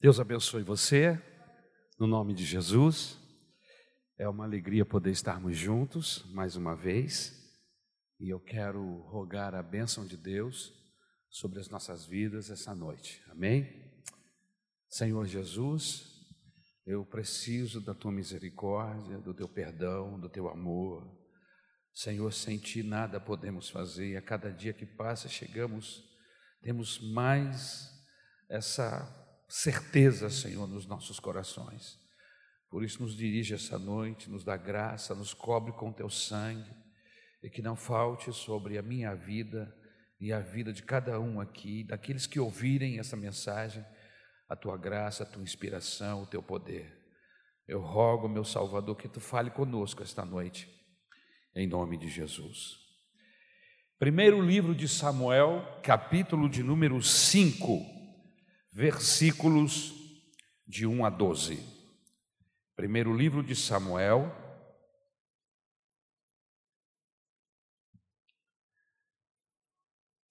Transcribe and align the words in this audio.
Deus 0.00 0.20
abençoe 0.20 0.62
você, 0.62 1.20
no 1.98 2.06
nome 2.06 2.32
de 2.32 2.44
Jesus. 2.44 3.18
É 4.16 4.28
uma 4.28 4.44
alegria 4.44 4.86
poder 4.86 5.10
estarmos 5.10 5.56
juntos 5.56 6.24
mais 6.32 6.54
uma 6.54 6.76
vez. 6.76 7.36
E 8.20 8.32
eu 8.32 8.38
quero 8.38 8.80
rogar 9.08 9.56
a 9.56 9.62
bênção 9.62 10.06
de 10.06 10.16
Deus 10.16 10.72
sobre 11.28 11.58
as 11.58 11.68
nossas 11.68 12.06
vidas 12.06 12.48
essa 12.48 12.76
noite. 12.76 13.20
Amém? 13.28 13.92
Senhor 14.88 15.26
Jesus, 15.26 16.04
eu 16.86 17.04
preciso 17.04 17.80
da 17.80 17.92
tua 17.92 18.12
misericórdia, 18.12 19.18
do 19.18 19.34
teu 19.34 19.48
perdão, 19.48 20.20
do 20.20 20.28
teu 20.28 20.48
amor. 20.48 21.12
Senhor, 21.92 22.32
sem 22.32 22.56
ti 22.56 22.84
nada 22.84 23.20
podemos 23.20 23.68
fazer. 23.68 24.16
A 24.16 24.22
cada 24.22 24.52
dia 24.52 24.72
que 24.72 24.86
passa, 24.86 25.28
chegamos, 25.28 26.04
temos 26.62 27.00
mais 27.00 27.90
essa 28.48 29.26
certeza, 29.48 30.28
Senhor, 30.28 30.68
nos 30.68 30.86
nossos 30.86 31.18
corações. 31.18 31.98
Por 32.70 32.84
isso, 32.84 33.02
nos 33.02 33.16
dirige 33.16 33.54
essa 33.54 33.78
noite, 33.78 34.28
nos 34.28 34.44
dá 34.44 34.56
graça, 34.56 35.14
nos 35.14 35.32
cobre 35.32 35.72
com 35.72 35.90
teu 35.90 36.10
sangue, 36.10 36.70
e 37.42 37.48
que 37.48 37.62
não 37.62 37.74
falte 37.74 38.30
sobre 38.32 38.76
a 38.76 38.82
minha 38.82 39.14
vida 39.14 39.74
e 40.20 40.32
a 40.32 40.40
vida 40.40 40.72
de 40.72 40.82
cada 40.82 41.18
um 41.18 41.40
aqui, 41.40 41.84
daqueles 41.84 42.26
que 42.26 42.38
ouvirem 42.38 42.98
essa 42.98 43.16
mensagem, 43.16 43.84
a 44.48 44.54
tua 44.54 44.76
graça, 44.76 45.22
a 45.22 45.26
tua 45.26 45.42
inspiração, 45.42 46.22
o 46.22 46.26
teu 46.26 46.42
poder. 46.42 46.94
Eu 47.66 47.80
rogo, 47.80 48.28
meu 48.28 48.44
Salvador, 48.44 48.96
que 48.96 49.08
tu 49.08 49.20
fale 49.20 49.50
conosco 49.50 50.02
esta 50.02 50.24
noite, 50.24 50.68
em 51.54 51.66
nome 51.66 51.96
de 51.96 52.08
Jesus. 52.08 52.76
Primeiro 53.98 54.42
livro 54.42 54.74
de 54.74 54.88
Samuel, 54.88 55.80
capítulo 55.82 56.48
de 56.48 56.62
número 56.62 57.00
5 57.02 57.97
versículos 58.78 59.92
de 60.64 60.86
1 60.86 61.04
a 61.04 61.10
12. 61.10 61.58
Primeiro 62.76 63.12
livro 63.12 63.42
de 63.42 63.56
Samuel, 63.56 64.32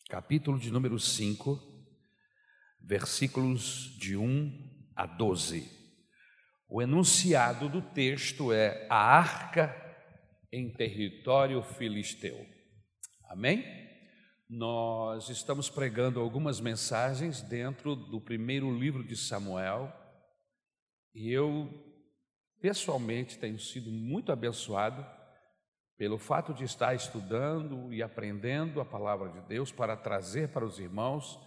capítulo 0.09 0.58
de 0.58 0.71
número 0.71 0.97
5, 0.97 1.61
versículos 2.80 3.94
de 3.99 4.16
1 4.16 4.93
a 4.95 5.05
12. 5.05 5.69
O 6.69 6.81
enunciado 6.81 7.67
do 7.67 7.81
texto 7.81 8.53
é 8.53 8.88
a 8.89 8.95
arca 8.95 9.75
em 10.53 10.71
território 10.71 11.61
filisteu. 11.61 12.47
Amém? 13.30 13.77
Nós 14.49 15.27
estamos 15.27 15.69
pregando 15.69 16.21
algumas 16.21 16.61
mensagens 16.61 17.41
dentro 17.41 17.97
do 17.97 18.21
primeiro 18.21 18.73
livro 18.73 19.03
de 19.03 19.13
Samuel 19.13 19.93
e 21.13 21.29
eu, 21.29 21.69
pessoalmente, 22.61 23.37
tenho 23.37 23.59
sido 23.59 23.91
muito 23.91 24.31
abençoado 24.31 25.05
pelo 25.97 26.17
fato 26.17 26.53
de 26.53 26.63
estar 26.63 26.95
estudando 26.95 27.93
e 27.93 28.01
aprendendo 28.01 28.79
a 28.79 28.85
palavra 28.85 29.29
de 29.31 29.41
Deus 29.49 29.69
para 29.69 29.97
trazer 29.97 30.47
para 30.53 30.63
os 30.63 30.79
irmãos. 30.79 31.37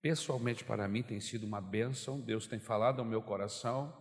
Pessoalmente, 0.00 0.62
para 0.62 0.86
mim, 0.86 1.02
tem 1.02 1.18
sido 1.18 1.44
uma 1.44 1.60
bênção. 1.60 2.20
Deus 2.20 2.46
tem 2.46 2.60
falado 2.60 3.00
ao 3.00 3.04
meu 3.04 3.22
coração 3.22 3.92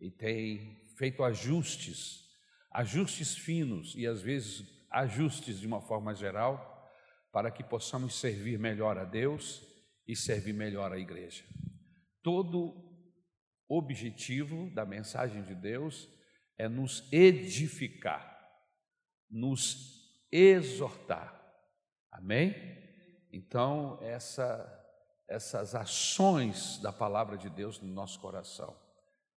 e 0.00 0.10
tem 0.10 0.88
feito 0.96 1.22
ajustes, 1.22 2.30
ajustes 2.70 3.36
finos 3.36 3.94
e 3.94 4.06
às 4.06 4.22
vezes 4.22 4.64
ajustes 4.90 5.60
de 5.60 5.66
uma 5.66 5.82
forma 5.82 6.14
geral 6.14 6.73
para 7.34 7.50
que 7.50 7.64
possamos 7.64 8.14
servir 8.20 8.60
melhor 8.60 8.96
a 8.96 9.04
Deus 9.04 9.60
e 10.06 10.14
servir 10.14 10.52
melhor 10.52 10.92
a 10.92 10.98
igreja. 11.00 11.42
Todo 12.22 12.80
objetivo 13.68 14.70
da 14.70 14.86
mensagem 14.86 15.42
de 15.42 15.52
Deus 15.52 16.08
é 16.56 16.68
nos 16.68 17.12
edificar, 17.12 18.40
nos 19.28 20.24
exortar. 20.30 21.44
Amém? 22.08 22.54
Então, 23.32 23.98
essa, 24.00 24.64
essas 25.26 25.74
ações 25.74 26.78
da 26.78 26.92
palavra 26.92 27.36
de 27.36 27.50
Deus 27.50 27.80
no 27.80 27.92
nosso 27.92 28.20
coração 28.20 28.78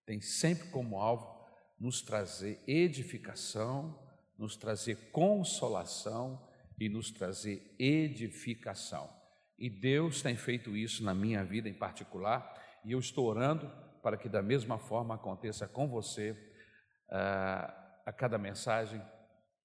tem 0.05 0.21
sempre 0.21 0.69
como 0.69 0.99
alvo 0.99 1.35
nos 1.79 2.03
trazer 2.03 2.61
edificação, 2.67 3.99
nos 4.37 4.55
trazer 4.55 5.09
consolação 5.09 6.46
e 6.79 6.87
nos 6.89 7.11
trazer 7.11 7.75
edificação. 7.79 9.09
E 9.57 9.69
Deus 9.69 10.21
tem 10.21 10.35
feito 10.35 10.75
isso 10.77 11.03
na 11.03 11.13
minha 11.13 11.43
vida 11.43 11.67
em 11.67 11.73
particular, 11.73 12.53
e 12.85 12.91
eu 12.91 12.99
estou 12.99 13.25
orando 13.25 13.69
para 14.03 14.15
que 14.15 14.29
da 14.29 14.41
mesma 14.41 14.77
forma 14.77 15.15
aconteça 15.15 15.67
com 15.67 15.87
você 15.87 16.31
uh, 17.09 17.71
a 18.05 18.13
cada 18.15 18.37
mensagem 18.37 19.01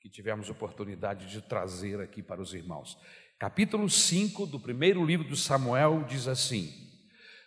que 0.01 0.09
tivermos 0.09 0.51
oportunidade 0.51 1.27
de 1.27 1.41
trazer 1.43 2.01
aqui 2.01 2.22
para 2.22 2.41
os 2.41 2.55
irmãos. 2.55 2.99
Capítulo 3.39 3.89
5 3.89 4.47
do 4.47 4.59
primeiro 4.59 5.05
livro 5.05 5.28
de 5.28 5.37
Samuel 5.37 6.05
diz 6.09 6.27
assim: 6.27 6.72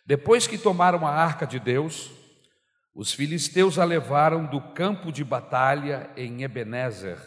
Depois 0.06 0.46
que 0.48 0.58
tomaram 0.58 1.06
a 1.06 1.12
arca 1.12 1.46
de 1.46 1.59
Deus, 1.59 2.12
os 2.94 3.12
filisteus 3.12 3.78
a 3.78 3.84
levaram 3.84 4.46
do 4.46 4.62
campo 4.74 5.12
de 5.12 5.24
batalha 5.24 6.09
em 6.16 6.44
Ebenezer 6.44 7.18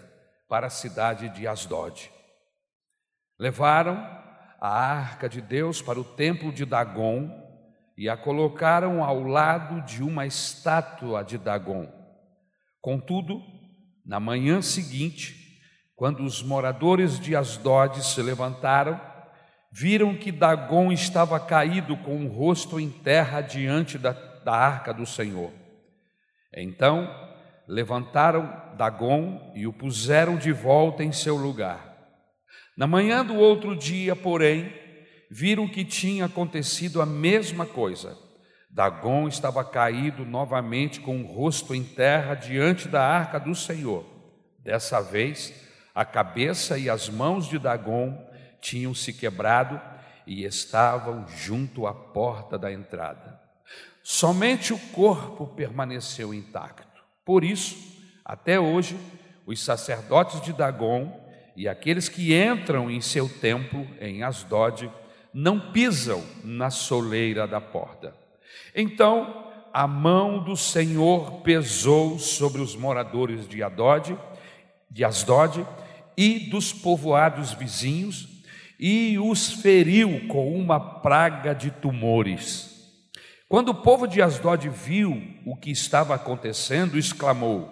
para 0.48 0.68
a 0.68 0.70
cidade 0.70 1.28
de 1.28 1.46
Asdod. 1.46 2.10
Levaram 3.38 3.96
a 4.60 4.68
arca 4.68 5.28
de 5.28 5.40
Deus 5.40 5.80
para 5.80 6.00
o 6.00 6.04
templo 6.04 6.52
de 6.52 6.64
Dagon 6.64 7.30
e 7.96 8.08
a 8.08 8.16
colocaram 8.16 9.04
ao 9.04 9.22
lado 9.22 9.80
de 9.82 10.02
uma 10.02 10.26
estátua 10.26 11.22
de 11.22 11.38
Dagon. 11.38 11.88
Contudo, 12.80 13.40
na 14.04 14.18
manhã 14.18 14.60
seguinte, 14.62 15.60
quando 15.94 16.22
os 16.22 16.42
moradores 16.42 17.18
de 17.18 17.36
Asdod 17.36 18.04
se 18.04 18.22
levantaram, 18.22 19.00
viram 19.70 20.16
que 20.16 20.32
Dagon 20.32 20.90
estava 20.92 21.38
caído 21.38 21.96
com 21.98 22.24
o 22.24 22.28
rosto 22.28 22.80
em 22.80 22.90
terra 22.90 23.40
diante 23.40 23.98
da, 23.98 24.12
da 24.12 24.52
arca 24.52 24.94
do 24.94 25.04
Senhor. 25.04 25.52
Então 26.54 27.08
levantaram 27.66 28.74
Dagon 28.76 29.52
e 29.54 29.66
o 29.66 29.72
puseram 29.72 30.36
de 30.36 30.52
volta 30.52 31.04
em 31.04 31.12
seu 31.12 31.36
lugar. 31.36 31.87
Na 32.78 32.86
manhã 32.86 33.24
do 33.24 33.34
outro 33.34 33.74
dia, 33.74 34.14
porém, 34.14 34.72
viram 35.28 35.66
que 35.66 35.84
tinha 35.84 36.26
acontecido 36.26 37.02
a 37.02 37.06
mesma 37.06 37.66
coisa. 37.66 38.16
Dagon 38.70 39.26
estava 39.26 39.64
caído 39.64 40.24
novamente 40.24 41.00
com 41.00 41.20
o 41.20 41.26
rosto 41.26 41.74
em 41.74 41.82
terra 41.82 42.36
diante 42.36 42.86
da 42.86 43.02
arca 43.04 43.40
do 43.40 43.52
Senhor. 43.52 44.06
Dessa 44.60 45.00
vez, 45.00 45.52
a 45.92 46.04
cabeça 46.04 46.78
e 46.78 46.88
as 46.88 47.08
mãos 47.08 47.48
de 47.48 47.58
Dagon 47.58 48.16
tinham 48.60 48.94
se 48.94 49.12
quebrado 49.12 49.80
e 50.24 50.44
estavam 50.44 51.26
junto 51.26 51.84
à 51.84 51.92
porta 51.92 52.56
da 52.56 52.72
entrada. 52.72 53.40
Somente 54.04 54.72
o 54.72 54.78
corpo 54.92 55.48
permaneceu 55.48 56.32
intacto. 56.32 57.02
Por 57.24 57.42
isso, 57.42 57.76
até 58.24 58.60
hoje, 58.60 58.96
os 59.44 59.60
sacerdotes 59.64 60.40
de 60.42 60.52
Dagon 60.52 61.26
e 61.58 61.66
aqueles 61.66 62.08
que 62.08 62.32
entram 62.32 62.88
em 62.88 63.00
seu 63.00 63.28
templo, 63.28 63.84
em 64.00 64.22
Asdod, 64.22 64.88
não 65.34 65.58
pisam 65.72 66.24
na 66.44 66.70
soleira 66.70 67.48
da 67.48 67.60
porta. 67.60 68.14
Então 68.72 69.44
a 69.74 69.84
mão 69.84 70.44
do 70.44 70.56
Senhor 70.56 71.40
pesou 71.40 72.16
sobre 72.16 72.60
os 72.62 72.76
moradores 72.76 73.48
de 73.48 73.60
Adod, 73.60 74.16
de 74.88 75.04
Asdod 75.04 75.66
e 76.16 76.48
dos 76.48 76.72
povoados 76.72 77.52
vizinhos, 77.52 78.28
e 78.78 79.18
os 79.18 79.50
feriu 79.54 80.28
com 80.28 80.54
uma 80.54 80.78
praga 80.78 81.56
de 81.56 81.72
tumores. 81.72 83.02
Quando 83.48 83.70
o 83.70 83.82
povo 83.82 84.06
de 84.06 84.22
Asdod 84.22 84.68
viu 84.68 85.20
o 85.44 85.56
que 85.56 85.72
estava 85.72 86.14
acontecendo, 86.14 86.96
exclamou: 86.96 87.68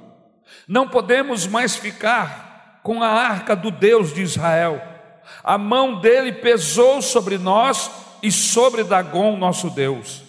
Não 0.66 0.88
podemos 0.88 1.46
mais 1.46 1.76
ficar 1.76 2.45
com 2.86 3.02
a 3.02 3.08
arca 3.08 3.56
do 3.56 3.72
Deus 3.72 4.14
de 4.14 4.22
Israel. 4.22 4.80
A 5.42 5.58
mão 5.58 6.00
dele 6.00 6.34
pesou 6.34 7.02
sobre 7.02 7.36
nós 7.36 7.90
e 8.22 8.30
sobre 8.30 8.84
Dagon, 8.84 9.36
nosso 9.36 9.68
Deus. 9.70 10.22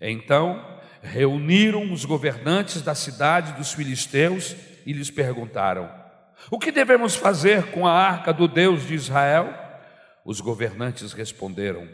Então 0.00 0.60
reuniram 1.00 1.92
os 1.92 2.04
governantes 2.04 2.82
da 2.82 2.92
cidade 2.92 3.52
dos 3.52 3.72
filisteus 3.72 4.56
e 4.84 4.92
lhes 4.92 5.12
perguntaram: 5.12 5.88
O 6.50 6.58
que 6.58 6.72
devemos 6.72 7.14
fazer 7.14 7.70
com 7.70 7.86
a 7.86 7.92
arca 7.92 8.32
do 8.32 8.48
Deus 8.48 8.84
de 8.84 8.94
Israel? 8.94 9.54
Os 10.24 10.40
governantes 10.40 11.12
responderam: 11.12 11.86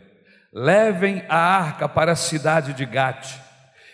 Levem 0.50 1.22
a 1.28 1.36
arca 1.36 1.86
para 1.86 2.12
a 2.12 2.16
cidade 2.16 2.72
de 2.72 2.86
Gate. 2.86 3.34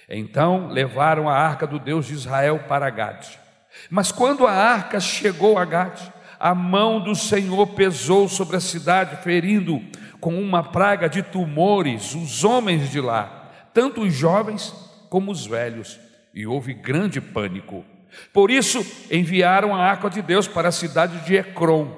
Então 0.09 0.69
levaram 0.69 1.29
a 1.29 1.37
arca 1.37 1.67
do 1.67 1.81
Deus 1.81 2.07
de 2.07 2.15
Israel 2.15 2.67
para 2.69 2.89
Gate. 2.89 3.43
Mas 3.91 4.11
quando 4.13 4.47
a 4.47 4.53
arca 4.53 5.01
chegou 5.01 5.59
a 5.59 5.65
Gade, 5.65 6.13
a 6.39 6.55
mão 6.55 7.01
do 7.01 7.15
Senhor 7.15 7.69
pesou 7.69 8.29
sobre 8.29 8.57
a 8.57 8.61
cidade, 8.61 9.23
ferindo 9.23 9.83
com 10.21 10.41
uma 10.41 10.63
praga 10.63 11.09
de 11.09 11.23
tumores 11.23 12.15
os 12.15 12.45
homens 12.45 12.91
de 12.91 13.01
lá. 13.01 13.43
tanto 13.73 14.03
os 14.03 14.15
jovens 14.15 14.73
como 15.11 15.33
os 15.33 15.47
velhos, 15.47 15.99
e 16.33 16.47
houve 16.47 16.73
grande 16.73 17.21
pânico. 17.21 17.85
Por 18.33 18.51
isso 18.51 18.85
enviaram 19.11 19.75
a 19.75 19.85
arca 19.85 20.09
de 20.09 20.23
Deus 20.23 20.47
para 20.47 20.69
a 20.69 20.73
cidade 20.73 21.19
de 21.25 21.37
Ecrom. 21.37 21.89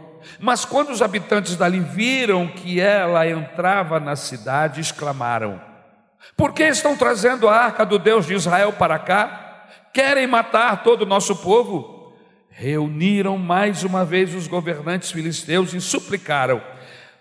Mas 0.41 0.65
quando 0.65 0.91
os 0.91 1.03
habitantes 1.03 1.57
dali 1.57 1.81
viram 1.81 2.49
que 2.49 2.81
ela 2.81 3.29
entrava 3.29 4.01
na 4.01 4.17
cidade, 4.17 4.81
exclamaram: 4.81 5.61
Por 6.37 6.53
que 6.53 6.65
estão 6.65 6.97
trazendo 6.97 7.49
a 7.49 7.57
arca 7.57 7.85
do 7.85 7.99
Deus 7.99 8.27
de 8.27 8.35
Israel 8.35 8.73
para 8.73 8.99
cá? 8.99 9.46
Querem 9.97 10.27
matar 10.27 10.83
todo 10.83 11.01
o 11.01 11.07
nosso 11.07 11.35
povo? 11.37 12.13
Reuniram 12.51 13.39
mais 13.39 13.83
uma 13.83 14.05
vez 14.05 14.35
os 14.35 14.47
governantes 14.47 15.11
filisteus 15.11 15.73
e 15.73 15.81
suplicaram: 15.81 16.61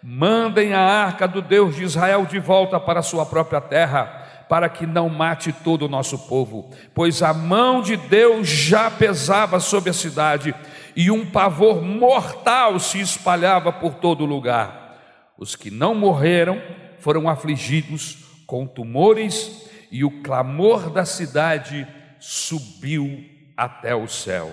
Mandem 0.04 0.74
a 0.74 0.82
arca 0.82 1.26
do 1.26 1.42
Deus 1.42 1.78
de 1.78 1.84
Israel 1.84 2.26
de 2.26 2.38
volta 2.38 2.78
para 2.78 3.02
sua 3.02 3.26
própria 3.26 3.62
terra 3.62 4.46
para 4.50 4.68
que 4.68 4.86
não 4.86 5.08
mate 5.08 5.54
todo 5.54 5.84
o 5.84 5.88
nosso 5.88 6.28
povo, 6.28 6.70
pois 6.94 7.24
a 7.24 7.34
mão 7.34 7.82
de 7.82 7.96
Deus 7.96 8.46
já 8.46 8.92
pesava 8.92 9.62
sobre 9.62 9.90
a 9.90 9.94
cidade 9.94 10.54
e 10.98 11.10
um 11.10 11.26
pavor 11.26 11.82
mortal 11.82 12.78
se 12.78 13.00
espalhava 13.00 13.72
por 13.72 13.94
todo 13.94 14.26
lugar. 14.26 14.98
Os 15.38 15.56
que 15.56 15.72
não 15.72 15.96
morreram 15.96 16.62
foram 17.00 17.30
afligidos 17.30 18.18
com 18.46 18.68
tumores 18.68 19.66
e 19.90 20.04
o 20.04 20.22
clamor 20.22 20.90
da 20.90 21.06
cidade 21.06 21.88
subiu 22.26 23.24
até 23.56 23.94
o 23.94 24.08
céu. 24.08 24.52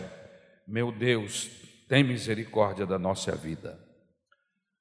Meu 0.68 0.92
Deus, 0.92 1.48
tem 1.88 2.04
misericórdia 2.04 2.84
da 2.84 2.98
nossa 2.98 3.34
vida. 3.34 3.80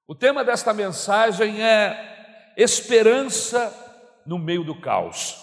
O 0.06 0.14
tema 0.14 0.44
desta 0.44 0.74
mensagem 0.74 1.64
é 1.64 2.54
esperança 2.58 3.74
no 4.26 4.38
meio 4.38 4.66
do 4.66 4.76
caos. 4.82 5.38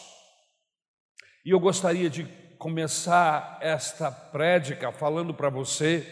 E 1.43 1.51
eu 1.51 1.59
gostaria 1.59 2.11
de 2.11 2.25
começar 2.59 3.57
esta 3.63 4.13
prédica 4.13 4.93
falando 4.93 5.33
para 5.33 5.49
você 5.49 6.07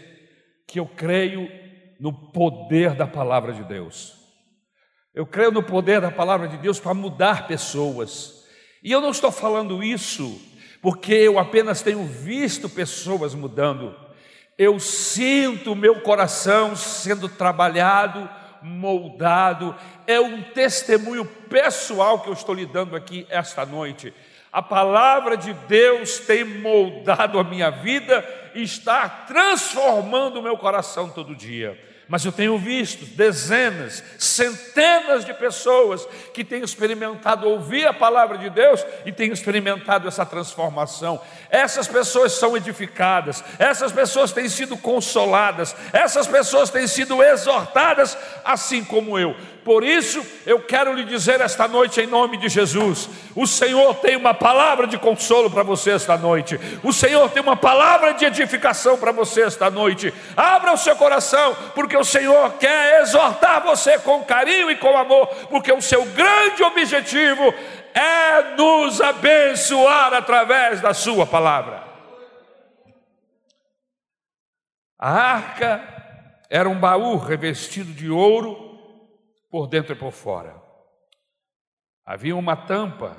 que 0.66 0.80
eu 0.80 0.86
creio 0.86 1.50
no 2.00 2.30
poder 2.32 2.94
da 2.94 3.06
palavra 3.06 3.52
de 3.52 3.62
Deus. 3.62 4.16
Eu 5.14 5.26
creio 5.26 5.52
no 5.52 5.62
poder 5.62 6.00
da 6.00 6.10
palavra 6.10 6.48
de 6.48 6.56
Deus 6.56 6.80
para 6.80 6.94
mudar 6.94 7.46
pessoas. 7.46 8.46
E 8.82 8.90
eu 8.90 9.02
não 9.02 9.10
estou 9.10 9.30
falando 9.30 9.84
isso 9.84 10.55
porque 10.86 11.14
eu 11.14 11.36
apenas 11.36 11.82
tenho 11.82 12.04
visto 12.04 12.68
pessoas 12.68 13.34
mudando. 13.34 13.92
Eu 14.56 14.78
sinto 14.78 15.74
meu 15.74 16.00
coração 16.00 16.76
sendo 16.76 17.28
trabalhado 17.28 18.30
moldado, 18.62 19.74
é 20.06 20.20
um 20.20 20.42
testemunho 20.42 21.24
pessoal 21.24 22.20
que 22.20 22.28
eu 22.28 22.32
estou 22.32 22.54
lhe 22.54 22.64
dando 22.64 22.94
aqui 22.94 23.26
esta 23.28 23.66
noite. 23.66 24.14
A 24.52 24.62
palavra 24.62 25.36
de 25.36 25.52
Deus 25.52 26.20
tem 26.20 26.44
moldado 26.44 27.40
a 27.40 27.42
minha 27.42 27.68
vida 27.68 28.24
e 28.54 28.62
está 28.62 29.08
transformando 29.08 30.38
o 30.38 30.42
meu 30.42 30.56
coração 30.56 31.08
todo 31.08 31.34
dia 31.34 31.76
mas 32.08 32.24
eu 32.24 32.30
tenho 32.30 32.56
visto 32.56 33.04
dezenas, 33.16 34.02
centenas 34.16 35.24
de 35.24 35.34
pessoas 35.34 36.06
que 36.32 36.44
têm 36.44 36.62
experimentado 36.62 37.48
ouvir 37.48 37.86
a 37.86 37.92
palavra 37.92 38.38
de 38.38 38.48
Deus 38.48 38.84
e 39.04 39.10
têm 39.10 39.32
experimentado 39.32 40.06
essa 40.06 40.24
transformação. 40.24 41.20
Essas 41.50 41.88
pessoas 41.88 42.32
são 42.32 42.56
edificadas, 42.56 43.42
essas 43.58 43.90
pessoas 43.90 44.30
têm 44.30 44.48
sido 44.48 44.76
consoladas, 44.76 45.74
essas 45.92 46.28
pessoas 46.28 46.70
têm 46.70 46.86
sido 46.86 47.20
exortadas, 47.22 48.16
assim 48.44 48.84
como 48.84 49.18
eu. 49.18 49.34
Por 49.66 49.82
isso, 49.82 50.24
eu 50.46 50.60
quero 50.60 50.92
lhe 50.92 51.02
dizer 51.02 51.40
esta 51.40 51.66
noite, 51.66 52.00
em 52.00 52.06
nome 52.06 52.36
de 52.36 52.48
Jesus: 52.48 53.10
o 53.34 53.48
Senhor 53.48 53.96
tem 53.96 54.14
uma 54.14 54.32
palavra 54.32 54.86
de 54.86 54.96
consolo 54.96 55.50
para 55.50 55.64
você 55.64 55.90
esta 55.90 56.16
noite, 56.16 56.56
o 56.84 56.92
Senhor 56.92 57.28
tem 57.30 57.42
uma 57.42 57.56
palavra 57.56 58.14
de 58.14 58.24
edificação 58.24 58.96
para 58.96 59.10
você 59.10 59.42
esta 59.42 59.68
noite. 59.68 60.14
Abra 60.36 60.72
o 60.72 60.76
seu 60.76 60.94
coração, 60.94 61.56
porque 61.74 61.96
o 61.96 62.04
Senhor 62.04 62.52
quer 62.60 63.02
exortar 63.02 63.60
você 63.60 63.98
com 63.98 64.22
carinho 64.22 64.70
e 64.70 64.76
com 64.76 64.96
amor, 64.96 65.26
porque 65.50 65.72
o 65.72 65.82
seu 65.82 66.04
grande 66.04 66.62
objetivo 66.62 67.52
é 67.92 68.54
nos 68.56 69.00
abençoar 69.00 70.14
através 70.14 70.80
da 70.80 70.94
Sua 70.94 71.26
palavra. 71.26 71.82
A 74.96 75.10
arca 75.10 75.82
era 76.48 76.68
um 76.68 76.78
baú 76.78 77.16
revestido 77.16 77.92
de 77.92 78.08
ouro 78.08 78.65
por 79.56 79.66
dentro 79.66 79.94
e 79.94 79.98
por 79.98 80.12
fora. 80.12 80.62
Havia 82.04 82.36
uma 82.36 82.54
tampa 82.54 83.16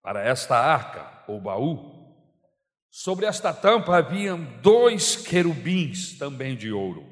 para 0.00 0.22
esta 0.22 0.56
arca 0.56 1.24
ou 1.26 1.40
baú. 1.40 2.14
Sobre 2.88 3.26
esta 3.26 3.52
tampa 3.52 3.96
haviam 3.96 4.40
dois 4.62 5.16
querubins 5.16 6.16
também 6.16 6.56
de 6.56 6.70
ouro. 6.70 7.04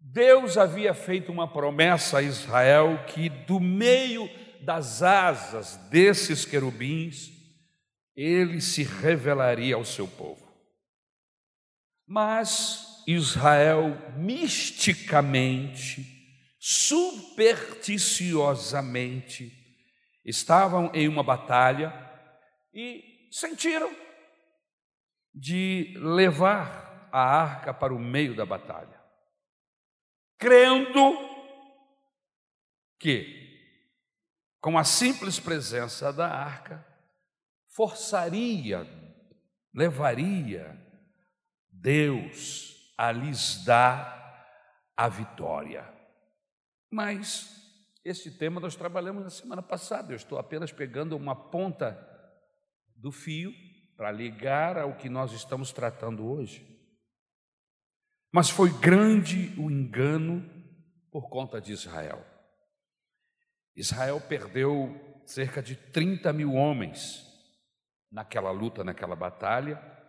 Deus 0.00 0.58
havia 0.58 0.94
feito 0.94 1.30
uma 1.30 1.46
promessa 1.46 2.18
a 2.18 2.22
Israel 2.22 3.04
que 3.06 3.28
do 3.28 3.60
meio 3.60 4.28
das 4.64 5.04
asas 5.04 5.76
desses 5.90 6.44
querubins 6.44 7.30
ele 8.16 8.60
se 8.60 8.82
revelaria 8.82 9.76
ao 9.76 9.84
seu 9.84 10.08
povo. 10.08 10.44
Mas 12.04 12.89
Israel 13.14 13.96
misticamente, 14.16 16.06
supersticiosamente, 16.58 19.52
estavam 20.24 20.90
em 20.94 21.06
uma 21.08 21.22
batalha 21.22 21.92
e 22.72 23.28
sentiram 23.32 23.94
de 25.34 25.94
levar 25.96 27.08
a 27.12 27.20
arca 27.20 27.72
para 27.72 27.94
o 27.94 27.98
meio 27.98 28.36
da 28.36 28.44
batalha, 28.44 29.00
crendo 30.38 31.16
que, 32.98 33.48
com 34.60 34.76
a 34.76 34.84
simples 34.84 35.40
presença 35.40 36.12
da 36.12 36.28
arca, 36.28 36.86
forçaria, 37.74 38.86
levaria 39.72 40.78
Deus 41.72 42.69
a 43.00 43.10
lhes 43.12 43.64
dar 43.64 44.46
a 44.94 45.08
vitória. 45.08 45.90
Mas 46.90 47.48
este 48.04 48.30
tema 48.30 48.60
nós 48.60 48.76
trabalhamos 48.76 49.24
na 49.24 49.30
semana 49.30 49.62
passada, 49.62 50.12
eu 50.12 50.16
estou 50.16 50.38
apenas 50.38 50.70
pegando 50.70 51.16
uma 51.16 51.34
ponta 51.34 51.98
do 52.94 53.10
fio 53.10 53.54
para 53.96 54.12
ligar 54.12 54.76
ao 54.76 54.98
que 54.98 55.08
nós 55.08 55.32
estamos 55.32 55.72
tratando 55.72 56.30
hoje. 56.30 56.78
Mas 58.30 58.50
foi 58.50 58.70
grande 58.70 59.54
o 59.58 59.70
engano 59.70 60.46
por 61.10 61.30
conta 61.30 61.58
de 61.58 61.72
Israel. 61.72 62.22
Israel 63.74 64.20
perdeu 64.20 65.22
cerca 65.24 65.62
de 65.62 65.74
30 65.74 66.34
mil 66.34 66.52
homens 66.52 67.26
naquela 68.12 68.50
luta, 68.50 68.84
naquela 68.84 69.16
batalha, 69.16 69.99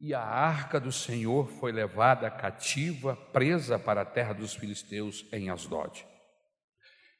e 0.00 0.14
a 0.14 0.20
arca 0.20 0.78
do 0.78 0.92
Senhor 0.92 1.48
foi 1.48 1.72
levada 1.72 2.30
cativa, 2.30 3.16
presa 3.16 3.78
para 3.78 4.02
a 4.02 4.04
terra 4.04 4.32
dos 4.32 4.54
filisteus 4.54 5.26
em 5.32 5.50
Asdod. 5.50 6.06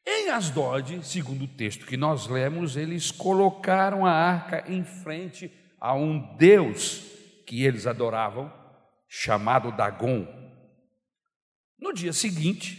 Em 0.06 0.30
Asdod, 0.30 1.04
segundo 1.04 1.44
o 1.44 1.49
texto 1.49 1.85
que 1.85 1.97
nós 1.97 2.28
lemos, 2.28 2.76
eles 2.76 3.11
colocaram 3.11 4.06
a 4.06 4.12
arca 4.12 4.64
em 4.70 4.85
frente 4.85 5.52
a 5.80 5.92
um 5.94 6.37
deus 6.37 7.04
que 7.47 7.64
eles 7.64 7.87
adoravam, 7.87 8.52
chamado 9.08 9.73
Dagon. 9.73 10.26
No 11.78 11.92
dia 11.92 12.12
seguinte, 12.12 12.78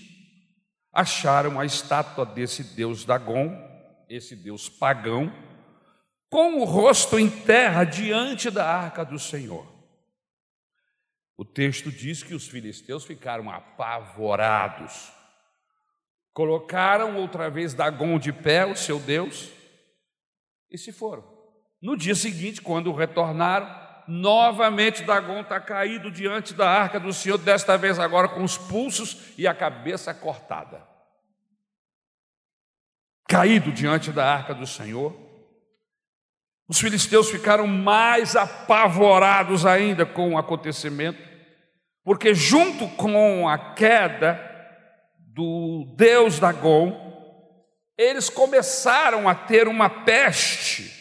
acharam 0.93 1.59
a 1.59 1.65
estátua 1.65 2.25
desse 2.25 2.63
deus 2.75 3.03
Dagon, 3.03 3.51
esse 4.09 4.35
deus 4.35 4.69
pagão, 4.69 5.31
com 6.29 6.61
o 6.61 6.63
rosto 6.63 7.19
em 7.19 7.29
terra 7.29 7.83
diante 7.83 8.49
da 8.49 8.65
arca 8.65 9.03
do 9.03 9.19
Senhor. 9.19 9.78
O 11.39 11.45
texto 11.45 11.89
diz 11.89 12.21
que 12.21 12.33
os 12.33 12.49
filisteus 12.49 13.05
ficaram 13.05 13.49
apavorados. 13.49 15.09
Colocaram 16.33 17.15
outra 17.15 17.49
vez 17.49 17.73
Dagon 17.73 18.19
de 18.19 18.33
pé, 18.33 18.65
o 18.65 18.75
seu 18.75 18.99
Deus, 18.99 19.49
e 20.69 20.77
se 20.77 20.91
foram. 20.91 21.23
No 21.81 21.95
dia 21.95 22.13
seguinte, 22.13 22.61
quando 22.61 22.91
retornaram, 22.91 23.73
novamente 24.05 25.01
Dagon 25.03 25.39
está 25.39 25.61
caído 25.61 26.11
diante 26.11 26.53
da 26.53 26.69
arca 26.69 26.99
do 26.99 27.13
Senhor, 27.13 27.37
desta 27.37 27.77
vez 27.77 27.97
agora 27.99 28.27
com 28.27 28.43
os 28.43 28.57
pulsos 28.57 29.33
e 29.37 29.47
a 29.47 29.55
cabeça 29.55 30.13
cortada. 30.13 30.85
Caído 33.29 33.71
diante 33.71 34.11
da 34.11 34.29
arca 34.29 34.53
do 34.53 34.67
Senhor. 34.67 35.15
Os 36.67 36.81
filisteus 36.81 37.31
ficaram 37.31 37.65
mais 37.65 38.35
apavorados 38.35 39.65
ainda 39.65 40.05
com 40.05 40.33
o 40.33 40.37
acontecimento. 40.37 41.28
Porque 42.03 42.33
junto 42.33 42.87
com 42.95 43.47
a 43.47 43.73
queda 43.73 44.39
do 45.17 45.93
deus 45.95 46.39
Dagon, 46.39 47.09
eles 47.97 48.29
começaram 48.29 49.27
a 49.27 49.35
ter 49.35 49.67
uma 49.67 49.89
peste. 49.89 50.91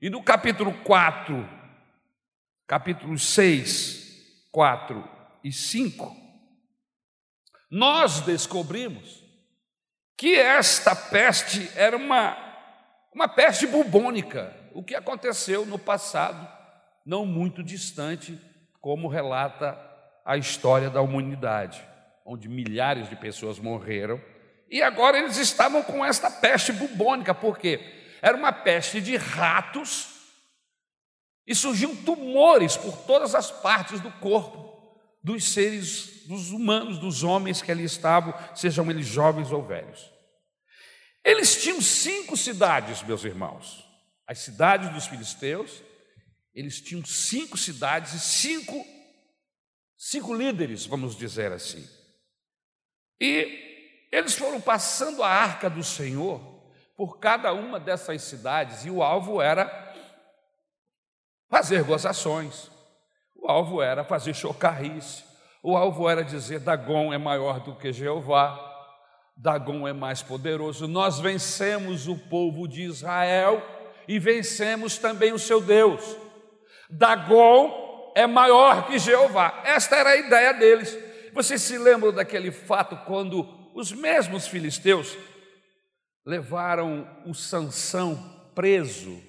E 0.00 0.10
no 0.10 0.22
capítulo 0.22 0.72
4, 0.82 1.48
capítulos 2.66 3.26
6, 3.28 4.48
4 4.50 5.08
e 5.42 5.52
5, 5.52 6.16
nós 7.70 8.20
descobrimos 8.20 9.22
que 10.16 10.34
esta 10.36 10.94
peste 10.94 11.70
era 11.74 11.96
uma, 11.96 12.36
uma 13.14 13.28
peste 13.28 13.66
bubônica, 13.66 14.54
o 14.72 14.82
que 14.82 14.94
aconteceu 14.94 15.66
no 15.66 15.78
passado, 15.78 16.48
não 17.04 17.26
muito 17.26 17.62
distante, 17.62 18.40
como 18.80 19.08
relata 19.08 19.93
a 20.24 20.36
história 20.36 20.88
da 20.88 21.00
humanidade, 21.00 21.82
onde 22.24 22.48
milhares 22.48 23.08
de 23.08 23.16
pessoas 23.16 23.58
morreram, 23.58 24.20
e 24.70 24.82
agora 24.82 25.18
eles 25.18 25.36
estavam 25.36 25.82
com 25.82 26.04
esta 26.04 26.30
peste 26.30 26.72
bubônica, 26.72 27.34
porque 27.34 27.80
era 28.22 28.36
uma 28.36 28.52
peste 28.52 29.00
de 29.00 29.16
ratos, 29.16 30.08
e 31.46 31.54
surgiam 31.54 31.94
tumores 31.94 32.76
por 32.76 32.96
todas 33.02 33.34
as 33.34 33.50
partes 33.50 34.00
do 34.00 34.10
corpo 34.12 34.64
dos 35.24 35.52
seres, 35.52 36.26
dos 36.26 36.50
humanos, 36.50 36.98
dos 36.98 37.22
homens 37.22 37.62
que 37.62 37.72
ali 37.72 37.84
estavam, 37.84 38.34
sejam 38.54 38.90
eles 38.90 39.06
jovens 39.06 39.50
ou 39.50 39.62
velhos. 39.62 40.12
Eles 41.24 41.62
tinham 41.62 41.80
cinco 41.80 42.36
cidades, 42.36 43.02
meus 43.02 43.24
irmãos, 43.24 43.82
as 44.26 44.40
cidades 44.40 44.90
dos 44.90 45.06
filisteus, 45.06 45.82
eles 46.54 46.78
tinham 46.80 47.02
cinco 47.04 47.56
cidades 47.56 48.12
e 48.12 48.20
cinco, 48.20 48.86
cinco 50.04 50.34
líderes, 50.34 50.84
vamos 50.84 51.16
dizer 51.16 51.50
assim. 51.50 51.88
E 53.18 54.06
eles 54.12 54.34
foram 54.34 54.60
passando 54.60 55.22
a 55.22 55.28
arca 55.28 55.70
do 55.70 55.82
Senhor 55.82 56.40
por 56.94 57.18
cada 57.18 57.54
uma 57.54 57.80
dessas 57.80 58.22
cidades, 58.22 58.84
e 58.84 58.90
o 58.90 59.02
alvo 59.02 59.40
era 59.40 59.66
fazer 61.48 61.82
gozações, 61.84 62.70
o 63.34 63.48
alvo 63.48 63.80
era 63.80 64.04
fazer 64.04 64.34
chocarrice, 64.34 65.24
o 65.62 65.74
alvo 65.74 66.08
era 66.08 66.22
dizer: 66.22 66.60
Dagon 66.60 67.12
é 67.12 67.18
maior 67.18 67.60
do 67.60 67.74
que 67.74 67.90
Jeová, 67.90 68.60
Dagon 69.34 69.88
é 69.88 69.94
mais 69.94 70.22
poderoso. 70.22 70.86
Nós 70.86 71.18
vencemos 71.18 72.08
o 72.08 72.18
povo 72.28 72.68
de 72.68 72.82
Israel 72.82 73.62
e 74.06 74.18
vencemos 74.18 74.98
também 74.98 75.32
o 75.32 75.38
seu 75.38 75.62
Deus. 75.62 76.16
Dagon 76.90 77.83
é 78.14 78.26
maior 78.26 78.86
que 78.86 78.98
Jeová. 78.98 79.62
Esta 79.64 79.96
era 79.96 80.10
a 80.10 80.16
ideia 80.16 80.52
deles. 80.52 80.96
Vocês 81.32 81.62
se 81.62 81.76
lembram 81.76 82.12
daquele 82.12 82.50
fato 82.50 82.96
quando 83.04 83.46
os 83.74 83.92
mesmos 83.92 84.46
filisteus 84.46 85.16
levaram 86.24 87.06
o 87.26 87.34
Sansão 87.34 88.50
preso 88.54 89.20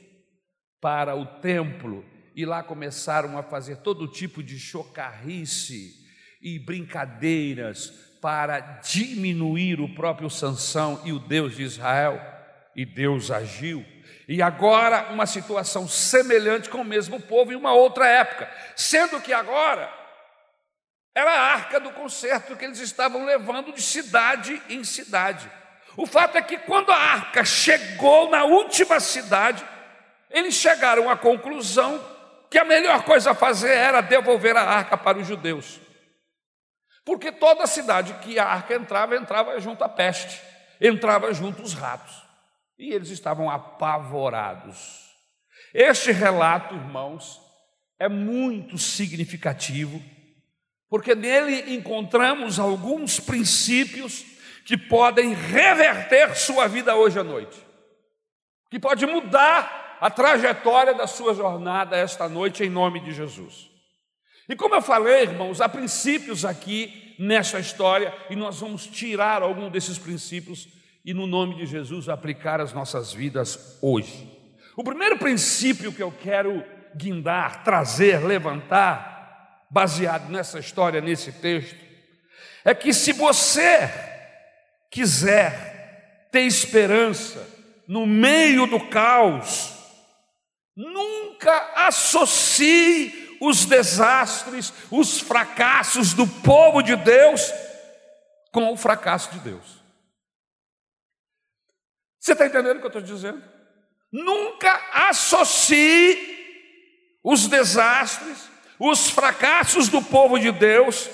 para 0.80 1.16
o 1.16 1.26
templo 1.26 2.06
e 2.36 2.46
lá 2.46 2.62
começaram 2.62 3.38
a 3.38 3.44
fazer 3.44 3.78
todo 3.78 4.08
tipo 4.08 4.44
de 4.44 4.60
chocarrice 4.60 6.06
e 6.42 6.60
brincadeiras 6.60 7.90
para 8.22 8.60
diminuir 8.60 9.80
o 9.80 9.94
próprio 9.96 10.30
Sansão 10.30 11.02
e 11.06 11.12
o 11.12 11.20
Deus 11.20 11.56
de 11.56 11.64
Israel, 11.64 12.20
e 12.76 12.86
Deus 12.86 13.32
agiu. 13.32 13.86
E 14.28 14.42
agora 14.42 15.08
uma 15.12 15.26
situação 15.26 15.88
semelhante 15.88 16.70
com 16.70 16.80
o 16.80 16.86
mesmo 16.86 17.20
povo 17.20 17.52
em 17.52 17.56
uma 17.56 17.74
outra 17.74 18.08
época, 18.08 18.50
sendo 18.76 19.22
que 19.22 19.32
agora 19.32 19.92
era 21.14 21.32
a 21.32 21.54
arca 21.54 21.80
do 21.80 21.92
concerto 21.92 22.56
que 22.56 22.66
eles 22.66 22.80
estavam 22.80 23.24
levando 23.24 23.72
de 23.72 23.82
cidade 23.82 24.62
em 24.68 24.84
cidade. 24.84 25.50
O 25.96 26.06
fato 26.06 26.38
é 26.38 26.42
que 26.42 26.58
quando 26.58 26.92
a 26.92 26.98
arca 26.98 27.46
chegou 27.46 28.30
na 28.30 28.44
última 28.44 29.00
cidade, 29.00 29.66
eles 30.30 30.56
chegaram 30.56 31.10
à 31.10 31.16
conclusão 31.16 32.04
que 32.50 32.58
a 32.58 32.66
melhor 32.66 33.04
coisa 33.04 33.32
a 33.32 33.36
fazer 33.36 33.72
era 33.72 34.02
devolver 34.02 34.58
a 34.58 34.64
arca 34.64 34.98
para 34.98 35.18
os 35.18 35.28
judeus. 35.28 35.80
Porque 37.06 37.32
toda 37.32 37.68
cidade 37.68 38.14
que 38.16 38.38
a 38.40 38.46
arca 38.46 38.74
entrava, 38.74 39.16
entrava 39.16 39.60
junto 39.60 39.84
a 39.84 39.90
peste, 39.90 40.42
entrava 40.82 41.34
junto 41.34 41.62
os 41.62 41.74
ratos. 41.74 42.25
E 42.78 42.92
eles 42.92 43.10
estavam 43.10 43.50
apavorados. 43.50 45.06
Este 45.74 46.12
relato, 46.12 46.76
irmãos, 46.76 47.42
é 48.00 48.10
muito 48.10 48.78
significativo, 48.78 50.02
porque 50.90 51.16
nele 51.16 51.76
encontramos 51.76 52.60
alguns 52.60 53.20
princípios 53.20 54.26
que 54.66 54.78
podem 54.78 55.34
reverter 55.34 56.36
sua 56.36 56.68
vida 56.68 56.96
hoje 56.96 57.20
à 57.20 57.24
noite, 57.24 57.58
que 58.70 58.80
pode 58.80 59.06
mudar 59.06 59.98
a 60.02 60.10
trajetória 60.10 60.94
da 60.94 61.08
sua 61.08 61.34
jornada 61.34 61.96
esta 61.96 62.28
noite 62.28 62.64
em 62.64 62.70
nome 62.70 63.00
de 63.00 63.12
Jesus. 63.12 63.70
E 64.48 64.56
como 64.56 64.76
eu 64.76 64.82
falei, 64.82 65.24
irmãos, 65.24 65.62
há 65.62 65.70
princípios 65.70 66.46
aqui 66.46 67.16
nessa 67.18 67.60
história 67.60 68.14
e 68.30 68.36
nós 68.36 68.60
vamos 68.60 68.86
tirar 68.86 69.42
algum 69.42 69.70
desses 69.70 69.98
princípios 69.98 70.68
e, 71.06 71.14
no 71.14 71.28
nome 71.28 71.56
de 71.56 71.68
Jesus, 71.68 72.10
aplicar 72.10 72.60
as 72.60 72.74
nossas 72.74 73.14
vidas 73.14 73.78
hoje. 73.80 74.28
O 74.76 74.84
primeiro 74.84 75.20
princípio 75.20 75.94
que 75.94 76.02
eu 76.02 76.12
quero 76.12 76.66
guindar, 76.96 77.64
trazer, 77.64 78.26
levantar, 78.26 79.68
baseado 79.70 80.30
nessa 80.30 80.58
história, 80.58 81.00
nesse 81.00 81.32
texto, 81.32 81.78
é 82.64 82.74
que 82.74 82.92
se 82.92 83.14
você 83.14 83.88
quiser 84.90 86.28
ter 86.32 86.42
esperança 86.42 87.48
no 87.88 88.08
meio 88.08 88.66
do 88.66 88.88
caos, 88.88 89.74
nunca 90.76 91.74
associe 91.76 93.38
os 93.40 93.66
desastres, 93.66 94.74
os 94.90 95.20
fracassos 95.20 96.14
do 96.14 96.26
povo 96.26 96.82
de 96.82 96.96
Deus 96.96 97.54
com 98.52 98.74
o 98.74 98.78
fracasso 98.78 99.32
de 99.34 99.40
Deus. 99.40 99.85
Você 102.26 102.32
está 102.32 102.48
entendendo 102.48 102.78
o 102.78 102.80
que 102.80 102.86
eu 102.86 102.88
estou 102.88 103.04
dizendo? 103.04 103.44
Nunca 104.12 104.82
associe 104.92 107.20
os 107.24 107.48
desastres, 107.48 108.50
os 108.80 109.12
fracassos 109.12 109.90
do 109.90 110.02
povo 110.02 110.40
de 110.40 110.52
Deus 110.52 111.08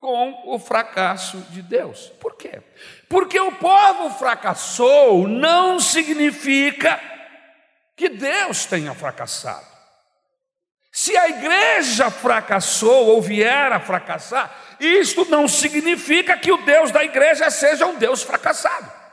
com 0.00 0.54
o 0.54 0.58
fracasso 0.58 1.36
de 1.50 1.60
Deus. 1.60 2.10
Por 2.18 2.34
quê? 2.34 2.62
Porque 3.10 3.38
o 3.38 3.52
povo 3.52 4.08
fracassou 4.18 5.28
não 5.28 5.78
significa 5.78 6.98
que 7.94 8.08
Deus 8.08 8.64
tenha 8.64 8.94
fracassado. 8.94 9.66
Se 10.90 11.14
a 11.14 11.28
igreja 11.28 12.10
fracassou 12.10 13.08
ou 13.08 13.20
vier 13.20 13.70
a 13.70 13.80
fracassar, 13.80 14.50
isto 14.80 15.26
não 15.26 15.46
significa 15.46 16.38
que 16.38 16.50
o 16.50 16.64
Deus 16.64 16.90
da 16.90 17.04
igreja 17.04 17.50
seja 17.50 17.86
um 17.86 17.96
Deus 17.96 18.22
fracassado. 18.22 19.05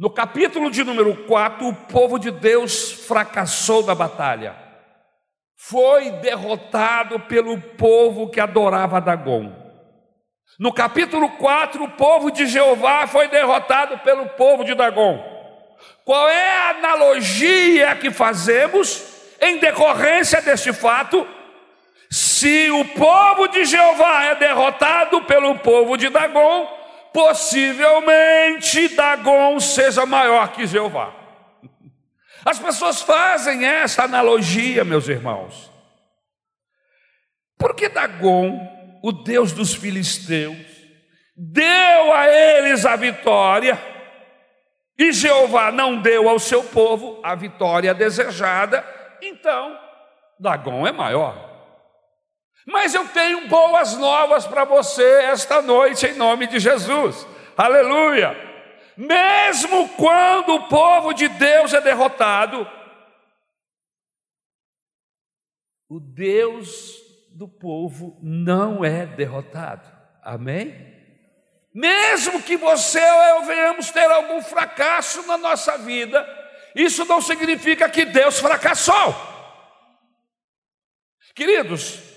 No 0.00 0.08
capítulo 0.08 0.70
de 0.70 0.82
número 0.82 1.14
4, 1.26 1.68
o 1.68 1.74
povo 1.74 2.18
de 2.18 2.30
Deus 2.30 2.90
fracassou 3.06 3.84
na 3.84 3.94
batalha. 3.94 4.56
Foi 5.54 6.10
derrotado 6.12 7.20
pelo 7.20 7.60
povo 7.60 8.30
que 8.30 8.40
adorava 8.40 8.98
Dagon. 8.98 9.52
No 10.58 10.72
capítulo 10.72 11.28
4, 11.36 11.84
o 11.84 11.90
povo 11.90 12.30
de 12.30 12.46
Jeová 12.46 13.06
foi 13.06 13.28
derrotado 13.28 13.98
pelo 13.98 14.24
povo 14.30 14.64
de 14.64 14.74
Dagon. 14.74 15.22
Qual 16.02 16.26
é 16.30 16.50
a 16.50 16.70
analogia 16.70 17.94
que 17.96 18.10
fazemos 18.10 19.04
em 19.38 19.58
decorrência 19.58 20.40
deste 20.40 20.72
fato? 20.72 21.28
Se 22.10 22.70
o 22.70 22.86
povo 22.86 23.48
de 23.48 23.66
Jeová 23.66 24.24
é 24.24 24.34
derrotado 24.34 25.20
pelo 25.24 25.58
povo 25.58 25.98
de 25.98 26.08
Dagon, 26.08 26.79
possivelmente 27.12 28.88
Dagon 28.88 29.58
seja 29.60 30.06
maior 30.06 30.52
que 30.52 30.66
Jeová. 30.66 31.14
As 32.44 32.58
pessoas 32.58 33.02
fazem 33.02 33.64
essa 33.64 34.04
analogia, 34.04 34.84
meus 34.84 35.08
irmãos. 35.08 35.70
Porque 37.58 37.88
Dagon, 37.88 38.58
o 39.02 39.12
Deus 39.12 39.52
dos 39.52 39.74
filisteus, 39.74 40.56
deu 41.36 42.14
a 42.14 42.26
eles 42.28 42.86
a 42.86 42.96
vitória, 42.96 43.78
e 44.98 45.12
Jeová 45.12 45.70
não 45.72 46.00
deu 46.00 46.28
ao 46.28 46.38
seu 46.38 46.62
povo 46.62 47.20
a 47.22 47.34
vitória 47.34 47.92
desejada, 47.94 48.84
então 49.22 49.78
Dagon 50.38 50.86
é 50.86 50.92
maior. 50.92 51.49
Mas 52.66 52.94
eu 52.94 53.06
tenho 53.08 53.48
boas 53.48 53.96
novas 53.96 54.46
para 54.46 54.64
você 54.64 55.02
esta 55.22 55.62
noite, 55.62 56.06
em 56.06 56.14
nome 56.14 56.46
de 56.46 56.58
Jesus. 56.58 57.26
Aleluia! 57.56 58.36
Mesmo 58.96 59.88
quando 59.90 60.54
o 60.54 60.68
povo 60.68 61.12
de 61.14 61.26
Deus 61.28 61.72
é 61.72 61.80
derrotado, 61.80 62.68
o 65.88 65.98
Deus 65.98 66.96
do 67.30 67.48
povo 67.48 68.18
não 68.22 68.84
é 68.84 69.06
derrotado. 69.06 69.90
Amém? 70.22 70.90
Mesmo 71.72 72.42
que 72.42 72.56
você 72.56 73.00
ou 73.00 73.22
eu 73.22 73.44
venhamos 73.44 73.90
ter 73.90 74.04
algum 74.10 74.42
fracasso 74.42 75.26
na 75.26 75.38
nossa 75.38 75.78
vida, 75.78 76.26
isso 76.74 77.04
não 77.04 77.20
significa 77.20 77.88
que 77.88 78.04
Deus 78.04 78.38
fracassou. 78.38 79.14
Queridos, 81.34 82.09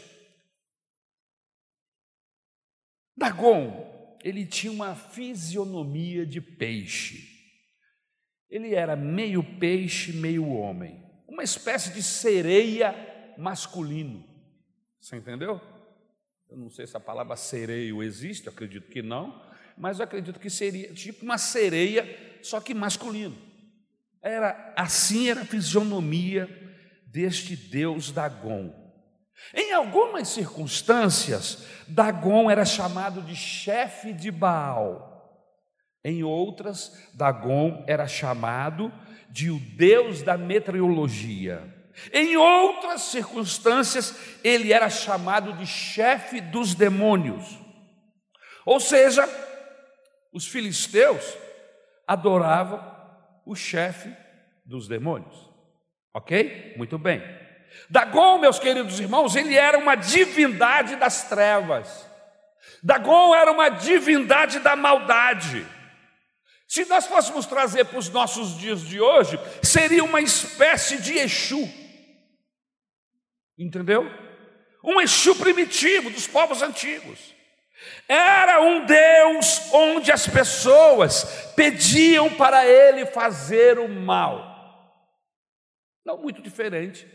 Dagon, 3.15 4.17
ele 4.23 4.45
tinha 4.45 4.71
uma 4.71 4.95
fisionomia 4.95 6.25
de 6.25 6.41
peixe. 6.41 7.29
Ele 8.49 8.73
era 8.73 8.95
meio 8.95 9.43
peixe, 9.59 10.13
meio 10.13 10.47
homem, 10.47 11.03
uma 11.27 11.43
espécie 11.43 11.93
de 11.93 12.03
sereia 12.03 12.95
masculino. 13.37 14.23
Você 14.99 15.17
entendeu? 15.17 15.59
Eu 16.49 16.57
não 16.57 16.69
sei 16.69 16.85
se 16.85 16.95
a 16.95 16.99
palavra 16.99 17.35
sereio 17.35 18.03
existe, 18.03 18.47
acredito 18.47 18.89
que 18.89 19.01
não, 19.01 19.43
mas 19.77 19.99
eu 19.99 20.05
acredito 20.05 20.39
que 20.39 20.49
seria 20.49 20.93
tipo 20.93 21.25
uma 21.25 21.37
sereia, 21.37 22.39
só 22.43 22.61
que 22.61 22.73
masculino. 22.73 23.35
Era 24.21 24.73
assim 24.77 25.29
era 25.29 25.41
a 25.41 25.45
fisionomia 25.45 26.47
deste 27.07 27.55
deus 27.55 28.11
Dagon. 28.11 28.82
Em 29.53 29.73
algumas 29.73 30.27
circunstâncias, 30.29 31.65
Dagon 31.87 32.49
era 32.49 32.65
chamado 32.65 33.21
de 33.21 33.35
chefe 33.35 34.13
de 34.13 34.29
Baal. 34.29 35.11
Em 36.03 36.23
outras, 36.23 37.09
Dagon 37.13 37.83
era 37.87 38.07
chamado 38.07 38.91
de 39.29 39.49
o 39.49 39.59
deus 39.59 40.21
da 40.21 40.37
meteorologia. 40.37 41.73
Em 42.11 42.35
outras 42.35 43.01
circunstâncias, 43.03 44.15
ele 44.43 44.73
era 44.73 44.89
chamado 44.89 45.53
de 45.53 45.65
chefe 45.65 46.41
dos 46.41 46.75
demônios. 46.75 47.57
Ou 48.65 48.79
seja, 48.79 49.27
os 50.31 50.47
filisteus 50.47 51.37
adoravam 52.07 52.81
o 53.45 53.55
chefe 53.55 54.15
dos 54.65 54.87
demônios. 54.87 55.49
Ok? 56.13 56.73
Muito 56.77 56.97
bem. 56.97 57.21
Dagon, 57.89 58.39
meus 58.39 58.59
queridos 58.59 58.99
irmãos, 58.99 59.35
ele 59.35 59.55
era 59.55 59.77
uma 59.77 59.95
divindade 59.95 60.95
das 60.95 61.23
trevas. 61.23 62.07
Dagon 62.81 63.35
era 63.35 63.51
uma 63.51 63.69
divindade 63.69 64.59
da 64.59 64.75
maldade. 64.75 65.65
Se 66.67 66.85
nós 66.85 67.05
fôssemos 67.05 67.45
trazer 67.45 67.85
para 67.85 67.99
os 67.99 68.09
nossos 68.09 68.57
dias 68.57 68.81
de 68.81 68.99
hoje, 68.99 69.39
seria 69.61 70.03
uma 70.03 70.19
espécie 70.19 71.01
de 71.01 71.17
Exu. 71.17 71.69
Entendeu? 73.57 74.09
Um 74.83 74.99
Exu 74.99 75.35
primitivo 75.35 76.09
dos 76.09 76.27
povos 76.27 76.61
antigos. 76.61 77.33
Era 78.07 78.61
um 78.61 78.85
Deus 78.85 79.71
onde 79.71 80.11
as 80.11 80.27
pessoas 80.27 81.51
pediam 81.55 82.33
para 82.35 82.65
ele 82.65 83.05
fazer 83.05 83.77
o 83.77 83.87
mal. 83.87 84.51
Não 86.05 86.17
muito 86.17 86.41
diferente 86.41 87.07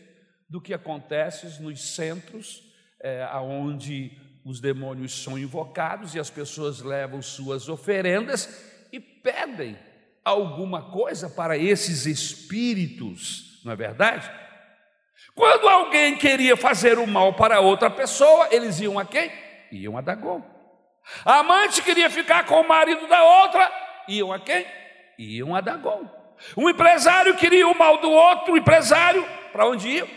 do 0.49 0.61
que 0.61 0.73
acontece 0.73 1.61
nos 1.61 1.95
centros 1.95 2.63
é, 3.01 3.29
onde 3.37 4.13
os 4.45 4.61
demônios 4.61 5.23
são 5.23 5.39
invocados 5.39 6.15
e 6.15 6.19
as 6.19 6.31
pessoas 6.31 6.81
levam 6.81 7.21
suas 7.21 7.69
oferendas 7.69 8.65
e 8.91 8.99
pedem 8.99 9.79
alguma 10.25 10.91
coisa 10.91 11.29
para 11.29 11.57
esses 11.57 12.07
espíritos, 12.07 13.61
não 13.65 13.73
é 13.73 13.77
verdade? 13.77 14.31
Quando 15.35 15.69
alguém 15.69 16.17
queria 16.17 16.57
fazer 16.57 16.99
o 16.99 17.07
mal 17.07 17.35
para 17.35 17.61
outra 17.61 17.91
pessoa, 17.91 18.49
eles 18.51 18.81
iam 18.81 18.99
a 18.99 19.05
quem? 19.05 19.31
Iam 19.71 19.97
a 19.97 20.01
Dagon. 20.01 20.43
A 21.25 21.39
amante 21.39 21.83
queria 21.83 22.11
ficar 22.11 22.45
com 22.45 22.61
o 22.61 22.69
marido 22.69 23.07
da 23.07 23.23
outra, 23.23 23.71
iam 24.09 24.33
a 24.33 24.41
quem? 24.41 24.67
Iam 25.19 25.55
a 25.55 25.61
Dagon. 25.61 26.09
Um 26.57 26.69
empresário 26.69 27.37
queria 27.37 27.69
o 27.69 27.77
mal 27.77 27.99
do 27.99 28.11
outro 28.11 28.57
empresário, 28.57 29.25
para 29.53 29.67
onde 29.67 29.89
iam? 29.89 30.09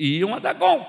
Iam 0.00 0.34
a 0.34 0.38
Dagon. 0.38 0.84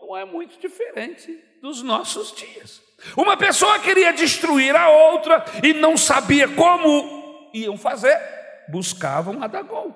Não 0.00 0.16
é 0.16 0.24
muito 0.24 0.60
diferente 0.60 1.38
dos 1.62 1.82
nossos 1.82 2.34
dias. 2.34 2.82
Uma 3.16 3.36
pessoa 3.36 3.78
queria 3.78 4.12
destruir 4.12 4.74
a 4.74 4.88
outra 4.88 5.44
e 5.62 5.72
não 5.72 5.96
sabia 5.96 6.48
como 6.48 7.50
iam 7.52 7.76
fazer, 7.76 8.18
buscavam 8.68 9.42
a 9.42 9.46
Dagon. 9.46 9.94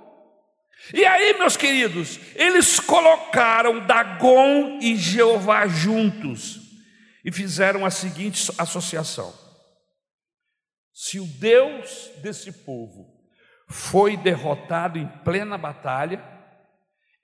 E 0.95 1.05
aí, 1.05 1.37
meus 1.39 1.57
queridos, 1.57 2.19
eles 2.35 2.81
colocaram 2.81 3.87
Dagon 3.87 4.79
e 4.81 4.97
Jeová 4.97 5.67
juntos 5.67 6.59
e 7.25 7.31
fizeram 7.31 7.85
a 7.85 7.91
seguinte 7.91 8.51
associação: 8.59 9.33
se 10.93 11.21
o 11.21 11.27
Deus 11.27 12.11
desse 12.23 12.51
povo 12.65 13.21
foi 13.69 14.17
derrotado 14.17 14.99
em 14.99 15.07
plena 15.23 15.59
batalha, 15.59 16.40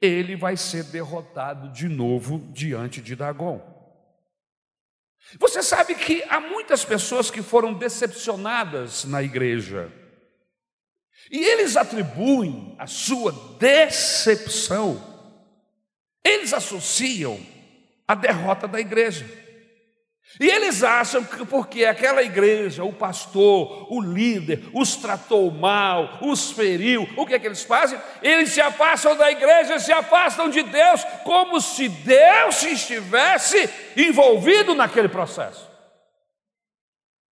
ele 0.01 0.37
vai 0.37 0.57
ser 0.57 0.85
derrotado 0.85 1.71
de 1.73 1.89
novo 1.89 2.39
diante 2.53 3.01
de 3.01 3.17
Dagon. 3.17 3.61
Você 5.39 5.63
sabe 5.63 5.95
que 5.95 6.23
há 6.29 6.41
muitas 6.41 6.85
pessoas 6.85 7.31
que 7.31 7.43
foram 7.43 7.75
decepcionadas 7.75 9.05
na 9.05 9.23
igreja. 9.23 9.93
E 11.31 11.45
eles 11.45 11.77
atribuem 11.77 12.77
a 12.79 12.87
sua 12.87 13.33
decepção, 13.59 15.03
eles 16.23 16.53
associam 16.53 17.41
a 18.07 18.15
derrota 18.15 18.69
da 18.69 18.79
igreja. 18.79 19.46
E 20.39 20.47
eles 20.47 20.83
acham 20.83 21.25
que 21.25 21.47
porque 21.47 21.85
aquela 21.85 22.23
igreja, 22.23 22.85
o 22.85 22.93
pastor, 22.93 23.91
o 23.91 24.01
líder, 24.01 24.69
os 24.75 24.97
tratou 24.97 25.51
mal, 25.51 26.19
os 26.21 26.51
feriu, 26.51 27.09
o 27.17 27.25
que 27.25 27.35
é 27.35 27.39
que 27.39 27.47
eles 27.47 27.63
fazem? 27.63 27.99
Eles 28.21 28.51
se 28.51 28.61
afastam 28.61 29.17
da 29.17 29.31
igreja, 29.31 29.79
se 29.79 29.93
afastam 29.93 30.51
de 30.51 30.63
Deus, 30.63 31.03
como 31.25 31.59
se 31.61 31.89
Deus 31.89 32.63
estivesse 32.65 33.71
envolvido 33.97 34.75
naquele 34.75 35.09
processo. 35.09 35.67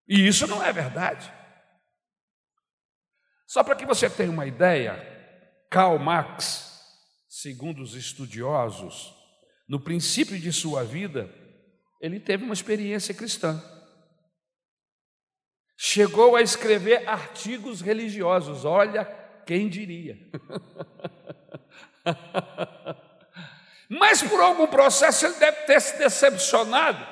E 0.09 0.27
isso 0.27 0.47
não 0.47 0.65
é 0.65 0.73
verdade. 0.73 1.31
Só 3.47 3.63
para 3.63 3.77
que 3.77 3.85
você 3.85 4.09
tenha 4.09 4.31
uma 4.31 4.47
ideia, 4.47 4.97
Karl 5.71 5.99
Marx, 5.99 6.81
segundo 7.29 7.83
os 7.83 7.95
estudiosos, 7.95 9.15
no 9.69 9.79
princípio 9.79 10.39
de 10.39 10.53
sua 10.53 10.85
vida, 10.85 11.29
ele 12.05 12.21
teve 12.21 12.45
uma 12.45 12.53
experiência 12.53 13.15
cristã. 13.15 13.65
Chegou 15.75 16.37
a 16.37 16.43
escrever 16.43 17.09
artigos 17.09 17.81
religiosos, 17.81 18.67
olha 18.67 19.07
quem 19.47 19.71
diria. 19.71 20.19
Mas 23.89 24.23
por 24.23 24.39
algum 24.39 24.67
processo 24.67 25.25
ele 25.25 25.37
deve 25.37 25.63
ter 25.63 25.81
se 25.81 25.97
decepcionado, 25.97 27.07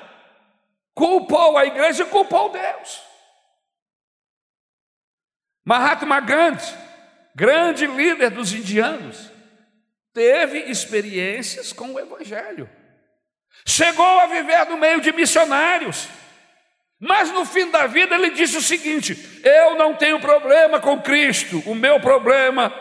culpou 0.93 1.57
a 1.57 1.65
igreja 1.65 2.03
e 2.03 2.09
culpou 2.09 2.51
Deus. 2.51 3.01
Mahatma 5.65 6.19
Gandhi, 6.19 6.71
grande 7.33 7.87
líder 7.87 8.29
dos 8.29 8.53
indianos, 8.53 9.31
teve 10.13 10.59
experiências 10.69 11.73
com 11.73 11.93
o 11.93 11.99
Evangelho. 11.99 12.82
Chegou 13.65 14.19
a 14.19 14.27
viver 14.27 14.65
no 14.67 14.77
meio 14.77 15.01
de 15.01 15.11
missionários. 15.11 16.07
Mas 16.99 17.31
no 17.31 17.45
fim 17.45 17.69
da 17.69 17.85
vida 17.85 18.15
ele 18.15 18.31
disse 18.31 18.57
o 18.57 18.61
seguinte: 18.61 19.41
Eu 19.43 19.75
não 19.75 19.95
tenho 19.95 20.19
problema 20.19 20.79
com 20.79 21.01
Cristo, 21.01 21.61
o 21.65 21.75
meu 21.75 21.99
problema 21.99 22.73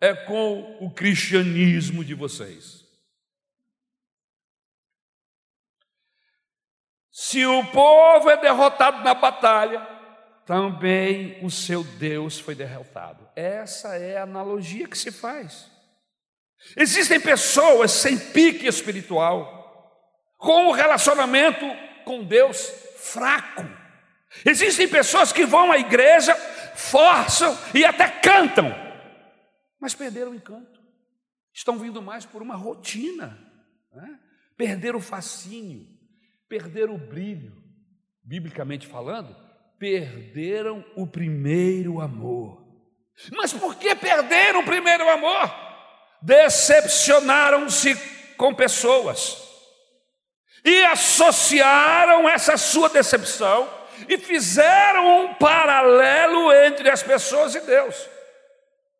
é 0.00 0.14
com 0.14 0.76
o 0.80 0.90
cristianismo 0.90 2.04
de 2.04 2.14
vocês. 2.14 2.84
Se 7.10 7.44
o 7.46 7.64
povo 7.66 8.28
é 8.28 8.36
derrotado 8.36 9.02
na 9.02 9.14
batalha, 9.14 9.86
também 10.44 11.38
o 11.42 11.50
seu 11.50 11.82
Deus 11.82 12.38
foi 12.38 12.54
derrotado. 12.54 13.28
Essa 13.34 13.96
é 13.96 14.18
a 14.18 14.22
analogia 14.22 14.86
que 14.86 14.96
se 14.96 15.10
faz. 15.10 15.70
Existem 16.76 17.18
pessoas 17.20 17.90
sem 17.90 18.18
pique 18.18 18.66
espiritual, 18.66 19.55
com 20.36 20.68
o 20.68 20.72
relacionamento 20.72 21.64
com 22.04 22.24
Deus 22.24 22.70
fraco. 22.98 23.64
Existem 24.44 24.88
pessoas 24.88 25.32
que 25.32 25.46
vão 25.46 25.72
à 25.72 25.78
igreja, 25.78 26.34
forçam 26.74 27.56
e 27.74 27.84
até 27.84 28.08
cantam, 28.08 28.74
mas 29.80 29.94
perderam 29.94 30.32
o 30.32 30.34
encanto. 30.34 30.80
Estão 31.52 31.78
vindo 31.78 32.02
mais 32.02 32.26
por 32.26 32.42
uma 32.42 32.54
rotina, 32.54 33.38
né? 33.92 34.18
perderam 34.56 34.98
o 34.98 35.02
fascínio, 35.02 35.86
perderam 36.48 36.94
o 36.94 36.98
brilho. 36.98 37.64
Biblicamente 38.22 38.86
falando, 38.86 39.34
perderam 39.78 40.84
o 40.96 41.06
primeiro 41.06 42.00
amor. 42.00 42.66
Mas 43.32 43.52
por 43.52 43.76
que 43.76 43.94
perderam 43.94 44.60
o 44.60 44.64
primeiro 44.64 45.08
amor? 45.08 45.54
Decepcionaram-se 46.20 47.94
com 48.36 48.52
pessoas 48.52 49.45
e 50.66 50.84
associaram 50.86 52.28
essa 52.28 52.56
sua 52.56 52.88
decepção 52.88 53.68
e 54.08 54.18
fizeram 54.18 55.24
um 55.24 55.34
paralelo 55.34 56.52
entre 56.52 56.90
as 56.90 57.04
pessoas 57.04 57.54
e 57.54 57.60
Deus. 57.60 58.08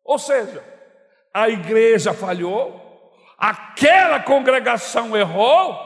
Ou 0.01 0.17
seja, 0.17 0.63
a 1.33 1.49
igreja 1.49 2.13
falhou, 2.13 3.13
aquela 3.37 4.21
congregação 4.21 5.15
errou, 5.15 5.77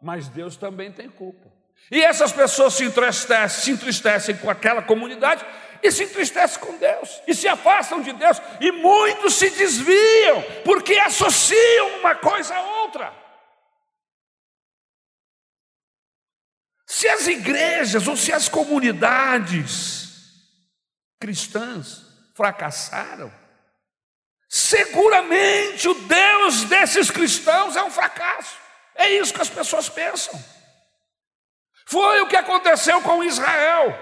mas 0.00 0.26
Deus 0.28 0.56
também 0.56 0.90
tem 0.90 1.10
culpa. 1.10 1.52
E 1.90 2.02
essas 2.02 2.32
pessoas 2.32 2.72
se 2.72 2.84
entristecem, 2.84 3.62
se 3.62 3.70
entristecem 3.72 4.36
com 4.38 4.48
aquela 4.48 4.80
comunidade 4.80 5.44
e 5.82 5.92
se 5.92 6.04
entristecem 6.04 6.58
com 6.60 6.78
Deus, 6.78 7.20
e 7.26 7.34
se 7.34 7.46
afastam 7.46 8.00
de 8.00 8.10
Deus, 8.14 8.40
e 8.58 8.72
muitos 8.72 9.34
se 9.34 9.50
desviam, 9.50 10.42
porque 10.64 10.94
associam 10.94 11.98
uma 11.98 12.14
coisa 12.14 12.54
a 12.54 12.62
outra. 12.80 13.23
Se 16.94 17.08
as 17.08 17.26
igrejas 17.26 18.06
ou 18.06 18.16
se 18.16 18.32
as 18.32 18.48
comunidades 18.48 20.16
cristãs 21.18 22.02
fracassaram, 22.36 23.32
seguramente 24.48 25.88
o 25.88 25.94
Deus 25.94 26.62
desses 26.66 27.10
cristãos 27.10 27.74
é 27.74 27.82
um 27.82 27.90
fracasso. 27.90 28.56
É 28.94 29.10
isso 29.10 29.34
que 29.34 29.42
as 29.42 29.50
pessoas 29.50 29.88
pensam. 29.88 30.40
Foi 31.84 32.20
o 32.20 32.28
que 32.28 32.36
aconteceu 32.36 33.02
com 33.02 33.24
Israel. 33.24 33.98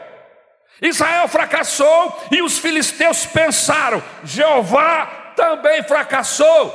Israel 0.83 1.29
fracassou 1.29 2.23
e 2.31 2.43
os 2.43 2.59
filisteus 2.59 3.25
pensaram: 3.25 4.03
Jeová 4.23 5.33
também 5.35 5.83
fracassou. 5.83 6.71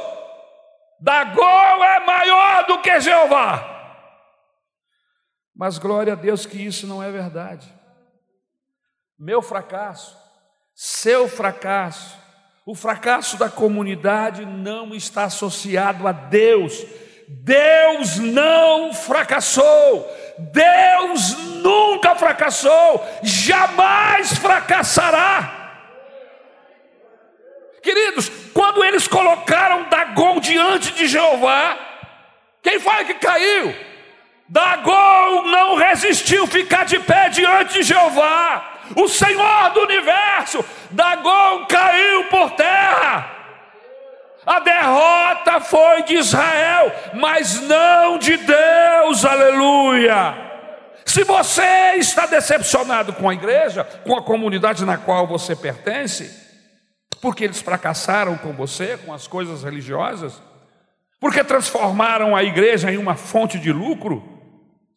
Dagom 1.00 1.86
é 1.86 2.00
maior 2.00 2.66
do 2.66 2.82
que 2.82 3.00
Jeová. 3.02 3.77
Mas 5.58 5.80
glória 5.80 6.14
a 6.14 6.16
Deus 6.16 6.46
que 6.46 6.64
isso 6.64 6.86
não 6.86 7.02
é 7.02 7.10
verdade. 7.10 7.68
Meu 9.18 9.42
fracasso, 9.42 10.16
seu 10.76 11.28
fracasso, 11.28 12.16
o 12.64 12.76
fracasso 12.76 13.38
da 13.38 13.50
comunidade 13.50 14.46
não 14.46 14.94
está 14.94 15.24
associado 15.24 16.08
a 16.08 16.12
Deus. 16.12 16.86
Deus 17.28 18.18
não 18.18 18.94
fracassou. 18.94 20.08
Deus 20.38 21.36
nunca 21.64 22.14
fracassou, 22.14 23.04
jamais 23.24 24.38
fracassará. 24.38 25.56
Queridos, 27.82 28.30
quando 28.54 28.84
eles 28.84 29.08
colocaram 29.08 29.90
Dagon 29.90 30.40
diante 30.40 30.94
de 30.94 31.08
Jeová, 31.08 31.80
quem 32.62 32.80
foi 32.80 33.06
que 33.06 33.16
caiu? 33.16 33.87
Dagon 34.50 35.44
não 35.44 35.76
resistiu 35.76 36.48
ficar 36.48 36.86
de 36.86 37.00
pé 37.00 37.30
diante 37.30 37.74
de 37.76 37.84
Jeová, 37.84 38.80
o 38.96 39.08
Senhor 39.08 39.72
do 39.74 39.82
universo. 39.82 40.64
Dagon 40.92 41.66
caiu 41.66 42.26
por 42.26 42.52
terra. 42.52 43.34
A 44.46 44.62
derrota 44.62 45.60
foi 45.60 46.04
de 46.04 46.16
Israel, 46.16 46.94
mas 47.16 47.60
não 47.62 48.18
de 48.18 48.38
Deus, 48.38 49.26
aleluia. 49.26 50.48
Se 51.06 51.26
você 51.26 51.96
está 51.98 52.26
decepcionado 52.26 53.12
com 53.12 53.30
a 53.30 53.34
igreja, 53.34 53.84
com 54.06 54.16
a 54.16 54.22
comunidade 54.22 54.86
na 54.86 54.98
qual 54.98 55.28
você 55.28 55.54
pertence, 55.54 56.32
porque 57.22 57.44
eles 57.44 57.62
fracassaram 57.62 58.38
com 58.38 58.54
você, 58.54 58.98
com 59.06 59.14
as 59.14 59.28
coisas 59.28 59.64
religiosas, 59.64 60.42
porque 61.20 61.44
transformaram 61.44 62.34
a 62.34 62.44
igreja 62.44 62.92
em 62.92 62.98
uma 62.98 63.16
fonte 63.16 63.60
de 63.60 63.72
lucro, 63.72 64.37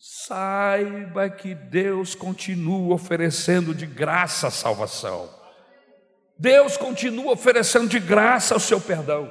saiba 0.02 1.28
que 1.28 1.54
Deus 1.54 2.14
continua 2.14 2.94
oferecendo 2.94 3.74
de 3.74 3.84
graça 3.84 4.46
a 4.46 4.50
salvação. 4.50 5.28
Deus 6.38 6.78
continua 6.78 7.34
oferecendo 7.34 7.86
de 7.86 8.00
graça 8.00 8.56
o 8.56 8.60
seu 8.60 8.80
perdão. 8.80 9.30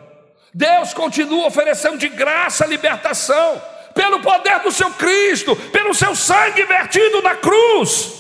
Deus 0.54 0.94
continua 0.94 1.48
oferecendo 1.48 1.98
de 1.98 2.08
graça 2.08 2.66
a 2.66 2.68
libertação, 2.68 3.60
pelo 3.96 4.22
poder 4.22 4.60
do 4.60 4.72
seu 4.72 4.94
Cristo, 4.94 5.56
pelo 5.72 5.96
seu 5.96 6.16
sangue 6.16 6.64
vertido 6.66 7.20
na 7.24 7.36
cruz. 7.36 8.14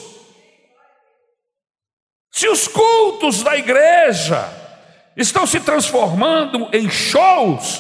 Se 2.31 2.47
os 2.47 2.67
cultos 2.67 3.43
da 3.43 3.55
igreja 3.57 4.51
estão 5.15 5.45
se 5.45 5.59
transformando 5.59 6.67
em 6.73 6.89
shows, 6.89 7.79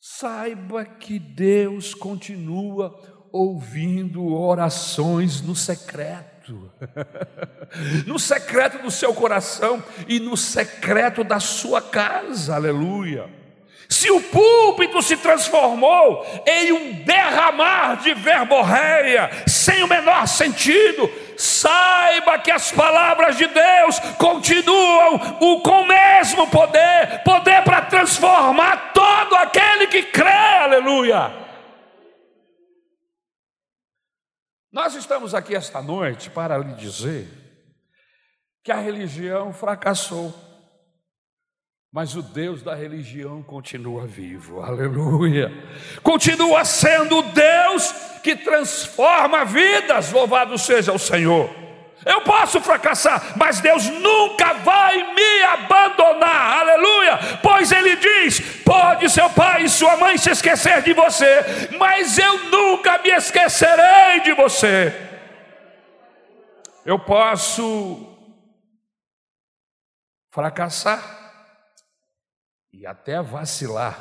saiba 0.00 0.84
que 0.84 1.18
Deus 1.18 1.94
continua 1.94 3.19
ouvindo 3.32 4.34
orações 4.34 5.40
no 5.40 5.54
secreto. 5.54 6.70
no 8.06 8.18
secreto 8.18 8.82
do 8.82 8.90
seu 8.90 9.14
coração 9.14 9.82
e 10.08 10.18
no 10.18 10.36
secreto 10.36 11.22
da 11.22 11.38
sua 11.38 11.80
casa, 11.80 12.54
aleluia. 12.54 13.28
Se 13.90 14.08
o 14.08 14.20
púlpito 14.20 15.02
se 15.02 15.16
transformou 15.16 16.24
em 16.46 16.72
um 16.72 16.92
derramar 17.02 17.96
de 17.96 18.14
verborreia, 18.14 19.28
sem 19.48 19.82
o 19.82 19.88
menor 19.88 20.28
sentido, 20.28 21.10
saiba 21.36 22.38
que 22.38 22.52
as 22.52 22.70
palavras 22.70 23.36
de 23.36 23.48
Deus 23.48 23.98
continuam 24.16 25.18
com 25.60 25.82
o 25.82 25.88
mesmo 25.88 26.46
poder 26.46 27.20
poder 27.24 27.62
para 27.64 27.82
transformar 27.82 28.92
todo 28.94 29.34
aquele 29.34 29.88
que 29.88 30.04
crê, 30.04 30.28
aleluia. 30.28 31.49
Nós 34.72 34.94
estamos 34.94 35.34
aqui 35.34 35.54
esta 35.54 35.82
noite 35.82 36.30
para 36.30 36.56
lhe 36.56 36.74
dizer 36.74 37.26
que 38.62 38.70
a 38.70 38.76
religião 38.76 39.52
fracassou, 39.52 40.32
mas 41.92 42.14
o 42.14 42.22
Deus 42.22 42.62
da 42.62 42.72
religião 42.72 43.42
continua 43.42 44.06
vivo, 44.06 44.60
aleluia. 44.60 45.50
Continua 46.04 46.64
sendo 46.64 47.18
o 47.18 47.22
Deus 47.22 47.90
que 48.22 48.36
transforma 48.36 49.44
vidas, 49.44 50.12
louvado 50.12 50.56
seja 50.56 50.92
o 50.92 50.98
Senhor. 51.00 51.50
Eu 52.04 52.22
posso 52.22 52.60
fracassar, 52.60 53.36
mas 53.36 53.60
Deus 53.60 53.86
nunca 53.88 54.54
vai 54.54 55.14
me 55.14 55.42
abandonar, 55.42 56.60
aleluia, 56.60 57.18
pois 57.42 57.70
Ele 57.70 57.96
diz: 57.96 58.40
pode 58.64 59.10
seu 59.10 59.28
pai 59.30 59.64
e 59.64 59.68
sua 59.68 59.96
mãe 59.96 60.16
se 60.16 60.30
esquecer 60.30 60.82
de 60.82 60.94
você, 60.94 61.68
mas 61.78 62.18
eu 62.18 62.44
nunca 62.50 62.98
me 62.98 63.10
esquecerei 63.10 64.20
de 64.22 64.32
você. 64.32 64.94
Eu 66.86 66.98
posso 66.98 68.06
fracassar 70.30 71.18
e 72.72 72.86
até 72.86 73.20
vacilar, 73.20 73.98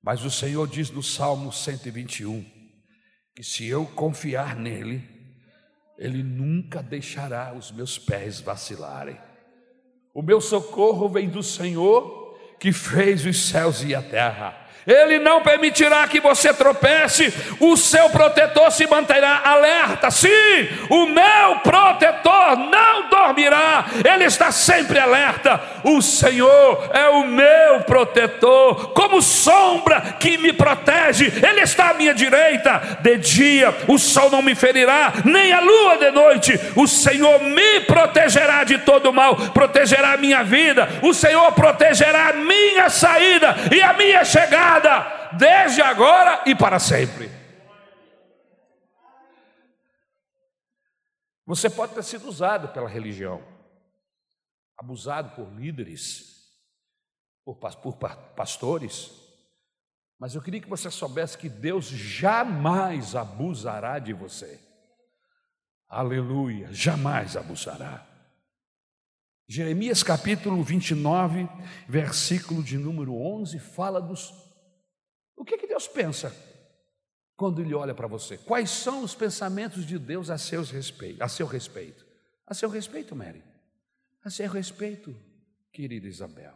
mas 0.00 0.24
o 0.24 0.30
Senhor 0.30 0.68
diz 0.68 0.90
no 0.90 1.02
Salmo 1.02 1.52
121 1.52 2.44
que 3.34 3.42
se 3.42 3.66
eu 3.66 3.84
confiar 3.84 4.54
nele, 4.54 5.13
ele 5.98 6.22
nunca 6.22 6.82
deixará 6.82 7.54
os 7.54 7.70
meus 7.70 7.98
pés 7.98 8.40
vacilarem. 8.40 9.18
O 10.12 10.22
meu 10.22 10.40
socorro 10.40 11.08
vem 11.08 11.28
do 11.28 11.42
Senhor 11.42 12.36
que 12.58 12.72
fez 12.72 13.26
os 13.26 13.48
céus 13.48 13.82
e 13.82 13.94
a 13.94 14.02
terra. 14.02 14.63
Ele 14.86 15.18
não 15.18 15.40
permitirá 15.40 16.06
que 16.06 16.20
você 16.20 16.52
tropece, 16.52 17.32
o 17.58 17.76
seu 17.76 18.10
protetor 18.10 18.70
se 18.70 18.86
manterá 18.86 19.40
alerta. 19.42 20.10
Sim, 20.10 20.28
o 20.90 21.06
meu 21.06 21.56
protetor 21.62 22.56
não 22.56 23.08
dormirá, 23.08 23.86
ele 24.04 24.24
está 24.24 24.50
sempre 24.52 24.98
alerta. 24.98 25.58
O 25.82 26.02
Senhor 26.02 26.90
é 26.92 27.08
o 27.08 27.24
meu 27.24 27.80
protetor, 27.86 28.92
como 28.92 29.22
sombra 29.22 30.00
que 30.20 30.36
me 30.36 30.52
protege, 30.52 31.32
ele 31.42 31.60
está 31.62 31.90
à 31.90 31.94
minha 31.94 32.12
direita. 32.12 32.98
De 33.00 33.16
dia 33.16 33.74
o 33.88 33.98
sol 33.98 34.30
não 34.30 34.42
me 34.42 34.54
ferirá, 34.54 35.14
nem 35.24 35.52
a 35.52 35.60
lua 35.60 35.96
de 35.96 36.10
noite. 36.10 36.60
O 36.76 36.86
Senhor 36.86 37.40
me 37.42 37.80
protegerá 37.80 38.64
de 38.64 38.78
todo 38.78 39.12
mal, 39.12 39.36
protegerá 39.36 40.12
a 40.12 40.18
minha 40.18 40.42
vida, 40.44 40.88
o 41.02 41.14
Senhor 41.14 41.50
protegerá 41.52 42.28
a 42.28 42.32
minha 42.34 42.90
saída 42.90 43.56
e 43.72 43.80
a 43.80 43.94
minha 43.94 44.24
chegada 44.24 44.73
desde 45.36 45.82
agora 45.82 46.42
e 46.46 46.54
para 46.54 46.78
sempre. 46.78 47.30
Você 51.46 51.68
pode 51.68 51.94
ter 51.94 52.02
sido 52.02 52.26
usado 52.28 52.68
pela 52.68 52.88
religião, 52.88 53.42
abusado 54.78 55.34
por 55.34 55.52
líderes, 55.52 56.50
por, 57.44 57.56
por 57.56 57.96
pastores, 58.34 59.12
mas 60.18 60.34
eu 60.34 60.40
queria 60.40 60.60
que 60.60 60.68
você 60.68 60.90
soubesse 60.90 61.36
que 61.36 61.48
Deus 61.48 61.86
jamais 61.86 63.14
abusará 63.14 63.98
de 63.98 64.12
você. 64.12 64.58
Aleluia, 65.86 66.72
jamais 66.72 67.36
abusará. 67.36 68.06
Jeremias 69.46 70.02
capítulo 70.02 70.62
29, 70.62 71.46
versículo 71.86 72.62
de 72.62 72.78
número 72.78 73.14
11, 73.14 73.58
fala 73.58 74.00
dos. 74.00 74.32
O 75.36 75.44
que, 75.44 75.58
que 75.58 75.66
Deus 75.66 75.88
pensa 75.88 76.34
quando 77.36 77.60
ele 77.60 77.74
olha 77.74 77.94
para 77.94 78.06
você? 78.06 78.38
Quais 78.38 78.70
são 78.70 79.02
os 79.02 79.14
pensamentos 79.14 79.84
de 79.86 79.98
Deus 79.98 80.30
a, 80.30 80.38
seus 80.38 80.70
respeito, 80.70 81.22
a 81.22 81.28
seu 81.28 81.46
respeito? 81.46 82.04
A 82.46 82.54
seu 82.54 82.68
respeito, 82.68 83.16
Mary. 83.16 83.42
A 84.24 84.30
seu 84.30 84.50
respeito, 84.50 85.14
querida 85.72 86.06
Isabel. 86.06 86.54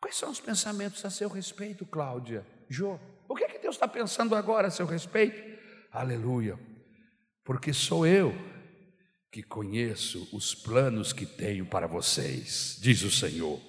Quais 0.00 0.16
são 0.16 0.30
os 0.30 0.40
pensamentos 0.40 1.04
a 1.04 1.10
seu 1.10 1.28
respeito, 1.28 1.84
Cláudia? 1.86 2.46
Jô, 2.68 2.98
o 3.28 3.34
que 3.34 3.44
é 3.44 3.48
que 3.48 3.58
Deus 3.58 3.74
está 3.76 3.88
pensando 3.88 4.34
agora 4.34 4.68
a 4.68 4.70
seu 4.70 4.86
respeito? 4.86 5.58
Aleluia. 5.90 6.58
Porque 7.44 7.72
sou 7.72 8.06
eu 8.06 8.34
que 9.30 9.42
conheço 9.42 10.28
os 10.32 10.54
planos 10.54 11.12
que 11.12 11.26
tenho 11.26 11.66
para 11.66 11.86
vocês, 11.86 12.78
diz 12.80 13.02
o 13.02 13.10
Senhor. 13.10 13.60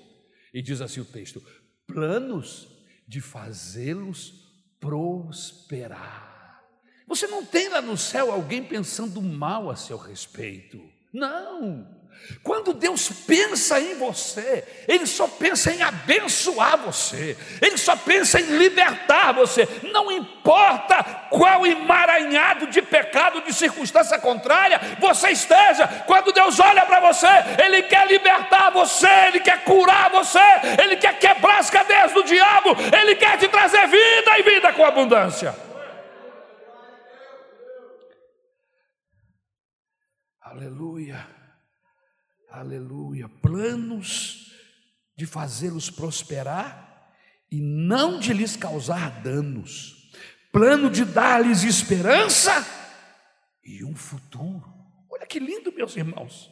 E 0.54 0.62
diz 0.62 0.82
assim 0.82 1.00
o 1.00 1.06
texto: 1.06 1.42
planos 1.88 2.68
de 3.08 3.22
fazê-los 3.22 4.49
prosperar. 4.80 6.64
Você 7.08 7.28
não 7.28 7.44
tem 7.44 7.70
lá 7.70 7.82
no 7.82 7.98
céu 7.98 8.32
alguém 8.32 8.64
pensando 8.64 9.22
mal 9.22 9.70
a 9.70 9.76
seu 9.76 9.98
respeito. 9.98 10.82
Não. 11.12 11.99
Quando 12.44 12.74
Deus 12.74 13.10
pensa 13.28 13.80
em 13.80 13.96
você, 13.96 14.64
Ele 14.88 15.06
só 15.06 15.28
pensa 15.28 15.72
em 15.72 15.82
abençoar 15.82 16.78
você, 16.78 17.38
Ele 17.62 17.78
só 17.78 17.96
pensa 17.96 18.40
em 18.40 18.58
libertar 18.58 19.34
você, 19.34 19.68
não 19.92 20.12
importa 20.12 21.04
qual 21.30 21.66
emaranhado 21.66 22.68
de 22.68 22.82
pecado, 22.82 23.42
de 23.42 23.54
circunstância 23.54 24.18
contrária 24.20 24.80
você 25.00 25.30
esteja, 25.30 25.88
quando 26.06 26.32
Deus 26.32 26.60
olha 26.60 26.86
para 26.86 27.00
você, 27.02 27.28
Ele 27.64 27.84
quer 27.84 28.08
libertar 28.08 28.72
você, 28.72 29.10
Ele 29.28 29.40
quer 29.40 29.64
curar 29.64 30.10
você, 30.10 30.40
Ele 30.82 30.96
quer 30.96 31.20
quebrar 31.20 31.60
as 31.60 31.70
cadeias 31.70 32.14
do 32.14 32.24
diabo, 32.24 32.76
Ele 32.98 33.16
quer 33.16 33.38
te 33.38 33.48
trazer 33.48 33.86
vida 33.88 34.40
e 34.40 34.44
vida 34.44 34.72
com 34.74 34.86
abundância. 34.86 35.56
Aleluia. 40.42 41.39
Aleluia. 42.52 43.30
Planos 43.30 44.52
de 45.16 45.26
fazê-los 45.26 45.90
prosperar 45.90 47.14
e 47.52 47.62
não 47.62 48.20
de 48.20 48.34
lhes 48.34 48.56
causar 48.56 49.22
danos. 49.22 50.12
Plano 50.52 50.90
de 50.90 51.06
dar-lhes 51.06 51.64
esperança 51.64 52.66
e 53.64 53.84
um 53.84 53.96
futuro. 53.96 54.74
Olha 55.12 55.28
que 55.28 55.40
lindo, 55.40 55.72
meus 55.72 55.96
irmãos. 55.96 56.52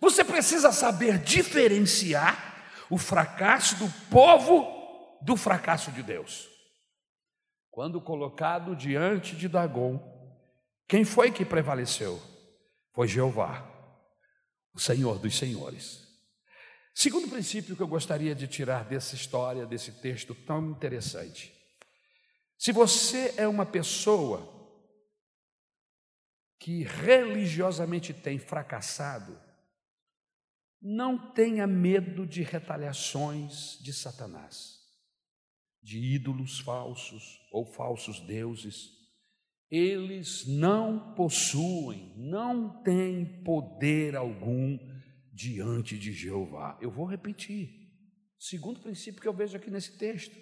Você 0.00 0.24
precisa 0.24 0.70
saber 0.70 1.18
diferenciar 1.18 2.64
o 2.88 2.96
fracasso 2.96 3.76
do 3.76 3.88
povo 4.10 5.18
do 5.22 5.36
fracasso 5.36 5.90
de 5.90 6.02
Deus. 6.02 6.48
Quando 7.70 8.00
colocado 8.00 8.76
diante 8.76 9.34
de 9.34 9.48
Dagon, 9.48 10.00
quem 10.86 11.04
foi 11.04 11.30
que 11.30 11.44
prevaleceu? 11.44 12.20
Foi 12.92 13.08
Jeová 13.08 13.71
o 14.74 14.80
Senhor 14.80 15.18
dos 15.18 15.36
Senhores. 15.36 16.02
Segundo 16.94 17.28
princípio 17.28 17.74
que 17.74 17.82
eu 17.82 17.88
gostaria 17.88 18.34
de 18.34 18.46
tirar 18.46 18.84
dessa 18.84 19.14
história, 19.14 19.66
desse 19.66 19.92
texto 20.00 20.34
tão 20.34 20.70
interessante. 20.70 21.52
Se 22.58 22.70
você 22.70 23.34
é 23.36 23.48
uma 23.48 23.66
pessoa 23.66 24.60
que 26.58 26.84
religiosamente 26.84 28.14
tem 28.14 28.38
fracassado, 28.38 29.40
não 30.80 31.32
tenha 31.32 31.66
medo 31.66 32.26
de 32.26 32.42
retaliações 32.42 33.78
de 33.80 33.92
Satanás, 33.92 34.80
de 35.82 35.98
ídolos 35.98 36.60
falsos 36.60 37.40
ou 37.50 37.64
falsos 37.64 38.20
deuses 38.20 39.01
eles 39.72 40.46
não 40.46 41.14
possuem, 41.14 42.12
não 42.14 42.82
têm 42.82 43.24
poder 43.42 44.14
algum 44.14 44.78
diante 45.32 45.98
de 45.98 46.12
Jeová. 46.12 46.76
Eu 46.78 46.90
vou 46.90 47.06
repetir. 47.06 47.90
Segundo 48.38 48.80
princípio 48.80 49.22
que 49.22 49.26
eu 49.26 49.32
vejo 49.32 49.56
aqui 49.56 49.70
nesse 49.70 49.96
texto. 49.96 50.36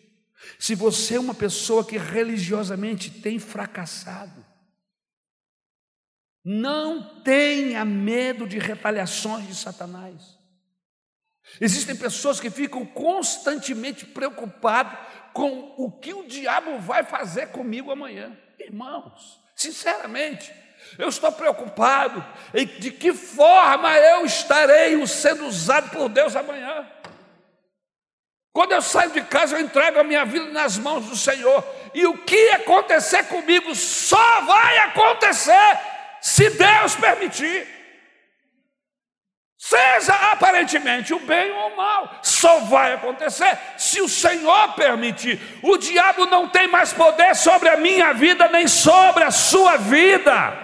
Se 0.58 0.74
você 0.74 1.14
é 1.14 1.20
uma 1.20 1.34
pessoa 1.34 1.86
que 1.86 1.96
religiosamente 1.96 3.08
tem 3.08 3.38
fracassado, 3.38 4.44
não 6.44 7.22
tenha 7.22 7.84
medo 7.84 8.48
de 8.48 8.58
retaliações 8.58 9.46
de 9.46 9.54
Satanás. 9.54 10.40
Existem 11.60 11.94
pessoas 11.94 12.40
que 12.40 12.50
ficam 12.50 12.84
constantemente 12.84 14.04
preocupadas 14.06 14.98
com 15.32 15.74
o 15.76 15.90
que 15.90 16.12
o 16.12 16.26
diabo 16.26 16.78
vai 16.78 17.02
fazer 17.02 17.48
comigo 17.48 17.90
amanhã. 17.90 18.36
Irmãos, 18.58 19.40
sinceramente, 19.54 20.52
eu 20.98 21.08
estou 21.08 21.30
preocupado 21.32 22.24
em 22.54 22.66
de 22.66 22.90
que 22.90 23.12
forma 23.12 23.96
eu 23.96 24.24
estarei 24.24 25.06
sendo 25.06 25.46
usado 25.46 25.90
por 25.90 26.08
Deus 26.08 26.34
amanhã. 26.36 26.86
Quando 28.52 28.72
eu 28.72 28.82
saio 28.82 29.12
de 29.12 29.22
casa, 29.22 29.56
eu 29.56 29.60
entrego 29.60 30.00
a 30.00 30.04
minha 30.04 30.24
vida 30.24 30.46
nas 30.46 30.76
mãos 30.76 31.06
do 31.06 31.16
Senhor. 31.16 31.64
E 31.94 32.06
o 32.06 32.18
que 32.18 32.50
acontecer 32.50 33.24
comigo 33.24 33.74
só 33.74 34.40
vai 34.40 34.78
acontecer 34.78 35.78
se 36.20 36.50
Deus 36.50 36.96
permitir. 36.96 37.79
Seja 39.62 40.14
aparentemente 40.32 41.12
o 41.12 41.20
bem 41.20 41.52
ou 41.52 41.68
o 41.68 41.76
mal, 41.76 42.18
só 42.22 42.60
vai 42.60 42.94
acontecer 42.94 43.58
se 43.76 44.00
o 44.00 44.08
Senhor 44.08 44.72
permitir. 44.72 45.38
O 45.62 45.76
diabo 45.76 46.24
não 46.24 46.48
tem 46.48 46.66
mais 46.66 46.94
poder 46.94 47.36
sobre 47.36 47.68
a 47.68 47.76
minha 47.76 48.14
vida, 48.14 48.48
nem 48.48 48.66
sobre 48.66 49.22
a 49.22 49.30
sua 49.30 49.76
vida. 49.76 50.56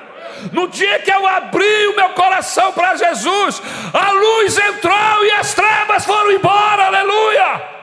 No 0.51 0.67
dia 0.67 0.99
que 1.01 1.13
eu 1.13 1.27
abri 1.27 1.89
o 1.89 1.95
meu 1.95 2.15
coração 2.15 2.73
para 2.73 2.97
Jesus, 2.97 3.61
a 3.93 4.13
luz 4.13 4.57
entrou 4.57 5.27
e 5.27 5.31
as 5.33 5.53
trevas 5.53 6.07
foram 6.07 6.33
embora, 6.33 6.87
aleluia. 6.87 7.77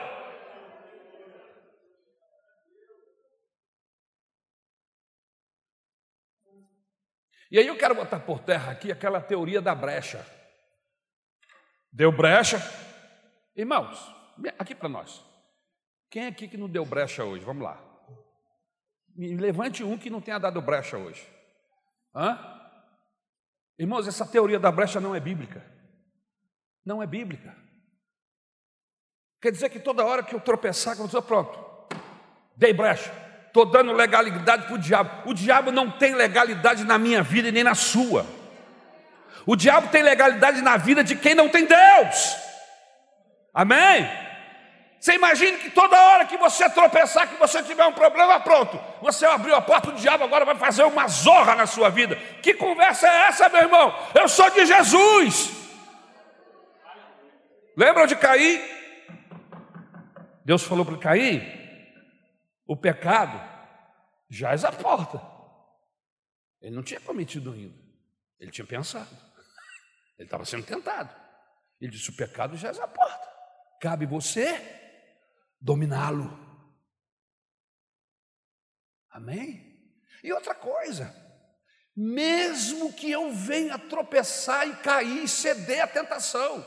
E 7.52 7.58
aí 7.60 7.68
eu 7.68 7.76
quero 7.76 7.94
botar 7.94 8.18
por 8.18 8.40
terra 8.40 8.72
aqui 8.72 8.90
aquela 8.90 9.20
teoria 9.20 9.62
da 9.62 9.76
brecha. 9.76 10.43
Deu 11.94 12.10
brecha. 12.10 12.58
Irmãos, 13.54 13.96
aqui 14.58 14.74
para 14.74 14.88
nós. 14.88 15.24
Quem 16.10 16.24
é 16.24 16.26
aqui 16.26 16.48
que 16.48 16.56
não 16.56 16.68
deu 16.68 16.84
brecha 16.84 17.22
hoje? 17.24 17.44
Vamos 17.44 17.62
lá. 17.62 17.80
Me 19.14 19.36
levante 19.36 19.84
um 19.84 19.96
que 19.96 20.10
não 20.10 20.20
tenha 20.20 20.40
dado 20.40 20.60
brecha 20.60 20.98
hoje. 20.98 21.24
Hã? 22.12 22.36
Irmãos, 23.78 24.08
essa 24.08 24.26
teoria 24.26 24.58
da 24.58 24.72
brecha 24.72 25.00
não 25.00 25.14
é 25.14 25.20
bíblica. 25.20 25.64
Não 26.84 27.00
é 27.00 27.06
bíblica. 27.06 27.56
Quer 29.40 29.52
dizer 29.52 29.70
que 29.70 29.78
toda 29.78 30.04
hora 30.04 30.24
que 30.24 30.34
eu 30.34 30.40
tropeçar, 30.40 30.98
eu 30.98 31.06
dizer, 31.06 31.22
pronto, 31.22 31.56
dei 32.56 32.72
brecha, 32.72 33.12
estou 33.46 33.66
dando 33.66 33.92
legalidade 33.92 34.66
para 34.66 34.74
o 34.74 34.78
diabo. 34.78 35.30
O 35.30 35.34
diabo 35.34 35.70
não 35.70 35.96
tem 35.96 36.16
legalidade 36.16 36.82
na 36.82 36.98
minha 36.98 37.22
vida 37.22 37.48
e 37.48 37.52
nem 37.52 37.62
na 37.62 37.76
sua. 37.76 38.26
O 39.46 39.56
diabo 39.56 39.88
tem 39.88 40.02
legalidade 40.02 40.62
na 40.62 40.76
vida 40.76 41.04
de 41.04 41.16
quem 41.16 41.34
não 41.34 41.48
tem 41.48 41.66
Deus. 41.66 42.36
Amém? 43.52 44.08
Você 44.98 45.14
imagine 45.16 45.58
que 45.58 45.70
toda 45.70 46.00
hora 46.00 46.24
que 46.24 46.38
você 46.38 46.68
tropeçar, 46.70 47.28
que 47.28 47.36
você 47.36 47.62
tiver 47.62 47.84
um 47.84 47.92
problema, 47.92 48.40
pronto, 48.40 48.80
você 49.02 49.26
abriu 49.26 49.54
a 49.54 49.60
porta, 49.60 49.90
o 49.90 49.94
diabo 49.94 50.24
agora 50.24 50.46
vai 50.46 50.54
fazer 50.54 50.82
uma 50.84 51.06
zorra 51.08 51.54
na 51.54 51.66
sua 51.66 51.90
vida. 51.90 52.16
Que 52.40 52.54
conversa 52.54 53.06
é 53.06 53.28
essa, 53.28 53.48
meu 53.50 53.60
irmão? 53.60 53.94
Eu 54.14 54.26
sou 54.26 54.48
de 54.48 54.64
Jesus. 54.64 55.50
Lembram 57.76 58.06
de 58.06 58.16
Caim? 58.16 58.62
Deus 60.42 60.62
falou 60.62 60.86
para 60.86 60.96
Caim: 60.96 61.42
o 62.66 62.74
pecado 62.74 63.38
é 64.30 64.66
a 64.66 64.72
porta. 64.72 65.20
Ele 66.62 66.74
não 66.74 66.82
tinha 66.82 67.00
cometido 67.00 67.52
ainda, 67.52 67.78
ele 68.40 68.50
tinha 68.50 68.66
pensado. 68.66 69.33
Ele 70.18 70.26
estava 70.26 70.44
sendo 70.44 70.64
tentado. 70.64 71.14
Ele 71.80 71.90
disse: 71.90 72.10
o 72.10 72.16
pecado 72.16 72.56
já 72.56 72.68
é 72.68 72.82
a 72.82 72.88
porta. 72.88 73.28
Cabe 73.80 74.06
você 74.06 74.60
dominá-lo. 75.60 76.42
Amém? 79.10 79.74
E 80.22 80.32
outra 80.32 80.54
coisa, 80.54 81.14
mesmo 81.96 82.92
que 82.92 83.10
eu 83.10 83.32
venha 83.32 83.78
tropeçar 83.78 84.66
e 84.66 84.76
cair 84.76 85.28
ceder 85.28 85.82
à 85.82 85.86
tentação, 85.86 86.64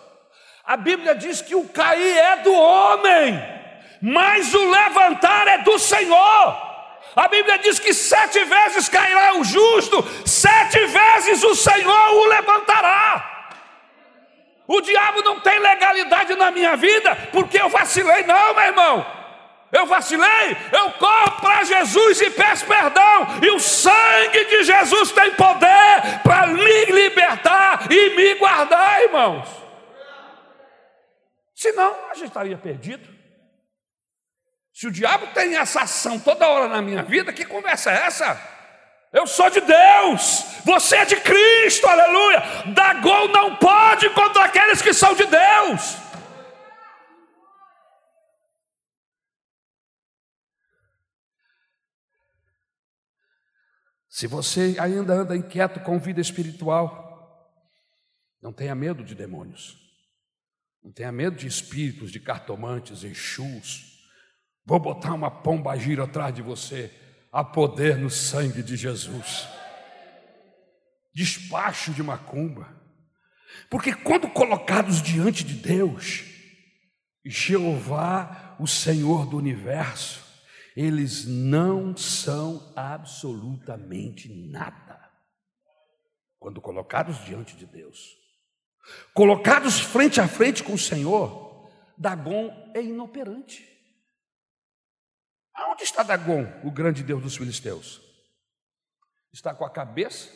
a 0.63 0.77
Bíblia 0.77 1.15
diz 1.15 1.41
que 1.41 1.55
o 1.55 1.67
cair 1.69 2.17
é 2.17 2.38
do 2.43 2.53
homem, 2.53 3.33
mas 4.01 4.53
o 4.53 4.69
levantar 4.69 5.47
é 5.47 5.57
do 5.60 5.79
Senhor. 5.79 6.67
A 7.15 7.27
Bíblia 7.27 7.57
diz 7.57 7.79
que 7.79 7.93
sete 7.93 8.43
vezes 8.45 8.88
cairá 8.88 9.38
o 9.38 9.43
justo, 9.43 10.03
sete 10.25 10.86
vezes 10.86 11.43
o 11.43 11.55
Senhor 11.55 12.12
o 12.13 12.25
levantará. 12.25 13.37
O 14.67 14.82
diabo 14.82 15.21
não 15.21 15.39
tem 15.39 15.58
legalidade 15.60 16.36
na 16.36 16.51
minha 16.51 16.75
vida 16.75 17.15
porque 17.32 17.60
eu 17.60 17.69
vacilei, 17.69 18.23
não, 18.23 18.53
meu 18.53 18.63
irmão. 18.63 19.06
eu 19.71 19.86
vacilei, 19.86 20.58
eu 20.71 20.91
corro 20.91 21.41
para 21.41 21.63
Jesus 21.63 22.21
e 22.21 22.30
peço 22.30 22.65
perdão, 22.65 23.27
e 23.41 23.49
o 23.51 23.60
sangue 23.60 24.45
de 24.45 24.63
Jesus 24.63 25.12
tem 25.12 25.32
poder 25.36 26.21
para 26.23 26.47
me 26.47 26.86
libertar 26.86 27.91
e 27.91 28.15
me 28.15 28.36
guardar, 28.36 29.01
irmãos. 29.03 29.47
Senão 31.56 31.95
a 32.12 32.13
gente 32.13 32.27
estaria 32.27 32.58
perdido. 32.58 33.08
Se 34.73 34.86
o 34.86 34.91
diabo 34.91 35.27
tem 35.34 35.58
essa 35.58 35.82
ação 35.82 36.19
toda 36.19 36.47
hora 36.47 36.67
na 36.67 36.82
minha 36.82 37.01
vida, 37.03 37.34
que 37.34 37.43
conversa 37.43 37.91
é 37.91 38.06
essa? 38.06 38.56
Eu 39.17 39.25
sou 39.25 39.49
de 39.49 39.62
Deus, 39.62 40.45
você 40.63 40.97
é 40.97 41.06
de 41.06 41.15
Cristo, 41.15 41.88
aleluia. 41.88 42.39
Dagon 42.71 43.30
não 43.30 43.56
pode 43.56 44.08
contra 44.12 44.45
aqueles 44.45 44.80
que 44.80 44.93
são 44.93 45.15
de 45.15 45.25
Deus. 45.25 45.97
Se 54.08 54.27
você 54.27 54.75
ainda 54.80 55.15
anda 55.15 55.36
inquieto 55.36 55.80
com 55.80 55.97
vida 55.97 56.21
espiritual, 56.21 57.51
não 58.39 58.53
tenha 58.53 58.75
medo 58.75 59.03
de 59.03 59.15
demônios, 59.15 59.80
não 60.84 60.91
tenha 60.91 61.12
medo 61.12 61.36
de 61.36 61.47
espíritos, 61.47 62.12
de 62.12 62.19
cartomantes, 62.19 63.03
exus. 63.03 63.97
Vou 64.63 64.80
botar 64.80 65.15
uma 65.15 65.32
pomba 65.32 65.75
gira 65.75 66.03
atrás 66.03 66.36
de 66.36 66.43
você. 66.43 67.06
Há 67.31 67.43
poder 67.43 67.97
no 67.97 68.09
sangue 68.09 68.63
de 68.63 68.75
Jesus. 68.75 69.47
Despacho 71.13 71.91
de 71.91 72.01
macumba. 72.01 72.75
Porque 73.69 73.93
quando 73.93 74.29
colocados 74.29 75.01
diante 75.01 75.43
de 75.43 75.55
Deus, 75.55 76.23
Jeová, 77.25 78.55
o 78.59 78.67
Senhor 78.67 79.25
do 79.25 79.37
universo, 79.37 80.25
eles 80.75 81.25
não 81.25 81.97
são 81.97 82.71
absolutamente 82.75 84.31
nada. 84.31 84.97
Quando 86.39 86.61
colocados 86.61 87.25
diante 87.25 87.55
de 87.55 87.65
Deus, 87.65 88.15
colocados 89.13 89.79
frente 89.79 90.21
a 90.21 90.27
frente 90.27 90.63
com 90.63 90.73
o 90.73 90.77
Senhor, 90.77 91.67
Dagon 91.97 92.71
é 92.75 92.81
inoperante. 92.81 93.76
Aonde 95.57 95.83
está 95.83 96.03
Dagon, 96.03 96.45
o 96.63 96.71
grande 96.71 97.03
Deus 97.03 97.21
dos 97.21 97.35
filisteus? 97.35 97.99
Está 99.33 99.55
com 99.55 99.65
a 99.65 99.69
cabeça 99.69 100.31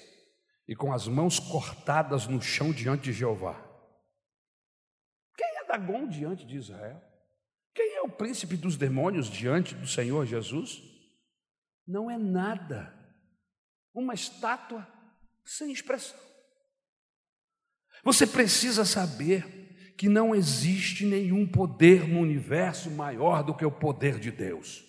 e 0.67 0.75
com 0.75 0.91
as 0.91 1.07
mãos 1.07 1.39
cortadas 1.39 2.25
no 2.25 2.41
chão 2.41 2.73
diante 2.73 3.03
de 3.03 3.13
Jeová. 3.13 3.53
Quem 5.37 5.57
é 5.59 5.65
Dagon 5.65 6.07
diante 6.07 6.43
de 6.43 6.57
Israel? 6.57 6.99
Quem 7.73 7.97
é 7.97 8.01
o 8.01 8.09
príncipe 8.09 8.57
dos 8.57 8.75
demônios 8.75 9.29
diante 9.29 9.75
do 9.75 9.87
Senhor 9.87 10.25
Jesus? 10.25 10.81
Não 11.87 12.09
é 12.09 12.17
nada, 12.17 12.91
uma 13.93 14.15
estátua 14.15 14.87
sem 15.45 15.71
expressão. 15.71 16.19
Você 18.03 18.25
precisa 18.25 18.83
saber 18.85 19.93
que 19.97 20.09
não 20.09 20.33
existe 20.33 21.05
nenhum 21.05 21.47
poder 21.47 22.07
no 22.07 22.19
universo 22.19 22.89
maior 22.89 23.43
do 23.43 23.53
que 23.53 23.63
o 23.63 23.71
poder 23.71 24.19
de 24.19 24.31
Deus, 24.31 24.83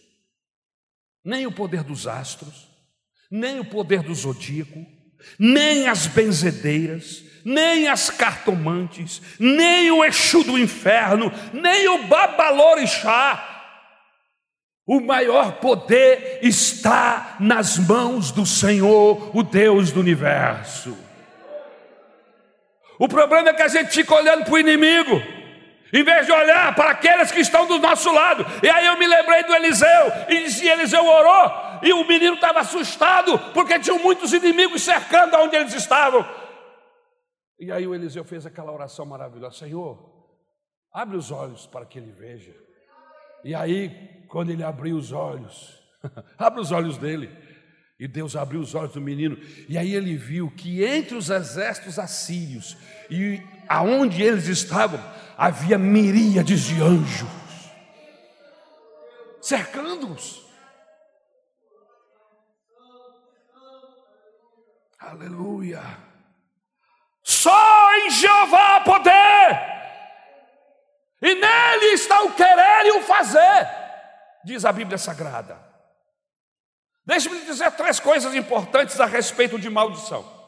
nem 1.24 1.46
o 1.46 1.52
poder 1.52 1.82
dos 1.82 2.06
astros, 2.06 2.68
nem 3.30 3.61
o 3.61 3.64
poder 3.64 4.02
do 4.02 4.14
zodíaco, 4.14 4.85
nem 5.38 5.88
as 5.88 6.06
benzedeiras, 6.06 7.24
nem 7.44 7.88
as 7.88 8.11
cartomantes, 8.11 9.22
nem 9.38 9.90
o 9.90 10.04
Exu 10.04 10.44
do 10.44 10.58
inferno, 10.58 11.32
nem 11.52 11.88
o 11.88 12.06
Babalorixá. 12.06 13.48
O 14.87 15.00
maior 15.00 15.61
poder 15.61 16.40
está 16.42 17.37
nas 17.38 17.78
mãos 17.78 18.32
do 18.32 18.44
Senhor, 18.44 19.35
o 19.37 19.42
Deus 19.42 19.92
do 19.92 20.00
universo. 20.00 20.96
O 22.98 23.08
problema 23.08 23.50
é 23.50 23.54
que 23.54 23.62
a 23.62 23.68
gente 23.68 23.92
fica 23.92 24.14
olhando 24.14 24.44
para 24.44 24.54
o 24.54 24.58
inimigo, 24.58 25.22
em 25.92 26.02
vez 26.02 26.24
de 26.24 26.33
olhar 26.33 26.74
para 26.74 26.90
aqueles 26.90 27.31
que 27.31 27.40
estão 27.40 27.66
do 27.66 27.78
nosso 27.78 28.11
lado. 28.12 28.44
E 28.62 28.68
aí 28.68 28.87
eu 28.87 28.98
me 28.98 29.07
lembrei 29.07 29.44
do 29.44 29.55
Eliseu, 29.55 30.07
e 30.28 30.68
Eliseu 30.68 31.05
orou, 31.05 31.52
e 31.83 31.92
o 31.92 32.07
menino 32.07 32.35
estava 32.35 32.61
assustado, 32.61 33.38
porque 33.52 33.78
tinham 33.78 33.98
muitos 33.98 34.33
inimigos 34.33 34.83
cercando 34.83 35.37
onde 35.37 35.55
eles 35.55 35.74
estavam. 35.74 36.26
E 37.61 37.70
aí 37.70 37.87
o 37.87 37.94
Eliseu 37.94 38.24
fez 38.24 38.46
aquela 38.46 38.72
oração 38.72 39.05
maravilhosa: 39.05 39.59
Senhor, 39.59 39.98
abre 40.92 41.16
os 41.16 41.31
olhos 41.31 41.66
para 41.66 41.85
que 41.85 41.98
ele 41.98 42.11
veja. 42.11 42.55
E 43.44 43.55
aí, 43.55 44.24
quando 44.28 44.50
ele 44.50 44.62
abriu 44.62 44.96
os 44.96 45.12
olhos, 45.12 45.78
abre 46.38 46.61
os 46.61 46.72
olhos 46.72 46.96
dele. 46.96 47.31
E 48.00 48.09
Deus 48.09 48.35
abriu 48.35 48.61
os 48.61 48.74
olhos 48.74 48.94
do 48.94 49.00
menino, 49.00 49.38
e 49.68 49.78
aí 49.78 49.94
ele 49.94 50.16
viu 50.16 50.50
que 50.50 50.83
entre 50.83 51.14
os 51.14 51.31
exércitos 51.31 52.00
assírios 52.00 52.76
e 53.12 53.42
aonde 53.68 54.22
eles 54.22 54.46
estavam, 54.48 55.01
havia 55.37 55.79
miríades 55.79 56.62
de 56.62 56.83
anjos 56.83 57.42
cercando-os. 59.42 60.40
Aleluia. 64.98 65.83
Só 67.22 67.94
em 67.98 68.11
Jeová 68.11 68.77
há 68.77 68.81
poder, 68.81 69.72
e 71.20 71.35
nele 71.35 71.87
está 71.94 72.22
o 72.22 72.33
querer 72.33 72.87
e 72.87 72.92
o 72.92 73.03
fazer, 73.03 73.68
diz 74.44 74.64
a 74.64 74.72
Bíblia 74.72 74.98
Sagrada. 74.98 75.61
Deixe-me 77.05 77.44
dizer 77.44 77.70
três 77.72 77.98
coisas 77.98 78.35
importantes 78.35 79.01
a 79.01 79.07
respeito 79.07 79.59
de 79.59 79.68
maldição. 79.68 80.41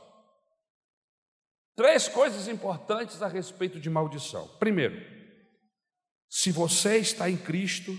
Três 1.77 2.09
coisas 2.09 2.47
importantes 2.47 3.21
a 3.21 3.27
respeito 3.27 3.81
de 3.81 3.91
maldição. 3.91 4.47
Primeiro, 4.59 5.01
se 6.29 6.53
você 6.53 6.99
está 6.99 7.29
em 7.29 7.37
Cristo, 7.37 7.99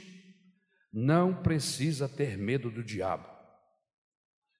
não 0.92 1.44
precisa 1.44 2.08
ter 2.08 2.38
medo 2.38 2.72
do 2.72 2.84
diabo, 2.84 3.28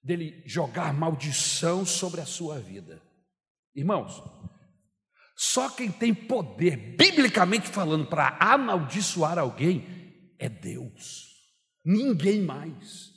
dele 0.02 0.42
jogar 0.46 0.92
maldição 0.92 1.84
sobre 1.86 2.20
a 2.20 2.26
sua 2.26 2.58
vida. 2.58 3.02
Irmãos, 3.74 4.22
só 5.36 5.68
quem 5.70 5.90
tem 5.90 6.14
poder, 6.14 6.76
biblicamente 6.96 7.68
falando, 7.68 8.06
para 8.06 8.36
amaldiçoar 8.40 9.38
alguém 9.38 10.34
é 10.38 10.48
Deus, 10.48 11.34
ninguém 11.84 12.42
mais. 12.42 13.14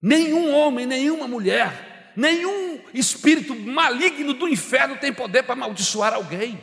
Nenhum 0.00 0.52
homem, 0.52 0.84
nenhuma 0.84 1.28
mulher, 1.28 1.91
nenhum 2.16 2.80
espírito 2.92 3.54
maligno 3.54 4.34
do 4.34 4.48
inferno 4.48 4.96
tem 4.96 5.12
poder 5.12 5.42
para 5.42 5.54
amaldiçoar 5.54 6.14
alguém. 6.14 6.60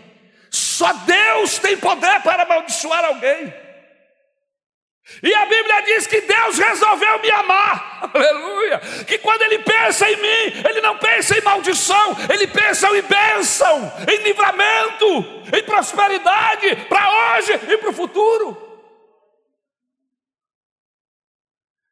Só 0.50 0.92
Deus 0.94 1.60
tem 1.60 1.78
poder 1.78 2.22
para 2.22 2.44
amaldiçoar 2.44 3.06
alguém. 3.06 3.54
E 5.24 5.34
a 5.34 5.46
Bíblia 5.48 5.82
diz 5.82 6.06
que 6.06 6.22
Deus 6.22 6.58
resolveu 6.58 7.20
me 7.20 7.32
amar, 7.32 8.12
aleluia. 8.14 8.80
Que 9.08 9.18
quando 9.18 9.42
Ele 9.42 9.60
pensa 9.60 10.10
em 10.10 10.16
mim, 10.16 10.62
Ele 10.68 10.82
não 10.82 10.98
pensa 10.98 11.38
em 11.38 11.42
maldição, 11.42 12.16
Ele 12.32 12.48
pensa 12.48 12.88
em 12.96 13.02
bênção, 13.02 13.92
em 14.08 14.24
livramento, 14.24 15.06
em 15.56 15.64
prosperidade 15.64 16.76
para 16.88 17.38
hoje 17.38 17.54
e 17.54 17.78
para 17.78 17.90
o 17.90 17.94
futuro. 17.94 18.70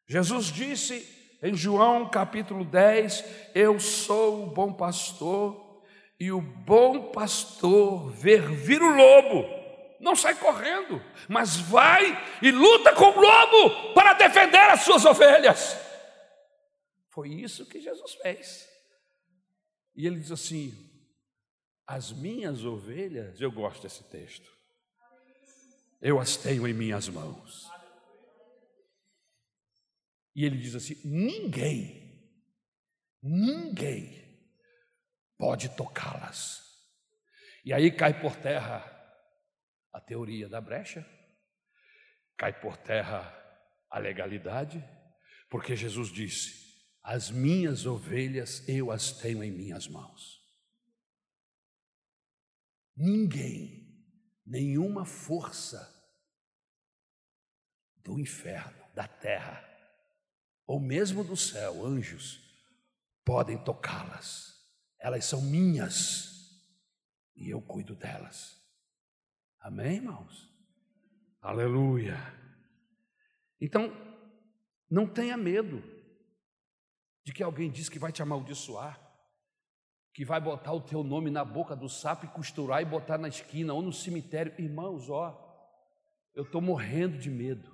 Jesus 0.07 0.45
disse 0.45 1.16
em 1.41 1.53
João 1.55 2.09
capítulo 2.09 2.65
10: 2.65 3.23
Eu 3.53 3.79
sou 3.79 4.43
o 4.43 4.47
bom 4.47 4.73
pastor, 4.73 5.83
e 6.19 6.31
o 6.31 6.41
bom 6.41 7.11
pastor 7.11 8.09
ver 8.11 8.49
vir 8.51 8.81
o 8.81 8.95
lobo 8.95 9.57
não 9.99 10.15
sai 10.15 10.35
correndo, 10.35 11.01
mas 11.27 11.57
vai 11.57 12.05
e 12.41 12.51
luta 12.51 12.93
com 12.93 13.05
o 13.05 13.19
lobo 13.19 13.93
para 13.93 14.13
defender 14.13 14.69
as 14.69 14.81
suas 14.81 15.05
ovelhas. 15.05 15.75
Foi 17.09 17.29
isso 17.29 17.65
que 17.65 17.79
Jesus 17.79 18.13
fez. 18.15 18.67
E 19.95 20.05
ele 20.05 20.19
diz 20.19 20.31
assim: 20.31 20.73
As 21.85 22.11
minhas 22.11 22.63
ovelhas, 22.63 23.41
eu 23.41 23.51
gosto 23.51 23.81
desse 23.81 24.03
texto, 24.03 24.49
eu 26.01 26.19
as 26.19 26.37
tenho 26.37 26.67
em 26.67 26.73
minhas 26.73 27.09
mãos. 27.09 27.67
E 30.37 30.45
ele 30.45 30.55
diz 30.55 30.75
assim: 30.75 30.95
ninguém, 31.03 32.31
ninguém 33.23 34.39
pode 35.35 35.75
tocá-las. 35.75 36.61
E 37.65 37.73
aí 37.73 37.91
cai 37.91 38.21
por 38.21 38.35
terra 38.35 38.85
a 39.91 39.99
teoria 39.99 40.47
da 40.47 40.61
brecha, 40.61 41.03
cai 42.37 42.53
por 42.61 42.77
terra 42.77 43.33
a 43.89 43.97
legalidade, 43.97 44.79
porque 45.49 45.75
Jesus 45.75 46.09
disse: 46.09 46.87
As 47.01 47.31
minhas 47.31 47.87
ovelhas 47.87 48.63
eu 48.69 48.91
as 48.91 49.11
tenho 49.11 49.43
em 49.43 49.51
minhas 49.51 49.87
mãos. 49.87 50.37
Ninguém, 52.95 54.05
nenhuma 54.45 55.03
força 55.03 55.79
do 58.03 58.19
inferno, 58.19 58.85
da 58.93 59.07
terra, 59.07 59.66
ou 60.67 60.81
mesmo 60.81 61.23
do 61.23 61.37
céu, 61.37 61.85
anjos, 61.85 62.41
podem 63.23 63.57
tocá-las. 63.57 64.53
Elas 64.99 65.23
são 65.23 65.41
minhas 65.41 66.27
e 67.35 67.49
eu 67.49 67.61
cuido 67.61 67.95
delas. 67.95 68.61
Amém, 69.61 69.95
irmãos? 69.95 70.53
Aleluia. 71.41 72.17
Então, 73.61 73.91
não 74.89 75.07
tenha 75.07 75.37
medo 75.37 75.81
de 77.23 77.31
que 77.31 77.43
alguém 77.43 77.71
diz 77.71 77.87
que 77.87 77.99
vai 77.99 78.11
te 78.11 78.21
amaldiçoar, 78.21 78.99
que 80.13 80.25
vai 80.25 80.41
botar 80.41 80.73
o 80.73 80.81
teu 80.81 81.03
nome 81.03 81.29
na 81.29 81.45
boca 81.45 81.75
do 81.75 81.87
sapo 81.87 82.25
e 82.25 82.29
costurar 82.29 82.81
e 82.81 82.85
botar 82.85 83.17
na 83.17 83.27
esquina 83.27 83.73
ou 83.73 83.81
no 83.81 83.93
cemitério. 83.93 84.53
Irmãos, 84.57 85.09
ó, 85.09 85.47
eu 86.33 86.43
estou 86.43 86.59
morrendo 86.59 87.17
de 87.17 87.29
medo. 87.29 87.71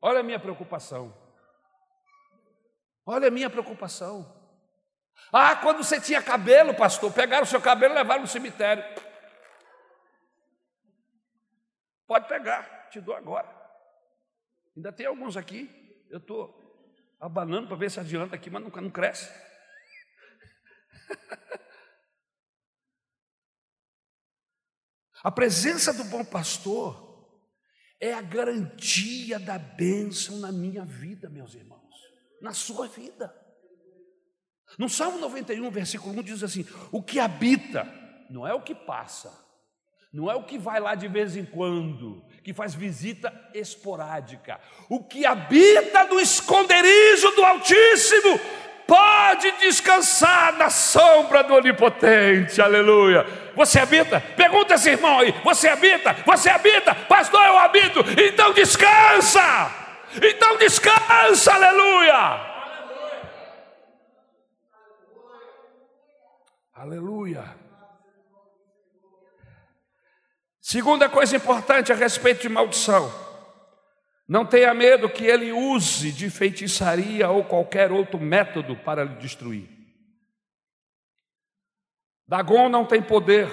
Olha 0.00 0.20
a 0.20 0.22
minha 0.22 0.38
preocupação. 0.38 1.21
Olha 3.04 3.28
a 3.28 3.30
minha 3.30 3.50
preocupação. 3.50 4.40
Ah, 5.32 5.56
quando 5.56 5.82
você 5.82 6.00
tinha 6.00 6.22
cabelo, 6.22 6.74
pastor, 6.74 7.12
pegaram 7.12 7.44
o 7.44 7.46
seu 7.46 7.60
cabelo 7.60 7.94
e 7.94 7.96
levaram 7.96 8.22
no 8.22 8.28
cemitério. 8.28 8.84
Pode 12.06 12.28
pegar, 12.28 12.88
te 12.90 13.00
dou 13.00 13.14
agora. 13.14 13.48
Ainda 14.76 14.92
tem 14.92 15.06
alguns 15.06 15.36
aqui. 15.36 15.70
Eu 16.10 16.18
estou 16.18 16.60
abanando 17.18 17.68
para 17.68 17.76
ver 17.76 17.90
se 17.90 17.98
adianta 17.98 18.36
aqui, 18.36 18.50
mas 18.50 18.62
nunca 18.62 18.80
não 18.80 18.90
cresce. 18.90 19.32
A 25.24 25.30
presença 25.30 25.92
do 25.92 26.02
bom 26.04 26.24
pastor 26.24 27.10
é 28.00 28.12
a 28.12 28.20
garantia 28.20 29.38
da 29.38 29.56
bênção 29.56 30.38
na 30.40 30.50
minha 30.50 30.84
vida, 30.84 31.30
meus 31.30 31.54
irmãos, 31.54 31.91
na 32.42 32.52
sua 32.52 32.88
vida. 32.88 33.32
No 34.76 34.88
Salmo 34.88 35.18
91, 35.18 35.70
versículo 35.70 36.18
1 36.18 36.22
diz 36.22 36.42
assim: 36.42 36.66
O 36.90 37.02
que 37.02 37.20
habita, 37.20 37.86
não 38.28 38.46
é 38.46 38.52
o 38.52 38.60
que 38.60 38.74
passa, 38.74 39.32
não 40.12 40.30
é 40.30 40.34
o 40.34 40.42
que 40.42 40.58
vai 40.58 40.80
lá 40.80 40.94
de 40.94 41.08
vez 41.08 41.36
em 41.36 41.44
quando, 41.44 42.22
que 42.42 42.52
faz 42.52 42.74
visita 42.74 43.32
esporádica. 43.54 44.60
O 44.90 45.04
que 45.04 45.24
habita 45.24 46.04
no 46.04 46.18
esconderijo 46.20 47.30
do 47.30 47.44
Altíssimo 47.44 48.40
pode 48.86 49.50
descansar 49.52 50.56
na 50.58 50.68
sombra 50.68 51.44
do 51.44 51.54
Onipotente. 51.54 52.60
Aleluia. 52.60 53.24
Você 53.54 53.78
habita? 53.78 54.20
Pergunta 54.20 54.74
esse 54.74 54.90
irmão 54.90 55.20
aí: 55.20 55.32
Você 55.44 55.68
habita? 55.68 56.14
Você 56.26 56.50
habita? 56.50 56.94
Pastor, 56.94 57.44
eu 57.46 57.58
habito. 57.58 58.00
Então 58.18 58.52
descansa. 58.52 59.81
Então 60.16 60.56
descansa. 60.58 61.54
Aleluia. 61.54 62.52
Aleluia. 66.74 67.56
Segunda 70.60 71.08
coisa 71.08 71.36
importante 71.36 71.92
a 71.92 71.94
respeito 71.94 72.42
de 72.42 72.48
maldição. 72.48 73.12
Não 74.26 74.46
tenha 74.46 74.72
medo 74.72 75.08
que 75.08 75.24
ele 75.24 75.52
use 75.52 76.10
de 76.10 76.30
feitiçaria 76.30 77.28
ou 77.28 77.44
qualquer 77.44 77.92
outro 77.92 78.18
método 78.18 78.76
para 78.76 79.04
lhe 79.04 79.16
destruir. 79.16 79.68
Dagon 82.26 82.68
não 82.68 82.86
tem 82.86 83.02
poder, 83.02 83.48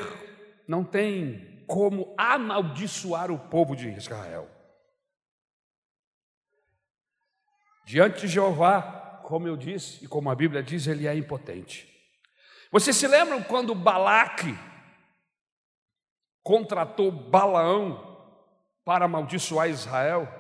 não 0.68 0.84
tem 0.84 1.66
como 1.68 2.16
amaldiçoar 2.18 3.30
o 3.30 3.38
povo 3.38 3.76
de 3.76 3.90
Israel. 3.90 4.50
Diante 7.90 8.22
de 8.22 8.28
Jeová, 8.28 9.20
como 9.24 9.48
eu 9.48 9.58
disse 9.58 10.06
e 10.06 10.08
como 10.08 10.30
a 10.30 10.36
Bíblia 10.36 10.62
diz, 10.62 10.86
ele 10.86 11.08
é 11.08 11.16
impotente. 11.16 11.90
Vocês 12.72 12.96
se 12.96 13.08
lembram 13.08 13.42
quando 13.42 13.74
Balaque 13.74 14.56
contratou 16.44 17.12
Balaão 17.12 18.30
para 18.86 19.06
amaldiçoar 19.06 19.72
Israel? 19.72 20.32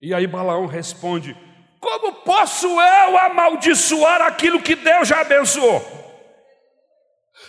E 0.00 0.14
aí 0.14 0.26
Balaão 0.26 0.64
responde: 0.64 1.36
Como 1.78 2.10
posso 2.22 2.66
eu 2.66 3.18
amaldiçoar 3.18 4.22
aquilo 4.22 4.62
que 4.62 4.74
Deus 4.74 5.08
já 5.08 5.20
abençoou? 5.20 5.82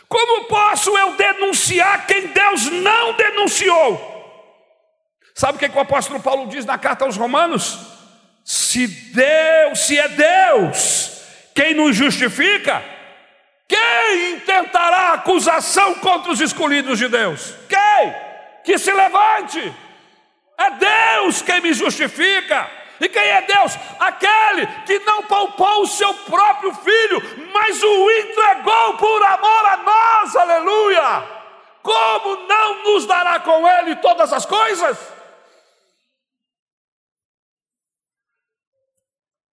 Como 0.10 0.44
posso 0.50 0.90
eu 0.98 1.16
denunciar 1.16 2.06
quem 2.06 2.28
Deus 2.34 2.70
não 2.70 3.16
denunciou? 3.16 3.98
Sabe 5.34 5.56
o 5.56 5.58
que, 5.58 5.70
que 5.70 5.78
o 5.78 5.80
apóstolo 5.80 6.22
Paulo 6.22 6.50
diz 6.50 6.66
na 6.66 6.78
carta 6.78 7.06
aos 7.06 7.16
Romanos? 7.16 7.87
Se 8.48 8.88
Deus, 8.88 9.80
se 9.80 10.00
é 10.00 10.08
Deus 10.08 11.22
quem 11.54 11.74
nos 11.74 11.94
justifica, 11.94 12.82
quem 13.68 14.36
intentará 14.36 15.12
acusação 15.12 15.96
contra 15.96 16.32
os 16.32 16.40
escolhidos 16.40 16.98
de 16.98 17.10
Deus? 17.10 17.54
Quem? 17.68 18.16
Que 18.64 18.80
se 18.80 18.90
levante. 18.90 19.74
É 20.58 20.72
Deus 20.72 21.42
quem 21.42 21.60
me 21.60 21.74
justifica. 21.74 22.72
E 23.02 23.10
quem 23.10 23.22
é 23.22 23.42
Deus? 23.42 23.78
Aquele 24.00 24.66
que 24.86 24.98
não 25.00 25.24
poupou 25.24 25.82
o 25.82 25.88
seu 25.88 26.14
próprio 26.14 26.74
filho, 26.74 27.52
mas 27.52 27.84
o 27.84 28.12
entregou 28.12 28.94
por 28.94 29.24
amor 29.24 29.66
a 29.66 29.78
nós, 29.78 30.36
aleluia! 30.38 31.24
Como 31.84 32.48
não 32.48 32.84
nos 32.86 33.06
dará 33.06 33.42
com 33.42 33.68
ele 33.68 33.98
todas 33.98 34.32
as 34.32 34.46
coisas? 34.46 35.17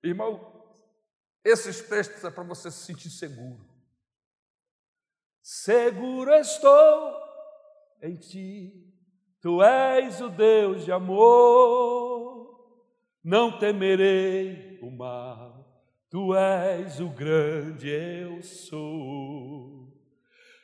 Irmão, 0.05 0.53
esses 1.43 1.81
textos 1.81 2.23
é 2.25 2.31
para 2.31 2.45
você 2.45 2.71
se 2.71 2.85
sentir 2.85 3.09
seguro. 3.09 3.65
Seguro 5.43 6.31
estou 6.35 7.17
em 8.03 8.15
ti, 8.17 8.87
tu 9.41 9.63
és 9.63 10.21
o 10.21 10.29
Deus 10.29 10.85
de 10.85 10.93
amor, 10.93 12.45
não 13.23 13.59
temerei 13.59 14.79
o 14.83 14.91
mal, 14.91 15.83
tu 16.11 16.35
és 16.35 17.01
o 17.01 17.09
grande 17.09 17.89
eu 17.89 18.43
sou. 18.43 19.91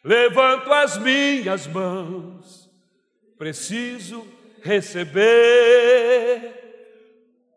Levanto 0.04 0.70
as 0.70 0.98
minhas 0.98 1.66
mãos, 1.66 2.70
preciso 3.38 4.26
receber 4.62 6.59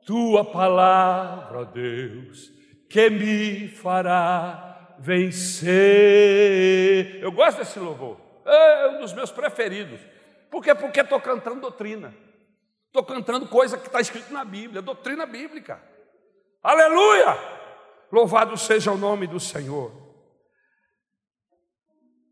tua 0.05 0.43
palavra, 0.45 1.65
Deus, 1.65 2.51
que 2.89 3.09
me 3.09 3.67
fará 3.67 4.95
vencer. 4.99 5.71
Eu 7.21 7.31
gosto 7.31 7.57
desse 7.57 7.79
louvor, 7.79 8.19
é 8.45 8.87
um 8.89 8.99
dos 8.99 9.13
meus 9.13 9.31
preferidos. 9.31 9.99
Por 10.49 10.63
quê? 10.63 10.75
Porque 10.75 10.99
estou 11.01 11.19
cantando 11.19 11.61
doutrina, 11.61 12.13
estou 12.87 13.03
cantando 13.03 13.47
coisa 13.47 13.77
que 13.77 13.87
está 13.87 13.99
escrito 13.99 14.31
na 14.31 14.45
Bíblia, 14.45 14.81
doutrina 14.81 15.25
bíblica. 15.25 15.81
Aleluia! 16.61 17.37
Louvado 18.11 18.55
seja 18.57 18.91
o 18.91 18.97
nome 18.97 19.25
do 19.25 19.39
Senhor. 19.39 19.91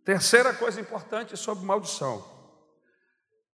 Terceira 0.05 0.53
coisa 0.53 0.81
importante 0.81 1.35
sobre 1.37 1.65
maldição. 1.65 2.23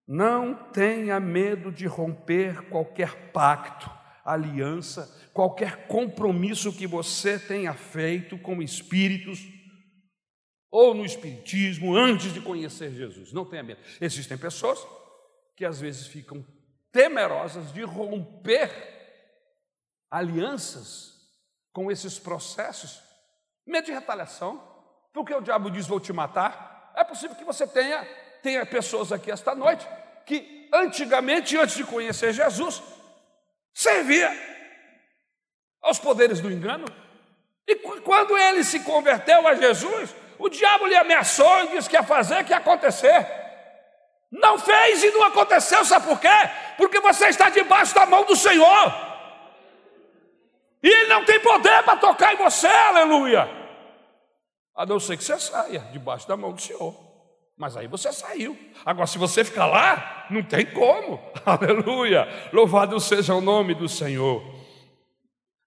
Não 0.07 0.53
tenha 0.53 1.19
medo 1.19 1.71
de 1.71 1.85
romper 1.85 2.69
qualquer 2.69 3.31
pacto, 3.31 3.89
aliança 4.27 5.09
qualquer 5.33 5.87
compromisso 5.87 6.73
que 6.73 6.85
você 6.85 7.39
tenha 7.39 7.73
feito 7.73 8.37
com 8.37 8.61
espíritos 8.61 9.39
ou 10.69 10.93
no 10.93 11.05
espiritismo 11.05 11.95
antes 11.95 12.33
de 12.33 12.41
conhecer 12.41 12.91
Jesus. 12.91 13.31
Não 13.31 13.45
tenha 13.45 13.63
medo. 13.63 13.79
Existem 14.01 14.37
pessoas 14.37 14.85
que 15.55 15.63
às 15.63 15.79
vezes 15.79 16.07
ficam 16.07 16.45
temerosas 16.91 17.71
de 17.71 17.83
romper 17.83 18.69
alianças 20.11 21.13
com 21.71 21.89
esses 21.91 22.19
processos, 22.19 23.01
medo 23.65 23.85
de 23.85 23.91
retaliação, 23.91 24.61
porque 25.13 25.33
o 25.33 25.41
diabo 25.41 25.71
diz: 25.71 25.87
Vou 25.87 25.99
te 25.99 26.11
matar. 26.11 26.91
É 26.95 27.03
possível 27.03 27.35
que 27.35 27.45
você 27.45 27.65
tenha, 27.65 28.03
tenha 28.43 28.65
pessoas 28.65 29.11
aqui 29.11 29.31
esta 29.31 29.55
noite 29.55 29.87
que 30.25 30.67
antigamente, 30.73 31.55
antes 31.57 31.77
de 31.77 31.83
conhecer 31.85 32.33
Jesus, 32.33 32.81
servia 33.77 34.35
aos 35.83 35.99
poderes 35.99 36.41
do 36.41 36.51
engano. 36.51 36.85
E 37.67 37.75
quando 37.75 38.35
ele 38.35 38.63
se 38.63 38.79
converteu 38.79 39.47
a 39.47 39.53
Jesus, 39.53 40.15
o 40.39 40.49
diabo 40.49 40.87
lhe 40.87 40.95
ameaçou 40.95 41.65
e 41.65 41.67
disse 41.67 41.87
que 41.87 41.95
ia 41.95 42.01
fazer, 42.01 42.43
que 42.43 42.51
ia 42.51 42.57
acontecer. 42.57 43.27
Não 44.31 44.57
fez 44.57 45.03
e 45.03 45.11
não 45.11 45.23
aconteceu, 45.25 45.85
sabe 45.85 46.07
por 46.07 46.19
quê? 46.19 46.27
Porque 46.75 46.99
você 46.99 47.27
está 47.27 47.49
debaixo 47.49 47.93
da 47.93 48.07
mão 48.07 48.25
do 48.25 48.35
Senhor. 48.35 48.93
E 50.81 50.87
Ele 50.87 51.09
não 51.09 51.23
tem 51.23 51.39
poder 51.39 51.83
para 51.83 51.97
tocar 51.97 52.33
em 52.33 52.37
você, 52.37 52.67
aleluia. 52.67 53.47
A 54.75 54.87
não 54.87 54.99
ser 54.99 55.17
que 55.17 55.23
você 55.23 55.39
saia 55.39 55.81
debaixo 55.91 56.27
da 56.27 56.35
mão 56.35 56.51
do 56.51 56.61
Senhor. 56.61 57.06
Mas 57.57 57.75
aí 57.75 57.87
você 57.87 58.13
saiu. 58.13 58.55
Agora, 58.85 59.07
se 59.07 59.17
você 59.17 59.43
ficar 59.43 59.65
lá, 59.65 60.27
não 60.29 60.43
tem 60.43 60.65
como. 60.65 61.19
Aleluia. 61.43 62.27
Louvado 62.53 62.99
seja 62.99 63.33
o 63.33 63.41
nome 63.41 63.73
do 63.73 63.89
Senhor. 63.89 64.43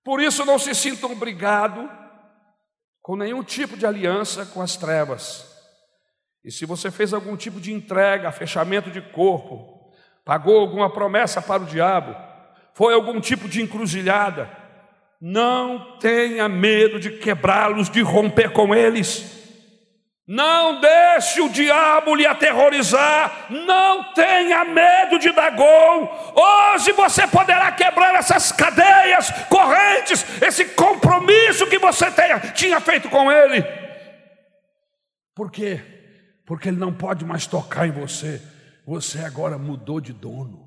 Por 0.04 0.20
isso, 0.20 0.44
não 0.44 0.58
se 0.58 0.74
sintam 0.74 1.10
obrigados 1.10 1.90
com 3.02 3.16
nenhum 3.16 3.42
tipo 3.42 3.76
de 3.76 3.84
aliança 3.84 4.46
com 4.46 4.62
as 4.62 4.76
trevas. 4.76 5.50
E 6.44 6.50
se 6.52 6.64
você 6.64 6.90
fez 6.90 7.12
algum 7.12 7.36
tipo 7.36 7.60
de 7.60 7.72
entrega, 7.72 8.30
fechamento 8.30 8.90
de 8.90 9.00
corpo, 9.00 9.92
pagou 10.24 10.60
alguma 10.60 10.90
promessa 10.90 11.42
para 11.42 11.62
o 11.62 11.66
diabo, 11.66 12.14
foi 12.72 12.94
algum 12.94 13.20
tipo 13.20 13.48
de 13.48 13.60
encruzilhada, 13.60 14.48
não 15.20 15.98
tenha 15.98 16.48
medo 16.48 16.98
de 16.98 17.10
quebrá-los, 17.10 17.90
de 17.90 18.00
romper 18.00 18.52
com 18.52 18.74
eles. 18.74 19.39
Não 20.32 20.80
deixe 20.80 21.40
o 21.40 21.48
diabo 21.48 22.14
lhe 22.14 22.24
aterrorizar. 22.24 23.50
Não 23.50 24.14
tenha 24.14 24.64
medo 24.64 25.18
de 25.18 25.32
Dagon. 25.32 26.04
Hoje 26.36 26.92
você 26.92 27.26
poderá 27.26 27.72
quebrar 27.72 28.14
essas 28.14 28.52
cadeias, 28.52 29.28
correntes, 29.48 30.24
esse 30.40 30.66
compromisso 30.66 31.66
que 31.66 31.80
você 31.80 32.12
tenha, 32.12 32.38
tinha 32.52 32.80
feito 32.80 33.10
com 33.10 33.28
ele. 33.28 33.64
Por 35.34 35.50
quê? 35.50 35.82
Porque 36.46 36.68
ele 36.68 36.78
não 36.78 36.94
pode 36.94 37.24
mais 37.24 37.48
tocar 37.48 37.88
em 37.88 37.90
você. 37.90 38.40
Você 38.86 39.18
agora 39.18 39.58
mudou 39.58 40.00
de 40.00 40.12
dono. 40.12 40.64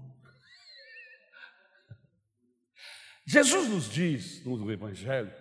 Jesus 3.26 3.70
nos 3.70 3.90
diz 3.90 4.44
no 4.44 4.70
Evangelho 4.70 5.32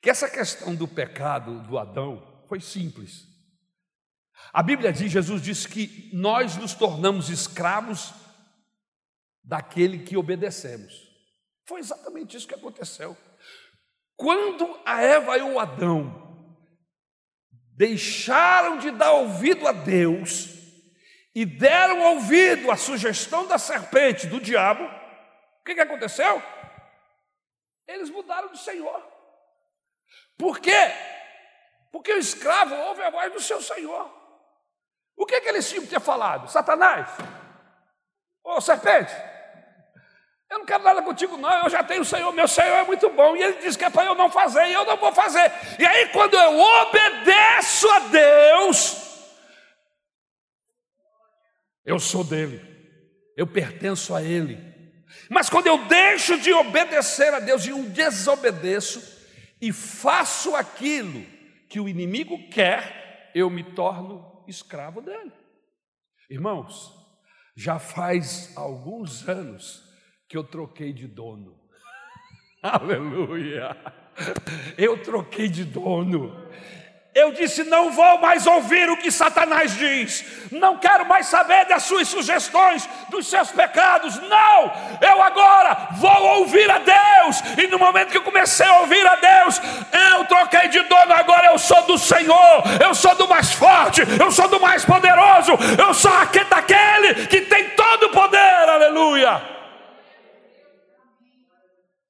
que 0.00 0.08
essa 0.08 0.30
questão 0.30 0.72
do 0.72 0.86
pecado 0.86 1.58
do 1.62 1.76
Adão 1.76 2.33
foi 2.48 2.60
simples. 2.60 3.26
A 4.52 4.62
Bíblia 4.62 4.92
diz, 4.92 5.10
Jesus 5.10 5.42
disse 5.42 5.68
que 5.68 6.10
nós 6.12 6.56
nos 6.56 6.74
tornamos 6.74 7.28
escravos 7.28 8.12
daquele 9.42 10.04
que 10.04 10.16
obedecemos. 10.16 10.92
Foi 11.66 11.80
exatamente 11.80 12.36
isso 12.36 12.46
que 12.46 12.54
aconteceu. 12.54 13.16
Quando 14.16 14.78
a 14.84 15.02
Eva 15.02 15.36
e 15.36 15.42
o 15.42 15.58
Adão 15.58 16.22
deixaram 17.76 18.78
de 18.78 18.90
dar 18.90 19.12
ouvido 19.12 19.66
a 19.66 19.72
Deus 19.72 20.50
e 21.34 21.44
deram 21.44 22.00
ouvido 22.14 22.70
à 22.70 22.76
sugestão 22.76 23.46
da 23.46 23.58
serpente, 23.58 24.26
do 24.28 24.40
diabo, 24.40 24.84
o 24.84 25.64
que, 25.64 25.74
que 25.74 25.80
aconteceu? 25.80 26.40
Eles 27.88 28.08
mudaram 28.08 28.52
de 28.52 28.58
Senhor. 28.58 29.02
Por 30.38 30.60
quê? 30.60 30.70
Porque 31.94 32.12
o 32.12 32.18
escravo 32.18 32.74
ouve 32.74 33.02
a 33.02 33.10
voz 33.10 33.32
do 33.32 33.40
seu 33.40 33.62
senhor. 33.62 34.10
O 35.16 35.24
que, 35.24 35.36
é 35.36 35.40
que 35.40 35.48
eles 35.48 35.68
tinham 35.68 35.84
que 35.84 35.90
ter 35.90 36.00
falado? 36.00 36.50
Satanás? 36.50 37.08
Ô 38.42 38.60
serpente, 38.60 39.14
eu 40.50 40.58
não 40.58 40.66
quero 40.66 40.82
nada 40.82 41.02
contigo, 41.02 41.36
não. 41.36 41.62
Eu 41.62 41.70
já 41.70 41.84
tenho 41.84 42.02
o 42.02 42.04
Senhor, 42.04 42.32
meu 42.32 42.48
Senhor 42.48 42.74
é 42.78 42.82
muito 42.82 43.08
bom. 43.10 43.36
E 43.36 43.42
ele 43.44 43.58
diz 43.62 43.76
que 43.76 43.84
é 43.84 43.90
para 43.90 44.06
eu 44.06 44.16
não 44.16 44.28
fazer, 44.28 44.66
e 44.66 44.72
eu 44.72 44.84
não 44.84 44.96
vou 44.96 45.12
fazer. 45.12 45.52
E 45.78 45.86
aí, 45.86 46.08
quando 46.08 46.34
eu 46.34 46.58
obedeço 46.58 47.88
a 47.88 47.98
Deus, 48.00 48.96
eu 51.84 52.00
sou 52.00 52.24
dele, 52.24 52.60
eu 53.36 53.46
pertenço 53.46 54.12
a 54.16 54.20
ele. 54.20 54.58
Mas 55.30 55.48
quando 55.48 55.68
eu 55.68 55.78
deixo 55.86 56.36
de 56.40 56.52
obedecer 56.52 57.32
a 57.32 57.38
Deus 57.38 57.64
e 57.64 57.68
eu 57.68 57.84
desobedeço 57.84 59.00
e 59.60 59.72
faço 59.72 60.56
aquilo 60.56 61.33
que 61.74 61.80
o 61.80 61.88
inimigo 61.88 62.38
quer, 62.50 63.32
eu 63.34 63.50
me 63.50 63.64
torno 63.64 64.44
escravo 64.46 65.00
dele. 65.02 65.32
Irmãos, 66.30 66.94
já 67.56 67.80
faz 67.80 68.56
alguns 68.56 69.28
anos 69.28 69.82
que 70.28 70.36
eu 70.36 70.44
troquei 70.44 70.92
de 70.92 71.08
dono. 71.08 71.58
Aleluia! 72.62 73.76
Eu 74.78 75.02
troquei 75.02 75.48
de 75.48 75.64
dono. 75.64 76.48
Eu 77.14 77.30
disse: 77.30 77.62
não 77.62 77.92
vou 77.92 78.18
mais 78.18 78.44
ouvir 78.44 78.90
o 78.90 78.96
que 78.96 79.10
Satanás 79.10 79.72
diz, 79.76 80.24
não 80.50 80.76
quero 80.76 81.06
mais 81.06 81.26
saber 81.26 81.64
das 81.66 81.84
suas 81.84 82.08
sugestões, 82.08 82.88
dos 83.08 83.28
seus 83.28 83.52
pecados. 83.52 84.16
Não, 84.22 84.72
eu 85.00 85.22
agora 85.22 85.90
vou 85.92 86.38
ouvir 86.38 86.68
a 86.68 86.78
Deus. 86.78 87.40
E 87.56 87.68
no 87.68 87.78
momento 87.78 88.10
que 88.10 88.16
eu 88.16 88.22
comecei 88.22 88.66
a 88.66 88.80
ouvir 88.80 89.06
a 89.06 89.14
Deus, 89.14 89.60
eu 90.12 90.24
troquei 90.24 90.68
de 90.68 90.80
dono. 90.82 91.14
Agora 91.14 91.52
eu 91.52 91.58
sou 91.58 91.82
do 91.82 91.96
Senhor, 91.96 92.64
eu 92.84 92.92
sou 92.94 93.14
do 93.14 93.28
mais 93.28 93.52
forte, 93.52 94.02
eu 94.20 94.32
sou 94.32 94.48
do 94.48 94.58
mais 94.58 94.84
poderoso, 94.84 95.52
eu 95.78 95.94
sou 95.94 96.12
aquele 96.14 96.46
daquele 96.46 97.26
que 97.28 97.42
tem 97.42 97.70
todo 97.70 98.06
o 98.06 98.10
poder. 98.10 98.68
Aleluia. 98.68 99.40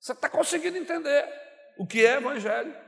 Você 0.01 0.13
está 0.13 0.31
conseguindo 0.31 0.79
entender 0.79 1.27
o 1.79 1.87
que 1.87 2.07
é 2.07 2.17
Evangelho? 2.17 2.84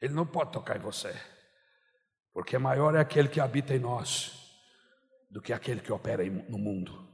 Ele 0.00 0.14
não 0.14 0.26
pode 0.26 0.52
tocar 0.52 0.76
em 0.76 0.80
você, 0.80 1.14
porque 2.32 2.58
maior 2.58 2.94
é 2.94 3.00
aquele 3.00 3.28
que 3.28 3.40
habita 3.40 3.74
em 3.74 3.78
nós 3.78 4.36
do 5.30 5.40
que 5.40 5.52
aquele 5.52 5.80
que 5.80 5.92
opera 5.92 6.24
no 6.24 6.58
mundo. 6.58 7.06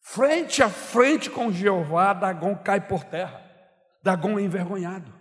Frente 0.00 0.62
a 0.62 0.70
frente 0.70 1.30
com 1.30 1.52
Jeová, 1.52 2.12
Dagon 2.12 2.56
cai 2.56 2.86
por 2.86 3.04
terra. 3.04 3.46
Dagon 4.02 4.38
é 4.38 4.42
envergonhado. 4.42 5.12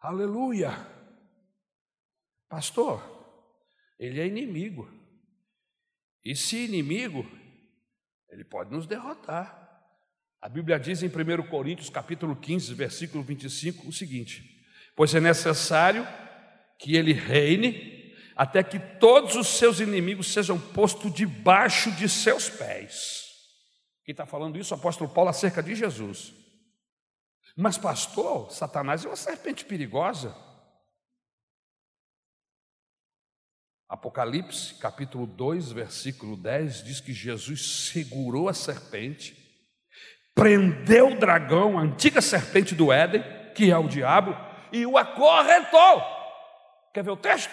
Aleluia. 0.00 0.70
Pastor, 2.48 3.02
ele 3.98 4.20
é 4.20 4.26
inimigo. 4.26 4.90
E 6.24 6.34
se 6.34 6.64
inimigo, 6.64 7.26
ele 8.30 8.44
pode 8.44 8.70
nos 8.70 8.86
derrotar. 8.86 9.62
A 10.40 10.48
Bíblia 10.48 10.78
diz 10.78 11.02
em 11.02 11.08
1 11.08 11.48
Coríntios, 11.48 11.90
capítulo 11.90 12.36
15, 12.36 12.74
versículo 12.74 13.22
25, 13.22 13.88
o 13.88 13.92
seguinte: 13.92 14.53
pois 14.94 15.14
é 15.14 15.20
necessário 15.20 16.06
que 16.78 16.96
ele 16.96 17.12
reine 17.12 18.14
até 18.36 18.62
que 18.62 18.78
todos 18.78 19.36
os 19.36 19.46
seus 19.46 19.80
inimigos 19.80 20.32
sejam 20.32 20.58
postos 20.58 21.12
debaixo 21.12 21.90
de 21.92 22.08
seus 22.08 22.48
pés. 22.50 23.24
Quem 24.04 24.12
está 24.12 24.26
falando 24.26 24.58
isso? 24.58 24.74
O 24.74 24.76
apóstolo 24.76 25.08
Paulo 25.08 25.30
acerca 25.30 25.62
de 25.62 25.74
Jesus. 25.74 26.34
Mas, 27.56 27.78
pastor, 27.78 28.50
Satanás 28.50 29.04
é 29.04 29.08
uma 29.08 29.16
serpente 29.16 29.64
perigosa. 29.64 30.36
Apocalipse, 33.88 34.74
capítulo 34.74 35.26
2, 35.26 35.70
versículo 35.70 36.36
10, 36.36 36.82
diz 36.82 37.00
que 37.00 37.12
Jesus 37.12 37.90
segurou 37.92 38.48
a 38.48 38.54
serpente, 38.54 39.36
prendeu 40.34 41.12
o 41.12 41.18
dragão, 41.18 41.78
a 41.78 41.82
antiga 41.82 42.20
serpente 42.20 42.74
do 42.74 42.92
Éden, 42.92 43.22
que 43.54 43.70
é 43.70 43.78
o 43.78 43.86
diabo, 43.86 44.34
e 44.74 44.84
o 44.84 44.98
acorrentou. 44.98 46.02
Quer 46.92 47.04
ver 47.04 47.12
o 47.12 47.16
texto? 47.16 47.50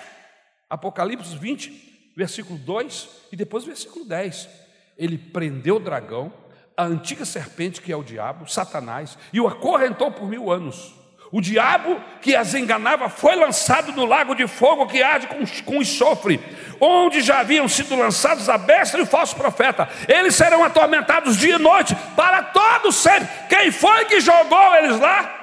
Apocalipse 0.67 1.37
20, 1.37 2.13
versículo 2.17 2.57
2 2.57 3.09
e 3.31 3.35
depois 3.35 3.63
versículo 3.63 4.03
10. 4.03 4.49
Ele 4.97 5.19
prendeu 5.19 5.75
o 5.75 5.79
dragão, 5.79 6.33
a 6.75 6.83
antiga 6.83 7.23
serpente 7.23 7.79
que 7.79 7.91
é 7.91 7.95
o 7.95 8.03
diabo, 8.03 8.51
Satanás, 8.51 9.19
e 9.31 9.39
o 9.39 9.47
acorrentou 9.47 10.11
por 10.11 10.27
mil 10.27 10.51
anos. 10.51 10.95
O 11.31 11.39
diabo 11.39 12.01
que 12.21 12.35
as 12.35 12.55
enganava 12.55 13.07
foi 13.07 13.35
lançado 13.35 13.91
no 13.93 14.05
lago 14.05 14.35
de 14.35 14.47
fogo 14.47 14.87
que 14.87 15.03
arde 15.03 15.27
com, 15.27 15.45
com 15.63 15.75
enxofre, 15.75 16.39
onde 16.79 17.21
já 17.21 17.39
haviam 17.39 17.67
sido 17.67 17.95
lançados 17.95 18.49
a 18.49 18.57
besta 18.57 18.97
e 18.97 19.01
o 19.01 19.05
falso 19.05 19.35
profeta. 19.35 19.87
Eles 20.07 20.35
serão 20.35 20.63
atormentados 20.63 21.37
dia 21.37 21.55
e 21.55 21.59
noite 21.59 21.95
para 22.15 22.43
todos 22.43 22.95
sempre. 22.95 23.29
Quem 23.47 23.71
foi 23.71 24.05
que 24.05 24.19
jogou 24.19 24.75
eles 24.75 24.99
lá? 24.99 25.40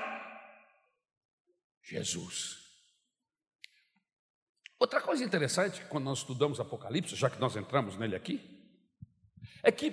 Jesus. 1.89 2.59
Outra 4.79 5.01
coisa 5.01 5.25
interessante, 5.25 5.85
quando 5.87 6.05
nós 6.05 6.19
estudamos 6.19 6.61
Apocalipse, 6.61 7.17
já 7.17 7.29
que 7.29 7.41
nós 7.41 7.57
entramos 7.57 7.97
nele 7.97 8.15
aqui, 8.15 8.41
é 9.63 9.73
que 9.73 9.91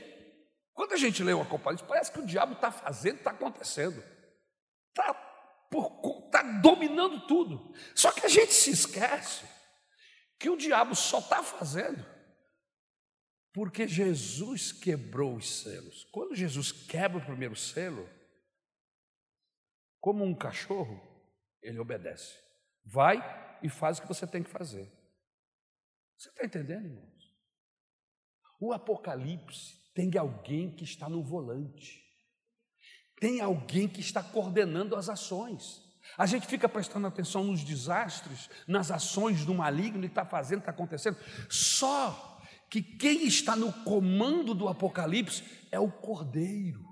quando 0.74 0.94
a 0.94 0.98
gente 0.98 1.24
lê 1.24 1.34
o 1.34 1.42
Apocalipse, 1.42 1.88
parece 1.88 2.12
que 2.12 2.20
o 2.20 2.26
diabo 2.26 2.54
está 2.54 2.72
fazendo, 2.72 3.18
está 3.18 3.32
acontecendo, 3.32 4.04
está 4.90 5.14
tá 6.32 6.44
dominando 6.62 7.26
tudo. 7.26 7.74
Só 7.96 8.12
que 8.12 8.26
a 8.26 8.30
gente 8.30 8.54
se 8.54 8.72
esquece 8.72 9.46
que 10.38 10.50
o 10.50 10.58
diabo 10.58 10.94
só 10.96 11.20
está 11.20 11.42
fazendo 11.42 12.06
porque 13.56 13.88
Jesus 13.88 14.74
quebrou 14.74 15.38
os 15.38 15.62
selos. 15.62 16.04
Quando 16.12 16.36
Jesus 16.36 16.74
quebra 16.74 17.20
o 17.20 17.26
primeiro 17.26 17.56
selo, 17.56 18.10
como 20.02 20.26
um 20.26 20.36
cachorro, 20.36 21.15
ele 21.66 21.80
obedece. 21.80 22.36
Vai 22.86 23.18
e 23.62 23.70
faz 23.70 23.98
o 23.98 24.02
que 24.02 24.08
você 24.08 24.28
tem 24.28 24.44
que 24.44 24.50
fazer. 24.50 24.92
Você 26.18 26.30
está 26.30 26.46
entendendo, 26.46 26.86
irmãos? 26.86 27.16
O 28.60 28.72
Apocalipse 28.72 29.76
tem 29.94 30.18
alguém 30.18 30.74
que 30.76 30.84
está 30.84 31.10
no 31.10 31.24
volante, 31.24 32.02
tem 33.20 33.42
alguém 33.42 33.88
que 33.88 34.00
está 34.00 34.22
coordenando 34.22 34.96
as 34.96 35.10
ações. 35.10 35.84
A 36.18 36.26
gente 36.26 36.46
fica 36.46 36.70
prestando 36.70 37.08
atenção 37.08 37.44
nos 37.44 37.64
desastres, 37.64 38.50
nas 38.68 38.92
ações 38.92 39.44
do 39.44 39.54
maligno 39.54 40.02
que 40.02 40.08
está 40.08 40.26
fazendo, 40.26 40.60
está 40.60 40.72
acontecendo. 40.72 41.18
Só 41.50 42.40
que 42.70 42.82
quem 42.82 43.26
está 43.26 43.56
no 43.56 43.74
comando 43.84 44.54
do 44.54 44.68
Apocalipse 44.68 45.44
é 45.72 45.80
o 45.80 45.92
Cordeiro. 45.92 46.85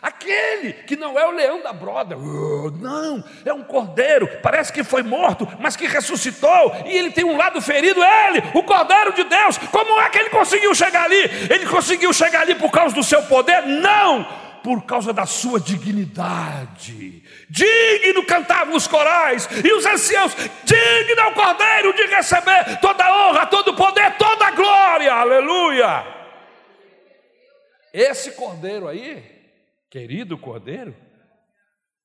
Aquele 0.00 0.72
que 0.72 0.96
não 0.96 1.18
é 1.18 1.26
o 1.26 1.32
leão 1.32 1.60
da 1.62 1.72
broda, 1.72 2.16
oh, 2.16 2.70
não, 2.70 3.22
é 3.44 3.52
um 3.52 3.62
cordeiro, 3.62 4.26
parece 4.42 4.72
que 4.72 4.82
foi 4.82 5.02
morto, 5.02 5.46
mas 5.60 5.76
que 5.76 5.86
ressuscitou, 5.86 6.74
e 6.86 6.96
ele 6.96 7.10
tem 7.10 7.24
um 7.24 7.36
lado 7.36 7.60
ferido, 7.60 8.02
ele, 8.02 8.42
o 8.54 8.62
cordeiro 8.62 9.12
de 9.12 9.24
Deus. 9.24 9.58
Como 9.58 10.00
é 10.00 10.08
que 10.08 10.18
ele 10.18 10.30
conseguiu 10.30 10.74
chegar 10.74 11.04
ali? 11.04 11.22
Ele 11.50 11.66
conseguiu 11.66 12.12
chegar 12.12 12.42
ali 12.42 12.54
por 12.54 12.70
causa 12.70 12.94
do 12.94 13.02
seu 13.02 13.22
poder? 13.24 13.66
Não, 13.66 14.26
por 14.62 14.84
causa 14.86 15.12
da 15.12 15.26
sua 15.26 15.60
dignidade. 15.60 17.22
Digno 17.50 18.24
cantavam 18.24 18.74
os 18.74 18.86
corais 18.86 19.46
e 19.62 19.72
os 19.74 19.84
anciãos, 19.84 20.34
digno 20.64 21.20
é 21.20 21.26
o 21.26 21.34
cordeiro 21.34 21.92
de 21.92 22.06
receber 22.06 22.78
toda 22.80 23.04
a 23.04 23.28
honra, 23.28 23.46
todo 23.46 23.68
o 23.68 23.76
poder, 23.76 24.16
toda 24.16 24.46
a 24.46 24.50
glória, 24.52 25.12
aleluia. 25.12 26.06
Esse 27.92 28.32
cordeiro 28.32 28.88
aí, 28.88 29.35
Querido 29.90 30.36
Cordeiro, 30.36 30.94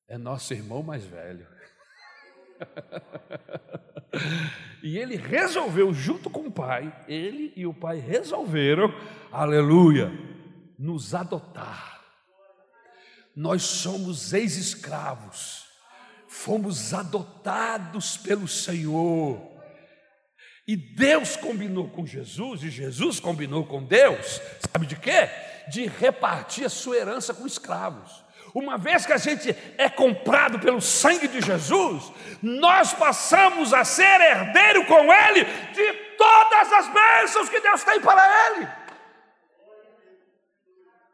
é 0.07 0.17
nosso 0.17 0.53
irmão 0.53 0.83
mais 0.83 1.05
velho. 1.05 1.47
e 4.83 4.97
ele 4.97 5.15
resolveu, 5.15 5.93
junto 5.93 6.29
com 6.29 6.41
o 6.41 6.51
pai, 6.51 6.93
ele 7.07 7.51
e 7.55 7.65
o 7.65 7.73
pai 7.73 7.97
resolveram, 7.97 8.93
aleluia, 9.31 10.11
nos 10.77 11.15
adotar. 11.15 12.01
Nós 13.35 13.63
somos 13.63 14.33
ex-escravos, 14.33 15.65
fomos 16.27 16.93
adotados 16.93 18.17
pelo 18.17 18.47
Senhor. 18.47 19.49
E 20.67 20.75
Deus 20.75 21.35
combinou 21.35 21.89
com 21.89 22.05
Jesus, 22.05 22.63
e 22.63 22.69
Jesus 22.69 23.19
combinou 23.19 23.65
com 23.65 23.83
Deus, 23.83 24.39
sabe 24.69 24.85
de 24.85 24.95
quê? 24.95 25.27
De 25.69 25.87
repartir 25.87 26.65
a 26.65 26.69
sua 26.69 26.97
herança 26.97 27.33
com 27.33 27.45
escravos. 27.45 28.23
Uma 28.53 28.77
vez 28.77 29.05
que 29.05 29.13
a 29.13 29.17
gente 29.17 29.55
é 29.77 29.89
comprado 29.89 30.59
pelo 30.59 30.81
sangue 30.81 31.27
de 31.27 31.39
Jesus, 31.41 32.11
nós 32.41 32.93
passamos 32.93 33.73
a 33.73 33.85
ser 33.85 34.19
herdeiro 34.19 34.85
com 34.85 35.11
Ele 35.11 35.45
de 35.45 35.93
todas 36.17 36.71
as 36.73 36.87
bênçãos 36.89 37.49
que 37.49 37.61
Deus 37.61 37.83
tem 37.83 38.01
para 38.01 38.49
Ele. 38.49 38.67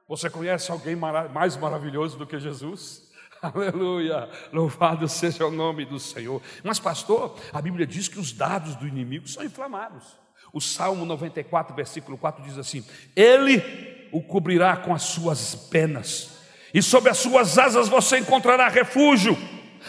Você 0.07 0.29
conhece 0.29 0.71
alguém 0.71 0.95
mais 0.95 1.57
maravilhoso 1.57 2.17
do 2.17 2.25
que 2.25 2.39
Jesus? 2.39 3.07
Aleluia, 3.41 4.29
louvado 4.51 5.07
seja 5.07 5.45
o 5.45 5.51
nome 5.51 5.85
do 5.85 5.99
Senhor. 5.99 6.41
Mas, 6.63 6.79
pastor, 6.79 7.37
a 7.53 7.61
Bíblia 7.61 7.85
diz 7.85 8.07
que 8.07 8.19
os 8.19 8.31
dados 8.31 8.75
do 8.75 8.87
inimigo 8.87 9.27
são 9.27 9.43
inflamados. 9.43 10.17
O 10.51 10.61
Salmo 10.61 11.05
94, 11.05 11.75
versículo 11.75 12.17
4 12.17 12.43
diz 12.43 12.57
assim: 12.57 12.85
Ele 13.15 13.96
o 14.12 14.22
cobrirá 14.22 14.78
com 14.78 14.93
as 14.93 15.03
suas 15.03 15.55
penas, 15.55 16.39
e 16.74 16.82
sob 16.82 17.10
as 17.10 17.18
suas 17.18 17.58
asas 17.58 17.88
você 17.88 18.20
encontrará 18.20 18.68
refúgio. 18.68 19.36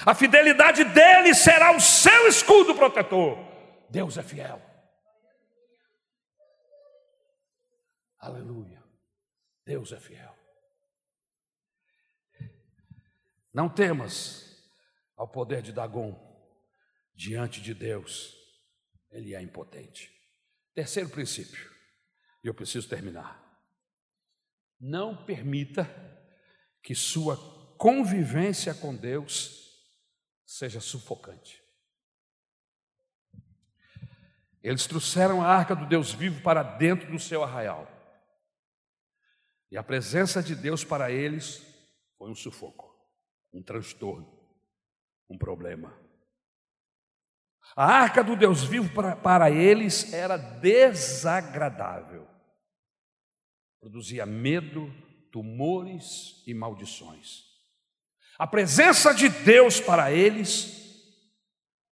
A 0.06 0.14
fidelidade 0.14 0.84
dele 0.84 1.34
será 1.34 1.74
o 1.74 1.80
seu 1.80 2.28
escudo 2.28 2.74
protetor. 2.74 3.38
Deus 3.90 4.16
é 4.16 4.22
fiel. 4.22 4.62
Aleluia. 8.18 8.82
Deus 9.64 9.92
é 9.92 9.98
fiel. 9.98 10.34
Não 13.52 13.68
temas 13.68 14.56
ao 15.16 15.28
poder 15.28 15.62
de 15.62 15.72
Dagon 15.72 16.16
diante 17.14 17.60
de 17.60 17.74
Deus. 17.74 18.36
Ele 19.10 19.34
é 19.34 19.42
impotente. 19.42 20.10
Terceiro 20.74 21.08
princípio, 21.08 21.68
e 22.44 22.46
eu 22.46 22.54
preciso 22.54 22.88
terminar. 22.88 23.47
Não 24.80 25.16
permita 25.24 25.88
que 26.82 26.94
sua 26.94 27.36
convivência 27.76 28.74
com 28.74 28.94
Deus 28.94 29.84
seja 30.44 30.80
sufocante. 30.80 31.62
Eles 34.62 34.86
trouxeram 34.86 35.42
a 35.42 35.46
arca 35.46 35.74
do 35.74 35.86
Deus 35.86 36.12
vivo 36.12 36.42
para 36.42 36.62
dentro 36.62 37.10
do 37.10 37.18
seu 37.18 37.42
arraial. 37.42 37.88
E 39.70 39.76
a 39.76 39.82
presença 39.82 40.42
de 40.42 40.54
Deus 40.54 40.84
para 40.84 41.10
eles 41.10 41.62
foi 42.16 42.30
um 42.30 42.34
sufoco, 42.34 42.94
um 43.52 43.62
transtorno, 43.62 44.28
um 45.28 45.38
problema. 45.38 45.98
A 47.76 47.84
arca 47.84 48.24
do 48.24 48.34
Deus 48.34 48.64
vivo 48.64 48.92
para, 48.94 49.14
para 49.16 49.50
eles 49.50 50.12
era 50.12 50.36
desagradável 50.36 52.27
produzia 53.80 54.26
medo, 54.26 54.92
tumores 55.30 56.42
e 56.46 56.54
maldições. 56.54 57.44
A 58.38 58.46
presença 58.46 59.12
de 59.12 59.28
Deus 59.28 59.80
para 59.80 60.12
eles 60.12 60.78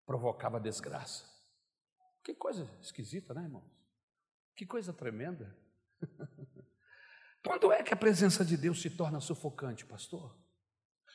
provocava 0.04 0.60
desgraça. 0.60 1.24
Que 2.22 2.34
coisa 2.34 2.68
esquisita, 2.80 3.34
né, 3.34 3.42
irmãos? 3.42 3.70
Que 4.54 4.64
coisa 4.64 4.92
tremenda. 4.92 5.56
Quando 7.44 7.70
é 7.72 7.82
que 7.82 7.92
a 7.92 7.96
presença 7.96 8.44
de 8.44 8.56
Deus 8.56 8.80
se 8.80 8.90
torna 8.90 9.20
sufocante, 9.20 9.84
pastor? 9.84 10.36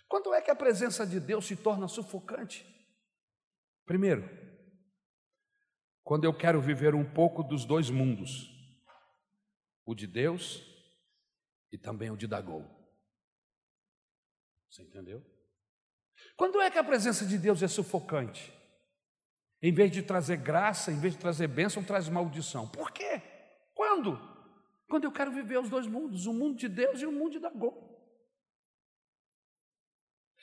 Quando 0.08 0.34
é 0.34 0.42
que 0.42 0.52
a 0.52 0.56
presença 0.56 1.06
de 1.06 1.20
Deus 1.20 1.46
se 1.46 1.56
torna 1.56 1.88
sufocante? 1.88 2.66
Primeiro, 3.86 4.30
quando 6.04 6.26
eu 6.26 6.34
quero 6.34 6.62
viver 6.62 6.96
um 6.96 7.06
pouco 7.06 7.44
dos 7.44 7.66
dois 7.66 7.90
mundos, 7.90 8.51
o 9.86 9.96
de 9.96 10.08
Deus 10.08 10.62
e 11.72 11.78
também 11.78 12.12
o 12.12 12.18
de 12.18 12.28
Dagon. 12.28 12.66
Você 14.70 14.84
entendeu? 14.84 15.24
Quando 16.36 16.62
é 16.62 16.70
que 16.70 16.78
a 16.78 16.84
presença 16.84 17.26
de 17.26 17.38
Deus 17.38 17.62
é 17.62 17.68
sufocante? 17.68 18.54
Em 19.62 19.74
vez 19.74 19.92
de 19.92 20.02
trazer 20.02 20.38
graça, 20.38 20.92
em 20.92 21.00
vez 21.00 21.14
de 21.14 21.20
trazer 21.20 21.48
bênção, 21.48 21.84
traz 21.84 22.10
maldição. 22.10 22.68
Por 22.68 22.92
quê? 22.92 23.22
Quando? 23.74 24.20
Quando 24.90 25.04
eu 25.04 25.12
quero 25.12 25.32
viver 25.32 25.60
os 25.60 25.70
dois 25.70 25.88
mundos, 25.88 26.26
o 26.26 26.34
mundo 26.34 26.58
de 26.58 26.68
Deus 26.68 27.02
e 27.02 27.06
o 27.06 27.12
mundo 27.12 27.34
de 27.34 27.40
Dagon. 27.40 27.92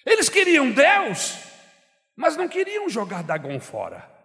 Eles 0.06 0.28
queriam 0.28 0.72
Deus, 0.72 1.34
mas 2.16 2.36
não 2.36 2.48
queriam 2.48 2.88
jogar 2.88 3.22
Dagon 3.22 3.58
fora. 3.60 4.17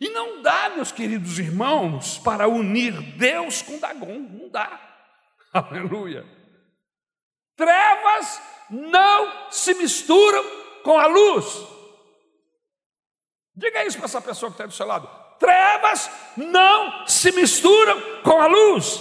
E 0.00 0.08
não 0.08 0.42
dá, 0.42 0.70
meus 0.70 0.90
queridos 0.90 1.38
irmãos, 1.38 2.18
para 2.18 2.48
unir 2.48 2.92
Deus 3.16 3.62
com 3.62 3.78
Dagon, 3.78 4.18
não 4.18 4.48
dá. 4.48 4.80
Aleluia. 5.52 6.24
Trevas 7.56 8.42
não 8.70 9.50
se 9.50 9.74
misturam 9.74 10.44
com 10.82 10.98
a 10.98 11.06
luz. 11.06 11.46
Diga 13.54 13.84
isso 13.84 13.98
para 13.98 14.06
essa 14.06 14.20
pessoa 14.20 14.50
que 14.50 14.54
está 14.54 14.66
do 14.66 14.72
seu 14.72 14.86
lado. 14.86 15.08
Trevas 15.38 16.10
não 16.36 17.06
se 17.06 17.30
misturam 17.32 18.22
com 18.22 18.40
a 18.40 18.46
luz. 18.46 19.00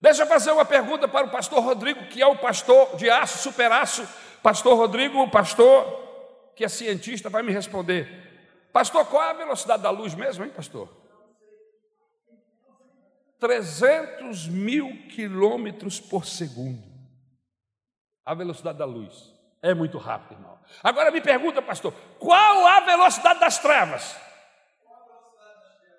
Deixa 0.00 0.22
eu 0.22 0.26
fazer 0.26 0.50
uma 0.50 0.64
pergunta 0.64 1.06
para 1.06 1.26
o 1.26 1.30
pastor 1.30 1.62
Rodrigo, 1.62 2.06
que 2.06 2.20
é 2.20 2.26
o 2.26 2.36
pastor 2.36 2.96
de 2.96 3.08
aço, 3.08 3.38
superaço. 3.38 4.08
Pastor 4.42 4.76
Rodrigo, 4.76 5.30
pastor 5.30 6.01
que 6.54 6.64
é 6.64 6.68
cientista, 6.68 7.28
vai 7.28 7.42
me 7.42 7.52
responder: 7.52 8.08
Pastor, 8.72 9.06
qual 9.06 9.22
é 9.22 9.30
a 9.30 9.34
velocidade 9.34 9.82
da 9.82 9.90
luz 9.90 10.14
mesmo, 10.14 10.44
hein, 10.44 10.50
pastor? 10.50 10.88
300 13.38 14.46
mil 14.46 15.08
quilômetros 15.08 15.98
por 15.98 16.24
segundo. 16.24 16.82
A 18.24 18.34
velocidade 18.34 18.78
da 18.78 18.84
luz. 18.84 19.32
É 19.60 19.74
muito 19.74 19.98
rápido, 19.98 20.38
irmão. 20.38 20.58
Agora 20.82 21.10
me 21.10 21.20
pergunta, 21.20 21.60
pastor, 21.60 21.92
qual 22.18 22.66
a 22.66 22.80
velocidade 22.80 23.40
das 23.40 23.58
trevas? 23.58 24.16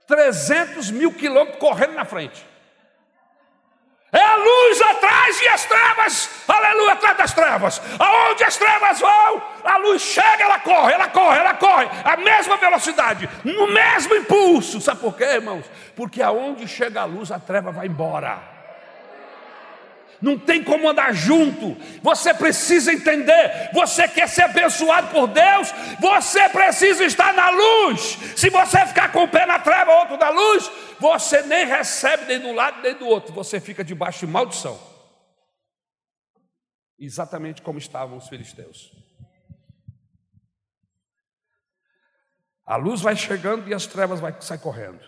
300 0.08 0.92
mil 0.92 1.14
quilômetros 1.14 1.60
correndo 1.60 1.94
na 1.94 2.06
frente. 2.06 2.46
A 4.34 4.36
luz 4.36 4.82
atrás 4.82 5.42
e 5.42 5.48
as 5.48 5.66
trevas, 5.66 6.30
aleluia, 6.48 6.94
atrás 6.94 7.18
das 7.18 7.34
trevas. 7.34 7.82
Aonde 8.00 8.44
as 8.44 8.58
trevas 8.58 9.00
vão, 9.00 9.44
a 9.64 9.78
luz 9.78 10.02
chega, 10.02 10.44
ela 10.44 10.60
corre, 10.60 10.94
ela 10.94 11.08
corre, 11.08 11.38
ela 11.38 11.54
corre, 11.54 11.88
a 12.04 12.18
mesma 12.18 12.58
velocidade, 12.58 13.30
no 13.44 13.68
mesmo 13.68 14.16
impulso. 14.16 14.82
Sabe 14.82 15.02
por 15.02 15.16
quê, 15.16 15.26
irmãos? 15.26 15.70
Porque 15.96 16.20
aonde 16.20 16.68
chega 16.68 17.02
a 17.02 17.06
luz, 17.06 17.32
a 17.32 17.40
treva 17.40 17.72
vai 17.72 17.86
embora 17.86 18.53
não 20.24 20.40
tem 20.40 20.64
como 20.64 20.88
andar 20.90 21.14
junto. 21.14 21.76
Você 22.02 22.34
precisa 22.34 22.94
entender. 22.94 23.70
Você 23.74 24.08
quer 24.08 24.28
ser 24.30 24.44
abençoado 24.44 25.10
por 25.10 25.28
Deus, 25.28 25.70
você 26.00 26.48
precisa 26.48 27.04
estar 27.04 27.34
na 27.34 27.50
luz. 27.50 28.18
Se 28.38 28.50
você 28.50 28.86
ficar 28.86 29.12
com 29.12 29.24
o 29.24 29.28
pé 29.28 29.46
na 29.46 29.60
treva, 29.60 29.92
outro 29.92 30.18
da 30.18 30.30
luz, 30.30 30.72
você 30.98 31.42
nem 31.42 31.66
recebe 31.66 32.26
nem 32.26 32.40
do 32.40 32.54
lado 32.54 32.82
nem 32.82 32.96
do 32.96 33.06
outro, 33.06 33.34
você 33.34 33.60
fica 33.60 33.84
debaixo 33.84 34.26
de 34.26 34.32
maldição. 34.32 34.80
exatamente 36.98 37.62
como 37.62 37.78
estavam 37.78 38.18
os 38.18 38.30
filisteus. 38.30 38.94
A 42.66 42.78
luz 42.78 43.02
vai 43.02 43.14
chegando 43.18 43.68
e 43.68 43.74
as 43.74 43.86
trevas 43.86 44.22
vai 44.22 44.42
sair 44.42 44.60
correndo. 44.60 45.04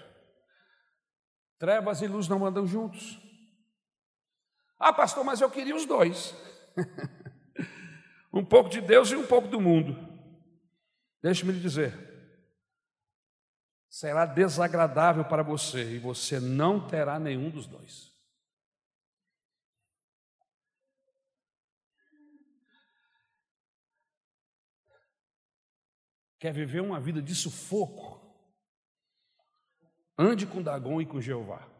Trevas 1.57 2.01
e 2.01 2.07
luz 2.07 2.27
não 2.27 2.45
andam 2.45 2.67
juntos. 2.67 3.24
Ah, 4.79 4.93
pastor, 4.93 5.23
mas 5.23 5.41
eu 5.41 5.49
queria 5.49 5.75
os 5.75 5.85
dois. 5.85 6.35
um 8.33 8.43
pouco 8.43 8.69
de 8.69 8.81
Deus 8.81 9.11
e 9.11 9.15
um 9.15 9.25
pouco 9.25 9.47
do 9.47 9.61
mundo. 9.61 9.95
Deixe-me 11.21 11.53
lhe 11.53 11.59
dizer, 11.59 11.97
será 13.89 14.25
desagradável 14.25 15.25
para 15.25 15.41
você 15.41 15.95
e 15.95 15.99
você 15.99 16.39
não 16.39 16.85
terá 16.85 17.17
nenhum 17.17 17.49
dos 17.49 17.65
dois. 17.65 18.13
Quer 26.37 26.53
viver 26.53 26.81
uma 26.81 26.99
vida 26.99 27.21
de 27.21 27.33
sufoco? 27.33 28.21
Ande 30.15 30.45
com 30.45 30.61
Dagon 30.61 31.01
e 31.01 31.05
com 31.05 31.19
Jeová. 31.19 31.74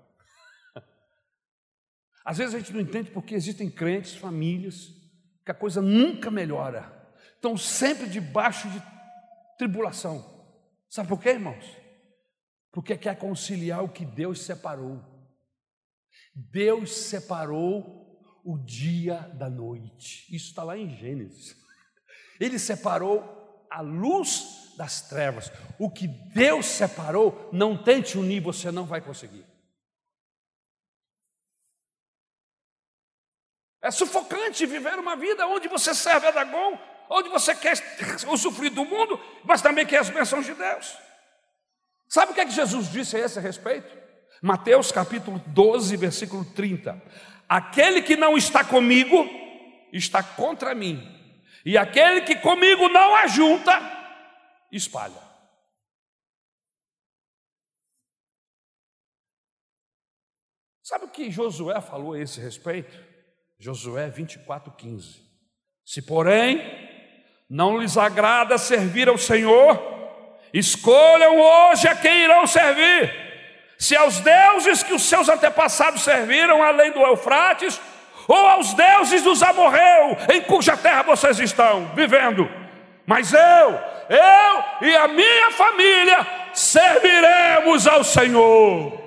Às 2.25 2.39
vezes 2.39 2.55
a 2.55 2.57
gente 2.57 2.73
não 2.73 2.81
entende 2.81 3.11
porque 3.11 3.35
existem 3.35 3.69
crentes, 3.69 4.15
famílias, 4.15 4.89
que 5.45 5.51
a 5.51 5.53
coisa 5.53 5.79
nunca 5.79 6.31
melhora, 6.31 6.91
estão 7.35 7.55
sempre 7.55 8.07
debaixo 8.09 8.67
de 8.67 8.81
tribulação. 9.59 10.25
Sabe 10.89 11.07
por 11.07 11.21
quê, 11.21 11.29
irmãos? 11.29 11.65
Porque 12.71 12.97
quer 12.97 13.15
conciliar 13.17 13.83
o 13.83 13.89
que 13.89 14.03
Deus 14.03 14.41
separou. 14.41 14.99
Deus 16.33 16.91
separou 16.91 18.41
o 18.43 18.57
dia 18.57 19.19
da 19.35 19.49
noite. 19.49 20.25
Isso 20.35 20.49
está 20.49 20.63
lá 20.63 20.75
em 20.75 20.89
Gênesis. 20.89 21.55
Ele 22.39 22.57
separou 22.57 23.67
a 23.69 23.81
luz 23.81 24.73
das 24.77 25.07
trevas. 25.07 25.51
O 25.77 25.89
que 25.91 26.07
Deus 26.07 26.65
separou, 26.65 27.49
não 27.53 27.81
tente 27.81 28.17
unir, 28.17 28.41
você 28.41 28.71
não 28.71 28.85
vai 28.85 28.99
conseguir. 28.99 29.45
É 33.85 33.91
sufocante 33.91 34.65
viver 34.65 34.97
uma 34.97 35.15
vida 35.15 35.45
onde 35.45 35.67
você 35.67 35.93
serve 35.93 36.25
a 36.25 36.31
Dagon, 36.31 36.75
onde 37.07 37.29
você 37.29 37.53
quer 37.53 37.73
usufruir 38.27 38.73
do 38.73 38.83
mundo, 38.83 39.19
mas 39.43 39.61
também 39.61 39.85
quer 39.85 39.99
as 39.99 40.09
bênçãos 40.09 40.43
de 40.43 40.55
Deus. 40.55 40.97
Sabe 42.09 42.31
o 42.31 42.33
que 42.33 42.41
é 42.41 42.45
que 42.45 42.51
Jesus 42.51 42.91
disse 42.91 43.15
a 43.15 43.19
esse 43.19 43.39
respeito? 43.39 43.95
Mateus 44.41 44.91
capítulo 44.91 45.37
12, 45.45 45.97
versículo 45.97 46.43
30. 46.43 46.99
Aquele 47.47 48.01
que 48.01 48.15
não 48.15 48.35
está 48.35 48.63
comigo 48.63 49.23
está 49.93 50.23
contra 50.23 50.73
mim, 50.73 51.07
e 51.63 51.77
aquele 51.77 52.21
que 52.21 52.37
comigo 52.37 52.89
não 52.89 53.15
ajunta, 53.17 53.71
espalha. 54.71 55.21
Sabe 60.81 61.05
o 61.05 61.09
que 61.09 61.29
Josué 61.29 61.79
falou 61.81 62.13
a 62.13 62.19
esse 62.19 62.41
respeito? 62.41 63.14
Josué 63.65 64.09
24, 64.09 64.71
15. 64.77 65.23
Se, 65.83 65.99
porém, 65.99 66.61
não 67.49 67.79
lhes 67.79 67.97
agrada 67.97 68.59
servir 68.59 69.09
ao 69.09 69.17
Senhor, 69.17 69.81
escolham 70.53 71.39
hoje 71.39 71.87
a 71.87 71.95
quem 71.95 72.25
irão 72.25 72.45
servir. 72.45 73.11
Se 73.79 73.95
aos 73.95 74.19
deuses 74.19 74.83
que 74.83 74.93
os 74.93 75.01
seus 75.01 75.29
antepassados 75.29 76.03
serviram, 76.03 76.61
além 76.61 76.91
do 76.91 76.99
Eufrates, 76.99 77.81
ou 78.27 78.37
aos 78.37 78.75
deuses 78.75 79.23
dos 79.23 79.41
amorreu, 79.41 80.15
em 80.31 80.41
cuja 80.41 80.77
terra 80.77 81.01
vocês 81.01 81.39
estão 81.39 81.91
vivendo. 81.95 82.47
Mas 83.03 83.33
eu, 83.33 83.39
eu 84.09 84.87
e 84.87 84.95
a 84.95 85.07
minha 85.07 85.49
família 85.49 86.27
serviremos 86.53 87.87
ao 87.87 88.03
Senhor. 88.03 89.03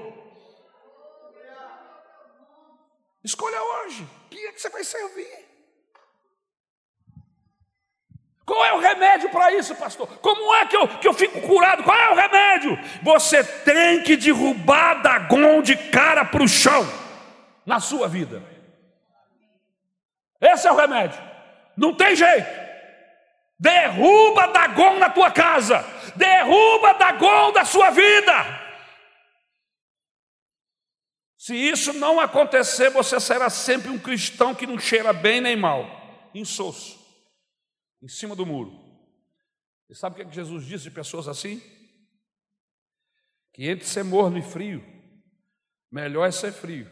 Escolha 3.22 3.62
hoje 3.62 4.17
que 4.58 4.62
você 4.62 4.68
vai 4.70 4.82
servir. 4.82 5.46
Qual 8.44 8.64
é 8.64 8.72
o 8.72 8.80
remédio 8.80 9.30
para 9.30 9.52
isso, 9.52 9.74
pastor? 9.76 10.08
Como 10.18 10.52
é 10.54 10.66
que 10.66 10.76
eu, 10.76 10.88
que 10.88 11.06
eu 11.06 11.14
fico 11.14 11.40
curado? 11.42 11.84
Qual 11.84 11.96
é 11.96 12.10
o 12.10 12.14
remédio? 12.14 12.76
Você 13.02 13.44
tem 13.44 14.02
que 14.02 14.16
derrubar 14.16 15.02
Dagon 15.02 15.62
de 15.62 15.76
cara 15.76 16.24
para 16.24 16.42
o 16.42 16.48
chão 16.48 16.84
na 17.64 17.78
sua 17.78 18.08
vida. 18.08 18.42
Esse 20.40 20.66
é 20.66 20.72
o 20.72 20.76
remédio. 20.76 21.20
Não 21.76 21.94
tem 21.94 22.16
jeito. 22.16 22.48
Derruba 23.60 24.48
Dagon 24.48 24.98
na 24.98 25.10
tua 25.10 25.30
casa. 25.30 25.84
Derruba 26.16 26.94
Dagon 26.94 27.52
da 27.52 27.64
sua 27.64 27.90
vida. 27.90 28.67
Se 31.48 31.56
isso 31.56 31.94
não 31.94 32.20
acontecer, 32.20 32.90
você 32.90 33.18
será 33.18 33.48
sempre 33.48 33.88
um 33.88 33.98
cristão 33.98 34.54
que 34.54 34.66
não 34.66 34.78
cheira 34.78 35.14
bem 35.14 35.40
nem 35.40 35.56
mal, 35.56 36.30
insosso, 36.34 37.02
em 38.02 38.06
cima 38.06 38.36
do 38.36 38.44
muro. 38.44 38.70
E 39.88 39.94
sabe 39.94 40.12
o 40.12 40.16
que, 40.16 40.30
é 40.30 40.30
Jesus 40.30 40.66
disse 40.66 40.84
de 40.84 40.90
pessoas 40.90 41.26
assim? 41.26 41.62
Que 43.54 43.66
entre 43.66 43.86
ser 43.86 44.04
morno 44.04 44.36
e 44.36 44.42
frio, 44.42 44.84
melhor 45.90 46.28
é 46.28 46.30
ser 46.30 46.52
frio, 46.52 46.86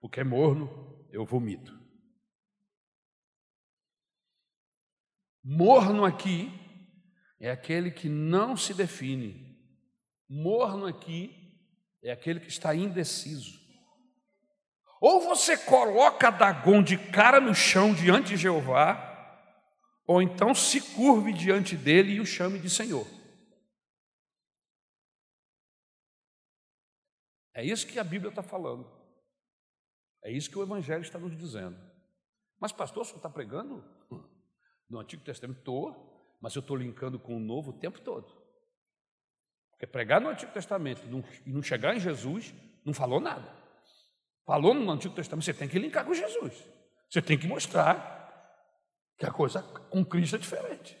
porque 0.00 0.22
morno 0.22 1.04
eu 1.10 1.26
vomito. 1.26 1.76
Morno 5.42 6.04
aqui 6.04 6.48
é 7.40 7.50
aquele 7.50 7.90
que 7.90 8.08
não 8.08 8.56
se 8.56 8.72
define. 8.72 9.58
Morno 10.28 10.86
aqui 10.86 11.37
é 12.02 12.12
aquele 12.12 12.40
que 12.40 12.48
está 12.48 12.74
indeciso. 12.74 13.58
Ou 15.00 15.20
você 15.20 15.56
coloca 15.56 16.30
Dagon 16.30 16.82
de 16.82 16.96
cara 16.96 17.40
no 17.40 17.54
chão 17.54 17.94
diante 17.94 18.30
de 18.30 18.36
Jeová, 18.36 19.06
ou 20.06 20.20
então 20.20 20.54
se 20.54 20.80
curve 20.94 21.32
diante 21.32 21.76
dele 21.76 22.14
e 22.14 22.20
o 22.20 22.26
chame 22.26 22.58
de 22.58 22.68
Senhor. 22.68 23.06
É 27.54 27.64
isso 27.64 27.86
que 27.86 27.98
a 27.98 28.04
Bíblia 28.04 28.30
está 28.30 28.42
falando. 28.42 28.88
É 30.22 30.30
isso 30.30 30.50
que 30.50 30.58
o 30.58 30.62
Evangelho 30.62 31.02
está 31.02 31.18
nos 31.18 31.36
dizendo. 31.36 31.76
Mas, 32.60 32.72
pastor, 32.72 33.04
senhor 33.04 33.16
está 33.16 33.28
pregando 33.28 33.84
no 34.88 34.98
Antigo 34.98 35.24
Testamento? 35.24 35.58
Estou, 35.58 36.38
mas 36.40 36.54
eu 36.54 36.60
estou 36.60 36.76
linkando 36.76 37.18
com 37.18 37.36
o 37.36 37.40
Novo 37.40 37.70
o 37.70 37.78
tempo 37.78 38.00
todo. 38.00 38.37
Porque 39.78 39.86
pregar 39.86 40.20
no 40.20 40.28
Antigo 40.28 40.50
Testamento 40.50 41.02
e 41.46 41.52
não 41.52 41.62
chegar 41.62 41.94
em 41.94 42.00
Jesus, 42.00 42.52
não 42.84 42.92
falou 42.92 43.20
nada. 43.20 43.48
Falou 44.44 44.74
no 44.74 44.90
Antigo 44.90 45.14
Testamento, 45.14 45.44
você 45.44 45.54
tem 45.54 45.68
que 45.68 45.78
linkar 45.78 46.04
com 46.04 46.12
Jesus. 46.12 46.52
Você 47.08 47.22
tem 47.22 47.38
que 47.38 47.46
mostrar 47.46 48.18
que 49.16 49.24
a 49.24 49.30
coisa 49.30 49.62
com 49.62 50.04
Cristo 50.04 50.34
é 50.34 50.38
diferente. 50.40 50.98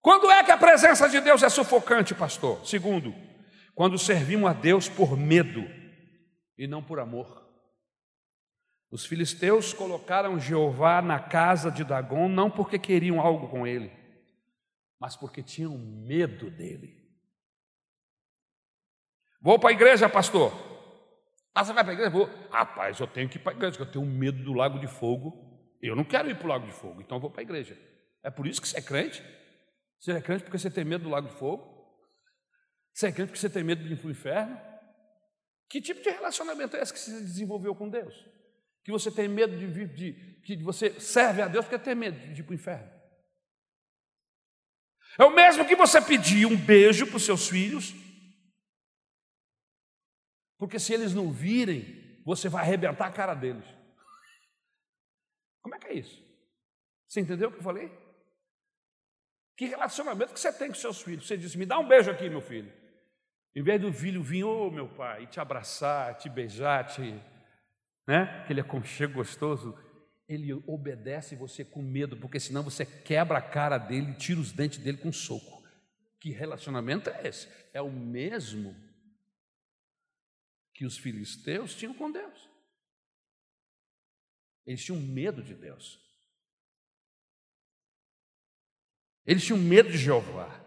Quando 0.00 0.30
é 0.30 0.44
que 0.44 0.52
a 0.52 0.56
presença 0.56 1.08
de 1.08 1.20
Deus 1.20 1.42
é 1.42 1.48
sufocante, 1.48 2.14
pastor? 2.14 2.64
Segundo, 2.64 3.12
quando 3.74 3.98
servimos 3.98 4.48
a 4.48 4.52
Deus 4.52 4.88
por 4.88 5.16
medo 5.16 5.64
e 6.56 6.68
não 6.68 6.80
por 6.80 7.00
amor. 7.00 7.44
Os 8.88 9.04
filisteus 9.04 9.72
colocaram 9.72 10.38
Jeová 10.38 11.02
na 11.02 11.18
casa 11.18 11.72
de 11.72 11.82
Dagon 11.82 12.28
não 12.28 12.48
porque 12.48 12.78
queriam 12.78 13.20
algo 13.20 13.48
com 13.48 13.66
ele, 13.66 13.97
mas 15.00 15.16
porque 15.16 15.42
tinham 15.42 15.76
medo 15.78 16.50
dele. 16.50 16.98
Vou 19.40 19.58
para 19.58 19.70
a 19.70 19.72
igreja, 19.72 20.08
pastor. 20.08 20.52
Ah, 21.54 21.64
você 21.64 21.72
vai 21.72 21.84
para 21.84 21.92
a 21.92 21.94
igreja? 21.94 22.10
Vou. 22.10 22.26
Rapaz, 22.50 22.98
eu 22.98 23.06
tenho 23.06 23.28
que 23.28 23.36
ir 23.36 23.40
para 23.40 23.52
a 23.52 23.54
igreja, 23.56 23.76
porque 23.76 23.88
eu 23.88 24.02
tenho 24.02 24.06
medo 24.06 24.42
do 24.42 24.52
lago 24.52 24.78
de 24.78 24.86
fogo. 24.86 25.46
Eu 25.80 25.94
não 25.94 26.04
quero 26.04 26.28
ir 26.28 26.36
para 26.36 26.44
o 26.44 26.48
lago 26.48 26.66
de 26.66 26.72
fogo, 26.72 27.00
então 27.00 27.16
eu 27.16 27.20
vou 27.20 27.30
para 27.30 27.40
a 27.40 27.44
igreja. 27.44 27.78
É 28.22 28.30
por 28.30 28.46
isso 28.46 28.60
que 28.60 28.68
você 28.68 28.78
é 28.78 28.82
crente? 28.82 29.22
Você 30.00 30.12
é 30.12 30.20
crente 30.20 30.42
porque 30.42 30.58
você 30.58 30.70
tem 30.70 30.84
medo 30.84 31.04
do 31.04 31.10
lago 31.10 31.28
de 31.28 31.34
fogo? 31.34 31.78
Você 32.92 33.06
é 33.06 33.12
crente 33.12 33.28
porque 33.28 33.40
você 33.40 33.50
tem 33.50 33.62
medo 33.62 33.84
de 33.84 33.92
ir 33.92 33.96
para 33.96 34.08
o 34.08 34.10
inferno? 34.10 34.60
Que 35.68 35.80
tipo 35.80 36.02
de 36.02 36.10
relacionamento 36.10 36.76
é 36.76 36.82
esse 36.82 36.92
que 36.92 36.98
você 36.98 37.12
desenvolveu 37.12 37.74
com 37.74 37.88
Deus? 37.88 38.14
Que 38.84 38.90
você 38.90 39.10
tem 39.10 39.28
medo 39.28 39.56
de 39.56 39.66
vir, 39.66 39.94
de, 39.94 40.40
que 40.42 40.56
você 40.62 40.98
serve 40.98 41.42
a 41.42 41.48
Deus 41.48 41.64
porque 41.64 41.78
tem 41.78 41.94
medo 41.94 42.18
de 42.32 42.40
ir 42.40 42.44
para 42.44 42.52
o 42.52 42.54
inferno? 42.54 42.97
É 45.18 45.24
o 45.24 45.34
mesmo 45.34 45.66
que 45.66 45.74
você 45.74 46.00
pedir 46.00 46.46
um 46.46 46.56
beijo 46.56 47.06
para 47.06 47.16
os 47.16 47.24
seus 47.24 47.48
filhos, 47.48 47.92
porque 50.56 50.78
se 50.78 50.94
eles 50.94 51.12
não 51.12 51.32
virem, 51.32 52.22
você 52.24 52.48
vai 52.48 52.62
arrebentar 52.62 53.06
a 53.06 53.12
cara 53.12 53.34
deles. 53.34 53.64
Como 55.60 55.74
é 55.74 55.78
que 55.78 55.88
é 55.88 55.94
isso? 55.94 56.22
Você 57.08 57.20
entendeu 57.20 57.48
o 57.48 57.52
que 57.52 57.58
eu 57.58 57.62
falei? 57.62 57.90
Que 59.56 59.66
relacionamento 59.66 60.32
que 60.32 60.38
você 60.38 60.52
tem 60.52 60.68
com 60.68 60.74
seus 60.74 61.02
filhos? 61.02 61.26
Você 61.26 61.36
disse, 61.36 61.58
me 61.58 61.66
dá 61.66 61.78
um 61.78 61.88
beijo 61.88 62.10
aqui, 62.10 62.28
meu 62.30 62.40
filho. 62.40 62.72
Em 63.56 63.62
vez 63.62 63.80
do 63.80 63.92
filho 63.92 64.22
vir, 64.22 64.44
ô 64.44 64.68
oh, 64.68 64.70
meu 64.70 64.88
pai, 64.88 65.24
e 65.24 65.26
te 65.26 65.40
abraçar, 65.40 66.16
te 66.16 66.28
beijar, 66.28 66.86
te. 66.86 67.20
né? 68.06 68.40
aquele 68.42 68.60
aconchego 68.60 69.14
gostoso, 69.14 69.76
ele 70.28 70.52
obedece 70.66 71.34
você 71.34 71.64
com 71.64 71.80
medo, 71.80 72.16
porque 72.18 72.38
senão 72.38 72.62
você 72.62 72.84
quebra 72.84 73.38
a 73.38 73.42
cara 73.42 73.78
dele 73.78 74.14
tira 74.14 74.38
os 74.38 74.52
dentes 74.52 74.78
dele 74.78 74.98
com 74.98 75.08
um 75.08 75.12
soco. 75.12 75.66
Que 76.20 76.30
relacionamento 76.30 77.08
é 77.08 77.26
esse? 77.26 77.48
É 77.72 77.80
o 77.80 77.90
mesmo 77.90 78.76
que 80.74 80.84
os 80.84 80.98
filisteus 80.98 81.74
tinham 81.74 81.94
com 81.94 82.12
Deus. 82.12 82.48
Eles 84.66 84.84
tinham 84.84 85.00
medo 85.00 85.42
de 85.42 85.54
Deus. 85.54 85.98
Eles 89.24 89.44
tinham 89.44 89.58
medo 89.58 89.90
de 89.90 89.96
Jeová. 89.96 90.62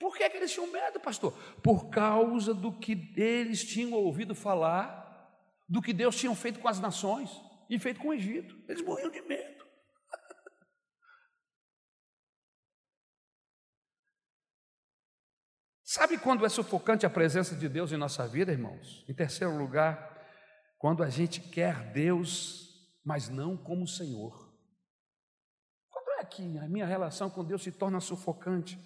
Por 0.00 0.16
que, 0.16 0.28
que 0.28 0.36
eles 0.36 0.52
tinham 0.52 0.70
medo, 0.70 0.98
pastor? 0.98 1.32
Por 1.62 1.90
causa 1.90 2.52
do 2.52 2.72
que 2.72 3.12
eles 3.16 3.64
tinham 3.64 3.92
ouvido 3.92 4.34
falar, 4.34 5.04
do 5.68 5.80
que 5.80 5.92
Deus 5.92 6.16
tinha 6.16 6.34
feito 6.34 6.58
com 6.58 6.68
as 6.68 6.80
nações 6.80 7.30
e 7.74 7.78
feito 7.78 8.00
com 8.00 8.08
o 8.08 8.14
Egito. 8.14 8.56
Eles 8.68 8.82
morriam 8.82 9.10
de 9.10 9.20
medo. 9.22 9.64
Sabe 15.84 16.18
quando 16.18 16.44
é 16.46 16.48
sufocante 16.48 17.06
a 17.06 17.10
presença 17.10 17.54
de 17.54 17.68
Deus 17.68 17.92
em 17.92 17.96
nossa 17.96 18.26
vida, 18.26 18.52
irmãos? 18.52 19.04
Em 19.08 19.14
terceiro 19.14 19.56
lugar, 19.56 20.14
quando 20.78 21.02
a 21.02 21.08
gente 21.08 21.40
quer 21.40 21.92
Deus, 21.92 22.64
mas 23.04 23.28
não 23.28 23.56
como 23.56 23.86
Senhor. 23.86 24.52
Quando 25.88 26.20
é 26.20 26.24
que 26.24 26.58
a 26.58 26.68
minha 26.68 26.86
relação 26.86 27.30
com 27.30 27.44
Deus 27.44 27.62
se 27.62 27.72
torna 27.72 28.00
sufocante? 28.00 28.78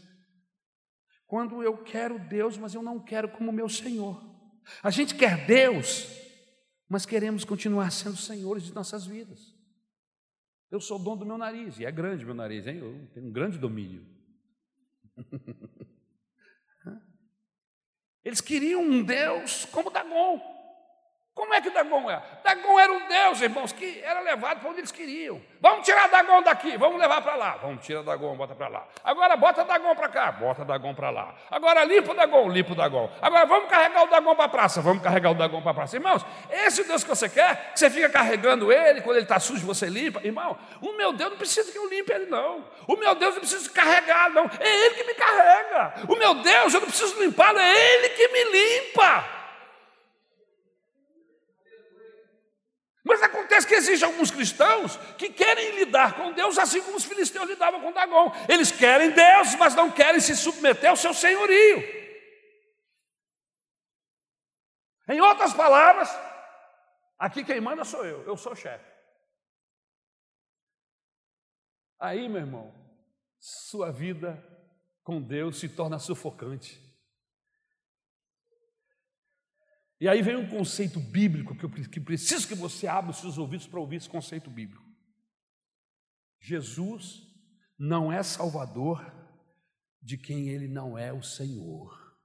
Quando 1.27 1.63
eu 1.63 1.85
quero 1.85 2.19
Deus, 2.19 2.57
mas 2.57 2.75
eu 2.75 2.83
não 2.83 2.99
quero 2.99 3.29
como 3.29 3.53
meu 3.53 3.69
Senhor. 3.69 4.19
A 4.83 4.91
gente 4.91 5.15
quer 5.15 5.47
Deus, 5.47 6.07
mas 6.89 7.05
queremos 7.05 7.45
continuar 7.45 7.91
sendo 7.91 8.17
senhores 8.17 8.63
de 8.65 8.75
nossas 8.75 9.05
vidas. 9.07 9.55
Eu 10.71 10.81
sou 10.81 10.99
dono 10.99 11.19
do 11.19 11.27
meu 11.27 11.39
nariz, 11.39 11.79
e 11.79 11.85
é 11.85 11.91
grande 11.91 12.25
meu 12.25 12.35
nariz, 12.35 12.67
hein? 12.67 12.79
Eu 12.79 13.09
tenho 13.15 13.27
um 13.27 13.33
grande 13.33 13.59
domínio. 13.59 14.07
Eles 18.25 18.41
queriam 18.41 18.83
um 18.83 19.03
Deus 19.03 19.65
como 19.67 19.91
Dagon. 19.91 20.58
Como 21.39 21.55
é 21.55 21.61
que 21.61 21.71
Dagon 21.71 22.11
é? 22.11 22.21
Dagon 22.43 22.81
era 22.81 22.93
um 22.93 23.07
deus, 23.07 23.41
irmãos, 23.41 23.71
que 23.71 24.01
era 24.03 24.19
levado 24.19 24.59
para 24.59 24.71
onde 24.71 24.81
eles 24.81 24.91
queriam. 24.91 25.41
Vamos 25.61 25.87
tirar 25.87 26.09
Dagon 26.09 26.43
daqui, 26.43 26.77
vamos 26.77 26.99
levar 26.99 27.23
para 27.23 27.37
lá. 27.37 27.59
Vamos 27.63 27.87
tirar 27.87 28.03
Dagon, 28.03 28.35
bota 28.37 28.57
para 28.57 28.67
lá. 28.67 28.89
Agora 29.05 29.37
bota 29.37 29.65
Dagon 29.65 29.95
para 29.95 30.09
cá, 30.09 30.33
bota 30.33 30.65
Dagon 30.65 30.93
para 30.97 31.11
lá. 31.11 31.33
Agora 31.49 31.85
limpa 31.85 32.11
o 32.11 32.15
Dagon, 32.17 32.49
limpa 32.49 32.73
o 32.73 32.75
Dagon. 32.75 33.09
Agora 33.23 33.47
vamos 33.47 33.71
carregar 33.71 34.03
o 34.03 34.09
Dagon 34.09 34.35
para 34.35 34.47
a 34.47 34.49
praça, 34.49 34.83
vamos 34.83 35.01
carregar 35.01 35.31
o 35.31 35.35
Dagon 35.35 35.63
para 35.63 35.71
a 35.71 35.75
praça. 35.75 35.95
Irmãos, 35.95 36.27
esse 36.51 36.83
Deus 36.83 37.05
que 37.05 37.09
você 37.09 37.29
quer, 37.29 37.71
que 37.73 37.79
você 37.79 37.89
fica 37.89 38.11
carregando 38.11 38.73
ele, 38.73 39.01
quando 39.03 39.19
ele 39.19 39.25
está 39.25 39.39
sujo 39.39 39.65
você 39.65 39.87
limpa. 39.87 40.21
Irmão, 40.25 40.59
o 40.81 40.95
meu 40.95 41.13
Deus 41.13 41.31
não 41.31 41.39
precisa 41.39 41.71
que 41.71 41.79
eu 41.79 41.89
limpe 41.89 42.13
ele, 42.13 42.27
não. 42.27 42.65
O 42.85 42.97
meu 42.97 43.15
Deus 43.15 43.35
não 43.35 43.43
precisa 43.43 43.71
carregar, 43.71 44.29
não. 44.31 44.51
É 44.59 44.87
ele 44.87 44.95
que 44.97 45.05
me 45.05 45.15
carrega. 45.15 45.95
O 46.09 46.17
meu 46.17 46.35
Deus, 46.35 46.75
eu 46.75 46.81
não 46.81 46.89
preciso 46.89 47.17
limpá-lo, 47.23 47.61
é 47.61 47.95
ele 47.95 48.09
que 48.09 48.27
me 48.27 48.43
limpa. 48.43 49.38
Mas 53.09 53.23
acontece 53.23 53.67
que 53.67 53.75
existem 53.75 54.07
alguns 54.07 54.31
cristãos 54.31 54.99
que 55.17 55.31
querem 55.31 55.77
lidar 55.77 56.15
com 56.15 56.31
Deus 56.33 56.59
assim 56.59 56.83
como 56.83 56.99
os 56.99 57.05
filisteus 57.05 57.49
lidavam 57.49 57.81
com 57.81 57.91
Dagon. 57.91 58.31
Eles 58.47 58.71
querem 58.71 59.13
Deus, 59.13 59.55
mas 59.55 59.75
não 59.75 59.91
querem 59.91 60.21
se 60.21 60.37
submeter 60.37 60.91
ao 60.91 60.97
seu 60.97 61.15
senhorio. 61.15 61.79
Em 65.09 65.23
outras 65.23 65.55
palavras, 65.55 66.11
aqui 67.19 67.43
quem 67.43 67.63
manda 67.63 67.83
sou 67.83 68.05
eu, 68.05 68.25
eu 68.25 68.37
sou 68.37 68.55
chefe. 68.55 68.85
Aí, 71.99 72.29
meu 72.29 72.43
irmão, 72.43 72.75
sua 73.41 73.91
vida 73.91 74.37
com 75.03 75.19
Deus 75.19 75.59
se 75.59 75.69
torna 75.71 75.99
sufocante. 75.99 76.79
E 80.01 80.09
aí 80.09 80.23
vem 80.23 80.37
um 80.37 80.49
conceito 80.49 81.01
bíblico 81.01 81.57
que 81.57 81.65
eu 81.65 82.05
preciso 82.05 82.47
que 82.47 82.55
você 82.55 82.87
abra 82.87 83.11
os 83.11 83.19
seus 83.19 83.37
ouvidos 83.37 83.67
para 83.67 83.81
ouvir 83.81 83.97
esse 83.97 84.09
conceito 84.09 84.49
bíblico. 84.49 84.85
Jesus 86.41 87.27
não 87.77 88.13
é 88.13 88.23
salvador 88.23 89.05
de 90.01 90.17
quem 90.17 90.49
ele 90.49 90.69
não 90.69 90.97
é 90.97 91.13
o 91.13 91.23
Senhor. 91.23 92.17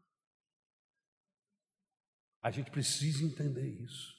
A 2.42 2.52
gente 2.52 2.70
precisa 2.70 3.24
entender 3.24 3.68
isso. 3.68 4.14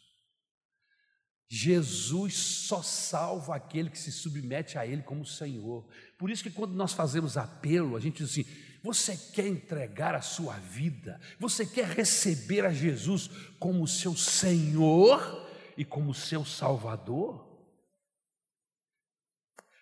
Jesus 1.47 2.35
só 2.35 2.83
salva 2.83 3.55
aquele 3.55 3.91
que 3.91 3.99
se 3.99 4.11
submete 4.11 4.79
a 4.79 4.87
Ele 4.87 5.03
como 5.03 5.25
Senhor. 5.25 5.87
Por 6.19 6.31
isso 6.31 6.43
que 6.43 6.51
quando 6.51 6.75
nós 6.75 6.93
fazemos 6.93 7.37
apelo, 7.37 7.97
a 7.97 8.01
gente 8.01 8.25
diz 8.25 8.31
assim: 8.31 8.45
você 8.85 9.16
quer 9.16 9.47
entregar 9.47 10.14
a 10.14 10.20
sua 10.20 10.59
vida? 10.59 11.18
Você 11.39 11.64
quer 11.64 11.87
receber 11.87 12.66
a 12.66 12.70
Jesus 12.70 13.30
como 13.59 13.89
seu 13.89 14.14
Senhor 14.14 15.49
e 15.74 15.87
como 15.87 16.12
seu 16.12 16.45
Salvador? 16.45 17.49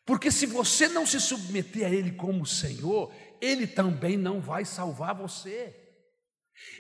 Porque 0.07 0.31
se 0.31 0.47
você 0.47 0.87
não 0.87 1.05
se 1.05 1.21
submeter 1.21 1.85
a 1.85 1.91
Ele 1.91 2.13
como 2.13 2.47
Senhor, 2.47 3.13
Ele 3.41 3.67
também 3.67 4.17
não 4.17 4.41
vai 4.41 4.65
salvar 4.65 5.17
você. 5.17 5.77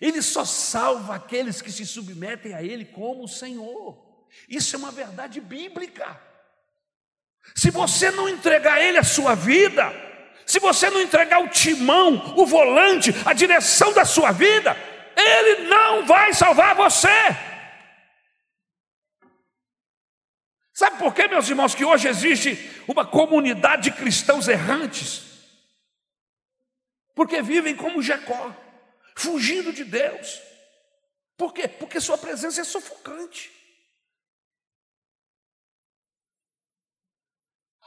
Ele 0.00 0.22
só 0.22 0.44
salva 0.44 1.16
aqueles 1.16 1.60
que 1.60 1.72
se 1.72 1.84
submetem 1.84 2.54
a 2.54 2.62
Ele 2.62 2.84
como 2.84 3.26
Senhor. 3.26 4.28
Isso 4.48 4.76
é 4.76 4.78
uma 4.78 4.92
verdade 4.92 5.40
bíblica. 5.40 6.22
Se 7.52 7.68
você 7.68 8.12
não 8.12 8.28
entregar 8.28 8.74
a 8.74 8.80
Ele 8.80 8.98
a 8.98 9.02
sua 9.02 9.34
vida, 9.34 10.11
se 10.46 10.58
você 10.58 10.90
não 10.90 11.00
entregar 11.00 11.40
o 11.40 11.48
timão, 11.48 12.34
o 12.36 12.44
volante, 12.44 13.10
a 13.24 13.32
direção 13.32 13.92
da 13.92 14.04
sua 14.04 14.32
vida, 14.32 14.76
Ele 15.16 15.68
não 15.68 16.06
vai 16.06 16.32
salvar 16.34 16.74
você. 16.74 17.08
Sabe 20.72 20.98
por 20.98 21.14
quê, 21.14 21.28
meus 21.28 21.48
irmãos, 21.48 21.74
que 21.74 21.84
hoje 21.84 22.08
existe 22.08 22.82
uma 22.88 23.06
comunidade 23.06 23.84
de 23.84 23.92
cristãos 23.92 24.48
errantes? 24.48 25.22
Porque 27.14 27.42
vivem 27.42 27.76
como 27.76 28.02
Jacó, 28.02 28.54
fugindo 29.14 29.72
de 29.72 29.84
Deus. 29.84 30.40
Por 31.36 31.52
quê? 31.52 31.68
Porque 31.68 32.00
sua 32.00 32.16
presença 32.16 32.62
é 32.62 32.64
sufocante. 32.64 33.61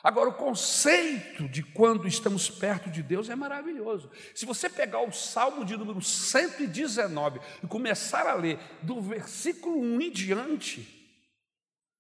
Agora, 0.06 0.30
o 0.30 0.34
conceito 0.34 1.50
de 1.50 1.64
quando 1.64 2.08
estamos 2.08 2.48
perto 2.48 2.92
de 2.92 3.02
Deus 3.02 3.28
é 3.28 3.36
maravilhoso. 3.36 4.12
Se 4.36 4.46
você 4.46 4.70
pegar 4.70 5.02
o 5.02 5.12
Salmo 5.12 5.66
de 5.66 5.76
número 5.76 6.00
119 6.00 7.40
e 7.64 7.68
começar 7.68 8.28
a 8.28 8.36
ler 8.36 8.60
do 8.84 9.02
versículo 9.02 9.82
1 9.82 10.02
em 10.02 10.12
diante, 10.12 10.88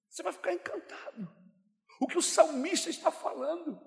você 0.08 0.22
vai 0.22 0.32
ficar 0.32 0.54
encantado. 0.54 1.28
O 2.00 2.06
que 2.06 2.16
o 2.16 2.22
salmista 2.22 2.92
está 2.92 3.10
falando, 3.10 3.82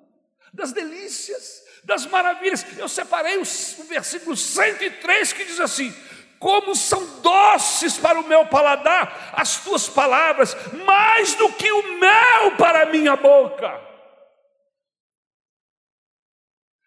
das 0.52 0.72
delícias, 0.72 1.62
das 1.84 2.04
maravilhas. 2.04 2.66
Eu 2.76 2.88
separei 2.88 3.38
o 3.38 3.84
versículo 3.84 4.36
103 4.36 5.32
que 5.32 5.44
diz 5.44 5.60
assim: 5.60 5.94
como 6.40 6.74
são 6.74 7.20
doces 7.20 7.96
para 7.96 8.18
o 8.18 8.26
meu 8.26 8.46
paladar 8.46 9.30
as 9.36 9.62
tuas 9.62 9.88
palavras, 9.88 10.56
mais 10.84 11.36
do 11.36 11.52
que 11.52 11.70
o 11.70 12.00
mel 12.00 12.56
para 12.56 12.82
a 12.82 12.86
minha 12.86 13.14
boca. 13.14 13.86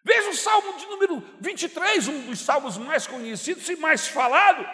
Veja 0.04 0.30
o 0.30 0.34
Salmo 0.34 0.76
de 0.78 0.86
número 0.86 1.22
23, 1.40 2.08
um 2.08 2.20
dos 2.22 2.40
salmos 2.40 2.76
mais 2.76 3.06
conhecidos 3.06 3.68
e 3.68 3.76
mais 3.76 4.08
falado. 4.08 4.68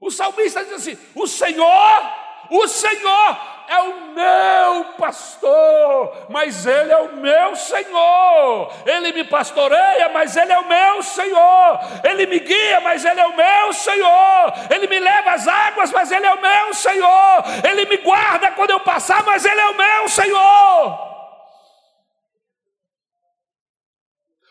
O 0.00 0.10
salmista 0.10 0.62
diz 0.64 0.74
assim: 0.74 0.98
O 1.14 1.26
Senhor, 1.26 2.12
o 2.50 2.68
Senhor 2.68 3.56
é 3.68 3.80
o 3.80 4.00
meu 4.12 4.84
pastor, 4.92 6.26
mas 6.28 6.66
Ele 6.66 6.92
é 6.92 6.98
o 6.98 7.16
meu 7.16 7.56
Senhor. 7.56 8.72
Ele 8.86 9.12
me 9.12 9.24
pastoreia, 9.24 10.08
mas 10.10 10.36
Ele 10.36 10.52
é 10.52 10.58
o 10.58 10.68
meu 10.68 11.02
Senhor. 11.02 11.80
Ele 12.04 12.26
me 12.26 12.38
guia, 12.38 12.80
mas 12.80 13.04
Ele 13.04 13.20
é 13.20 13.26
o 13.26 13.36
meu 13.36 13.72
Senhor. 13.72 14.52
Ele 14.70 14.86
me 14.86 15.00
leva 15.00 15.32
às 15.32 15.48
águas, 15.48 15.90
mas 15.90 16.12
Ele 16.12 16.26
é 16.26 16.32
o 16.32 16.40
meu 16.40 16.74
Senhor. 16.74 17.44
Ele 17.68 17.86
me 17.86 17.96
guarda 17.96 18.52
quando 18.52 18.70
eu 18.70 18.80
passar, 18.80 19.24
mas 19.24 19.44
Ele 19.44 19.60
é 19.60 19.68
o 19.70 19.76
meu 19.76 20.08
Senhor. 20.08 21.15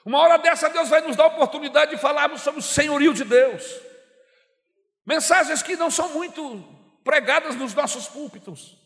Uma 0.06 0.20
hora 0.20 0.38
dessa, 0.38 0.70
Deus 0.70 0.88
vai 0.88 1.02
nos 1.02 1.16
dar 1.16 1.24
a 1.24 1.28
oportunidade 1.28 1.96
de 1.96 1.98
falarmos 1.98 2.42
sobre 2.42 2.60
o 2.60 2.64
senhorio 2.64 3.12
de 3.12 3.24
Deus. 3.24 3.64
Mensagens 5.04 5.64
que 5.64 5.76
não 5.76 5.90
são 5.90 6.14
muito 6.14 6.64
pregadas 7.04 7.56
nos 7.56 7.74
nossos 7.74 8.08
púlpitos. 8.08 8.80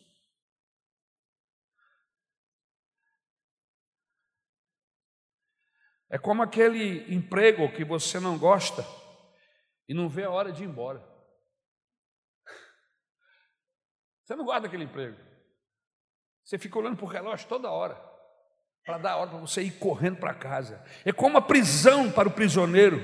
É 6.08 6.18
como 6.18 6.42
aquele 6.42 7.14
emprego 7.14 7.70
que 7.72 7.84
você 7.84 8.18
não 8.18 8.38
gosta 8.38 8.84
e 9.86 9.94
não 9.94 10.08
vê 10.08 10.24
a 10.24 10.30
hora 10.30 10.50
de 10.50 10.64
ir 10.64 10.66
embora. 10.66 11.06
Você 14.24 14.34
não 14.34 14.44
guarda 14.44 14.66
aquele 14.66 14.84
emprego. 14.84 15.18
Você 16.44 16.58
fica 16.58 16.78
olhando 16.78 16.96
para 16.96 17.04
o 17.04 17.08
relógio 17.08 17.48
toda 17.48 17.70
hora, 17.70 17.94
para 18.84 18.98
dar 18.98 19.16
hora 19.16 19.30
para 19.30 19.38
você 19.38 19.62
ir 19.62 19.72
correndo 19.72 20.16
para 20.16 20.34
casa. 20.34 20.82
É 21.04 21.12
como 21.12 21.30
uma 21.30 21.42
prisão 21.42 22.10
para 22.10 22.28
o 22.28 22.32
prisioneiro. 22.32 23.00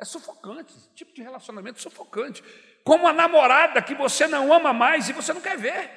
É 0.00 0.04
sufocante, 0.04 0.74
esse 0.76 0.90
tipo 0.94 1.14
de 1.14 1.22
relacionamento 1.22 1.80
sufocante. 1.80 2.42
Como 2.84 3.06
a 3.06 3.12
namorada 3.12 3.80
que 3.80 3.94
você 3.94 4.26
não 4.26 4.52
ama 4.52 4.72
mais 4.72 5.08
e 5.08 5.12
você 5.12 5.32
não 5.32 5.40
quer 5.40 5.56
ver. 5.56 5.90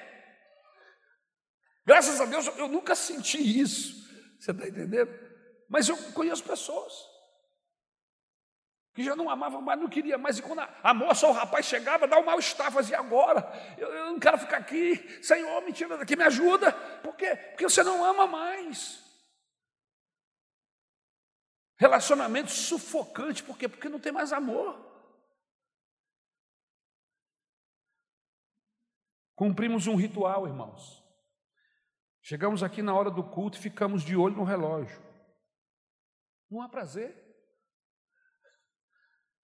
Graças 1.86 2.20
a 2.22 2.26
Deus 2.26 2.48
eu 2.58 2.68
nunca 2.68 2.96
senti 2.96 3.38
isso. 3.60 4.06
Você 4.39 4.52
está 4.52 4.68
entendendo? 4.68 5.12
Mas 5.68 5.89
eu 5.89 5.98
conheço 6.14 6.43
pessoas 6.43 7.14
que 8.96 9.04
já 9.04 9.14
não 9.14 9.30
amavam 9.30 9.62
mais, 9.62 9.78
não 9.78 9.89
queria 9.89 10.18
mais. 10.18 10.38
E 10.38 10.41
quando 10.41 10.60
a, 10.60 10.70
a 10.82 10.93
moça 10.93 11.28
ou 11.28 11.34
o 11.34 11.36
rapaz 11.36 11.66
chegava, 11.66 12.08
dá 12.08 12.18
um 12.18 12.24
mal-estar, 12.24 12.72
fazia 12.72 12.98
agora. 12.98 13.46
Eu, 13.78 13.93
eu, 13.93 14.06
não 14.06 14.20
quero 14.20 14.38
ficar 14.38 14.56
aqui, 14.56 15.22
Senhor, 15.22 15.62
me 15.64 15.74
tira 15.74 15.98
daqui, 15.98 16.16
me 16.16 16.24
ajuda. 16.24 16.72
Por 17.02 17.14
quê? 17.18 17.36
Porque 17.36 17.66
você 17.66 17.84
não 17.84 18.06
ama 18.06 18.26
mais. 18.26 19.04
Relacionamento 21.76 22.52
sufocante, 22.52 23.43
por 23.43 23.58
quê? 23.58 23.68
Porque 23.68 23.89
não 23.89 24.00
tem 24.00 24.14
mais 24.14 24.32
amor. 24.32 24.80
Cumprimos 29.36 29.88
um 29.88 29.96
ritual, 29.96 30.48
irmãos. 30.48 31.04
Chegamos 32.22 32.64
aqui 32.64 32.82
na 32.82 32.96
hora 32.96 33.12
do 33.12 33.22
culto 33.22 33.58
e 33.58 33.62
ficamos 33.62 34.04
de 34.04 34.16
olho 34.16 34.38
no 34.38 34.46
relógio. 34.46 35.04
Não 36.50 36.62
há 36.62 36.70
prazer. 36.70 37.25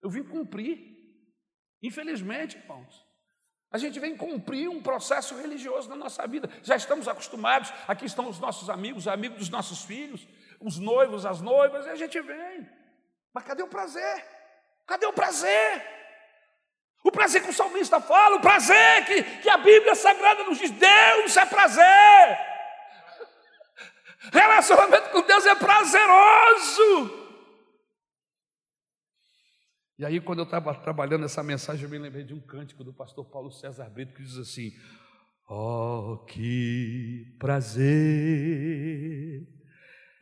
Eu 0.02 0.10
vim 0.10 0.24
cumprir. 0.24 0.92
Infelizmente, 1.82 2.56
irmãos, 2.56 3.06
a 3.70 3.78
gente 3.78 3.98
vem 3.98 4.16
cumprir 4.16 4.68
um 4.68 4.82
processo 4.82 5.34
religioso 5.34 5.88
na 5.88 5.96
nossa 5.96 6.26
vida. 6.26 6.50
Já 6.62 6.76
estamos 6.76 7.08
acostumados, 7.08 7.72
aqui 7.88 8.04
estão 8.04 8.28
os 8.28 8.38
nossos 8.38 8.68
amigos, 8.68 9.08
amigos 9.08 9.38
dos 9.38 9.48
nossos 9.48 9.84
filhos, 9.84 10.26
os 10.60 10.78
noivos, 10.78 11.24
as 11.24 11.40
noivas, 11.40 11.86
e 11.86 11.90
a 11.90 11.94
gente 11.94 12.20
vem. 12.20 12.68
Mas 13.32 13.44
cadê 13.44 13.62
o 13.62 13.68
prazer? 13.68 14.26
Cadê 14.86 15.06
o 15.06 15.12
prazer? 15.12 15.82
O 17.02 17.10
prazer 17.10 17.42
que 17.42 17.50
o 17.50 17.54
salmista 17.54 18.00
fala, 18.00 18.36
o 18.36 18.40
prazer 18.40 19.06
que, 19.06 19.22
que 19.40 19.48
a 19.48 19.56
Bíblia 19.56 19.94
Sagrada 19.94 20.44
nos 20.44 20.58
diz: 20.58 20.70
Deus 20.70 21.36
é 21.36 21.46
prazer. 21.46 22.38
Relacionamento 24.32 25.10
com 25.10 25.22
Deus 25.22 25.46
é 25.46 25.54
prazeroso. 25.54 27.21
E 29.98 30.04
aí, 30.04 30.20
quando 30.20 30.38
eu 30.40 30.44
estava 30.44 30.74
trabalhando 30.74 31.24
essa 31.24 31.42
mensagem, 31.42 31.84
eu 31.84 31.90
me 31.90 31.98
lembrei 31.98 32.24
de 32.24 32.32
um 32.32 32.40
cântico 32.40 32.82
do 32.82 32.92
pastor 32.92 33.24
Paulo 33.26 33.50
César 33.52 33.90
Brito 33.90 34.14
que 34.14 34.22
diz 34.22 34.38
assim: 34.38 34.72
Oh, 35.48 36.24
que 36.26 37.36
prazer 37.38 37.82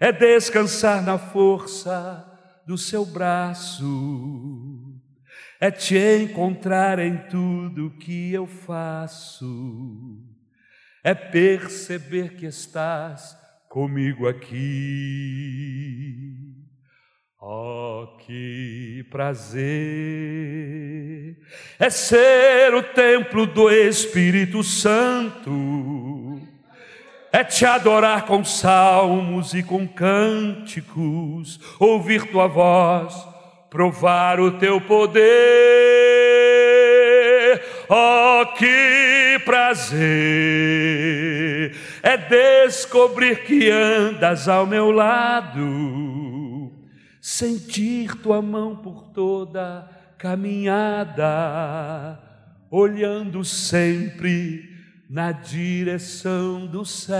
é 0.00 0.10
descansar 0.12 1.04
na 1.04 1.18
força 1.18 2.26
do 2.66 2.76
seu 2.76 3.06
braço, 3.06 5.00
é 5.60 5.70
te 5.70 5.96
encontrar 5.96 6.98
em 6.98 7.16
tudo 7.28 7.96
que 7.98 8.32
eu 8.32 8.46
faço, 8.46 10.26
é 11.04 11.14
perceber 11.14 12.34
que 12.34 12.46
estás 12.46 13.36
comigo 13.68 14.26
aqui. 14.26 14.60
Oh, 17.42 18.06
que 18.18 19.02
prazer 19.10 19.64
é 21.78 21.88
ser 21.88 22.74
o 22.74 22.82
templo 22.82 23.46
do 23.46 23.70
Espírito 23.70 24.62
Santo, 24.62 26.38
é 27.32 27.42
te 27.42 27.64
adorar 27.64 28.26
com 28.26 28.44
salmos 28.44 29.54
e 29.54 29.62
com 29.62 29.88
cânticos, 29.88 31.58
ouvir 31.78 32.30
tua 32.30 32.46
voz, 32.46 33.14
provar 33.70 34.38
o 34.38 34.58
teu 34.58 34.78
poder. 34.78 35.24
Oh, 37.88 38.44
que 38.54 39.40
prazer 39.46 40.04
é 42.02 42.18
descobrir 42.18 43.44
que 43.44 43.70
andas 43.70 44.46
ao 44.46 44.66
meu 44.66 44.90
lado, 44.90 46.49
sentir 47.20 48.16
tua 48.22 48.40
mão 48.40 48.76
por 48.76 49.12
toda 49.12 49.88
caminhada, 50.18 51.26
olhando 52.70 53.44
sempre 53.44 54.68
na 55.08 55.32
direção 55.32 56.66
do 56.66 56.84
céu. 56.84 57.16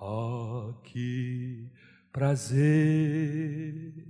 Oh, 0.00 0.74
que 0.84 1.70
prazer! 2.12 4.06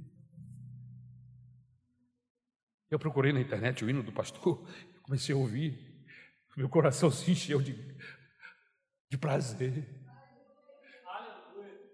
Eu 2.90 2.98
procurei 2.98 3.32
na 3.32 3.40
internet 3.40 3.84
o 3.84 3.90
hino 3.90 4.03
do 4.03 4.11
pastor, 4.11 4.66
comecei 5.03 5.34
a 5.34 5.38
ouvir. 5.38 5.78
Meu 6.57 6.68
coração 6.68 7.11
se 7.11 7.30
encheu 7.30 7.61
de, 7.61 7.76
de 9.09 9.16
prazer. 9.16 9.99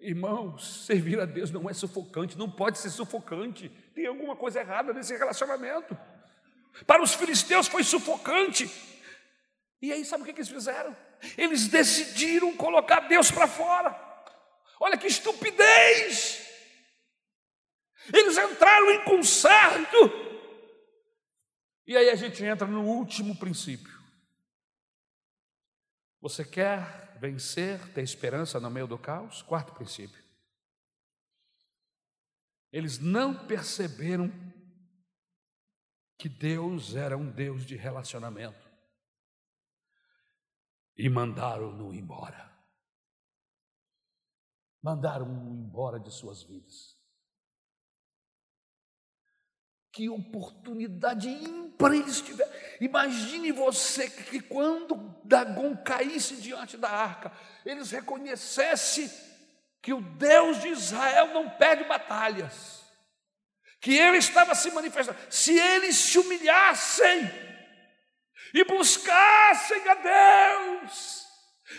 Irmãos, 0.07 0.87
servir 0.87 1.19
a 1.19 1.25
Deus 1.25 1.51
não 1.51 1.69
é 1.69 1.75
sufocante, 1.75 2.39
não 2.39 2.49
pode 2.49 2.79
ser 2.79 2.91
sufocante. 2.91 3.69
Tem 3.93 4.07
alguma 4.07 4.37
coisa 4.37 4.61
errada 4.61 4.93
nesse 4.93 5.17
relacionamento. 5.17 5.99
Para 6.87 7.03
os 7.03 7.13
filisteus 7.13 7.67
foi 7.67 7.83
sufocante. 7.83 8.71
E 9.83 9.93
aí, 9.93 10.05
sabe 10.05 10.23
o 10.23 10.25
que 10.25 10.31
eles 10.31 10.49
fizeram? 10.49 10.97
Eles 11.37 11.67
decidiram 11.67 12.57
colocar 12.57 13.01
Deus 13.09 13.33
para 13.33 13.49
fora. 13.49 13.91
Olha 14.79 14.97
que 14.97 15.09
estupidez! 15.09 16.47
Eles 18.15 18.39
entraram 18.39 18.93
em 18.93 19.03
conserto. 19.03 19.97
E 21.85 21.97
aí 21.97 22.11
a 22.11 22.15
gente 22.15 22.45
entra 22.45 22.69
no 22.69 22.85
último 22.85 23.37
princípio. 23.37 23.93
Você 26.21 26.45
quer 26.45 27.06
vencer, 27.19 27.93
ter 27.93 28.03
esperança 28.03 28.61
no 28.61 28.71
meio 28.71 28.87
do 28.87 28.99
caos? 28.99 29.43
Quarto 29.43 29.73
princípio. 29.73 30.25
Eles 32.73 32.99
não 32.99 33.47
perceberam 33.47 34.31
que 36.19 36.29
Deus 36.29 36.95
era 36.95 37.17
um 37.17 37.31
Deus 37.31 37.65
de 37.65 37.77
relacionamento 37.77 38.67
e 40.97 41.09
mandaram-no 41.09 41.93
embora. 41.93 42.51
Mandaram-no 44.83 45.55
embora 45.55 46.01
de 46.01 46.11
suas 46.11 46.43
vidas. 46.43 46.96
Que 49.97 50.11
oportunidade 50.11 51.27
ímpar 51.27 51.95
eles 51.95 52.21
tiveram. 52.21 52.53
Imagine 52.83 53.51
você 53.51 54.11
que 54.11 54.41
quando 54.41 54.95
Dagon 55.25 55.75
caísse 55.75 56.37
diante 56.37 56.77
da 56.77 56.91
arca, 56.91 57.33
eles 57.65 57.93
reconhecessem 57.93 59.11
que 59.81 59.95
o 59.95 60.03
Deus 60.03 60.61
de 60.61 60.69
Israel 60.69 61.29
não 61.29 61.49
perde 61.49 61.85
batalhas, 61.85 62.85
que 63.81 63.97
ele 63.97 64.19
estava 64.19 64.55
se 64.55 64.71
manifestando. 64.71 65.19
Se 65.31 65.59
eles 65.59 65.97
se 65.97 66.19
humilhassem 66.19 67.31
e 68.53 68.65
buscassem 68.65 69.89
a 69.89 69.95
Deus, 69.95 71.27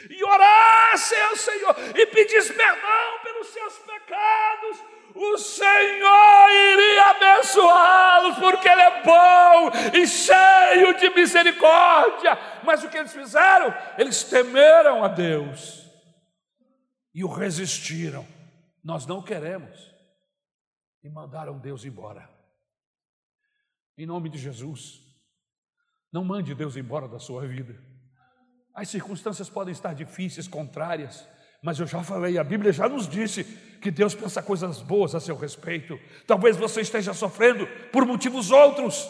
e 0.09 0.24
orassem 0.24 1.22
ao 1.22 1.38
Senhor, 1.38 1.76
e 1.95 2.07
pedissem 2.07 2.55
perdão 2.55 3.20
pelos 3.22 3.47
seus 3.49 3.78
pecados, 3.78 4.96
o 5.18 5.38
Senhor 5.38 6.49
iria 6.74 7.09
abençoá-los, 7.11 8.38
porque 8.38 8.70
Ele 8.70 8.82
é 8.82 9.03
bom 9.03 9.72
e 9.93 10.07
cheio 10.07 10.97
de 10.97 11.09
misericórdia. 11.09 12.38
Mas 12.63 12.84
o 12.84 12.89
que 12.89 12.97
eles 12.97 13.13
fizeram? 13.13 13.74
Eles 13.97 14.24
temeram 14.24 15.03
a 15.03 15.07
Deus 15.07 15.88
e 17.13 17.24
o 17.24 17.28
resistiram. 17.28 18.26
Nós 18.84 19.05
não 19.05 19.22
queremos. 19.22 19.93
E 21.03 21.09
mandaram 21.09 21.57
Deus 21.57 21.84
embora. 21.84 22.30
Em 23.97 24.05
nome 24.05 24.30
de 24.30 24.38
Jesus, 24.38 25.01
não 26.11 26.24
mande 26.24 26.53
Deus 26.53 26.78
embora 26.78 27.07
da 27.07 27.18
sua 27.18 27.47
vida. 27.47 27.82
As 28.74 28.89
circunstâncias 28.89 29.49
podem 29.49 29.72
estar 29.72 29.95
difíceis, 29.95 30.47
contrárias, 30.47 31.28
mas 31.61 31.79
eu 31.79 31.87
já 31.87 32.03
falei, 32.03 32.37
a 32.37 32.43
Bíblia 32.43 32.71
já 32.71 32.87
nos 32.87 33.07
disse 33.07 33.43
que 33.81 33.89
Deus 33.89 34.13
pensa 34.13 34.41
coisas 34.41 34.81
boas 34.81 35.15
a 35.15 35.19
seu 35.19 35.35
respeito. 35.35 35.99
Talvez 36.25 36.55
você 36.55 36.81
esteja 36.81 37.13
sofrendo 37.13 37.67
por 37.91 38.05
motivos 38.05 38.51
outros. 38.51 39.07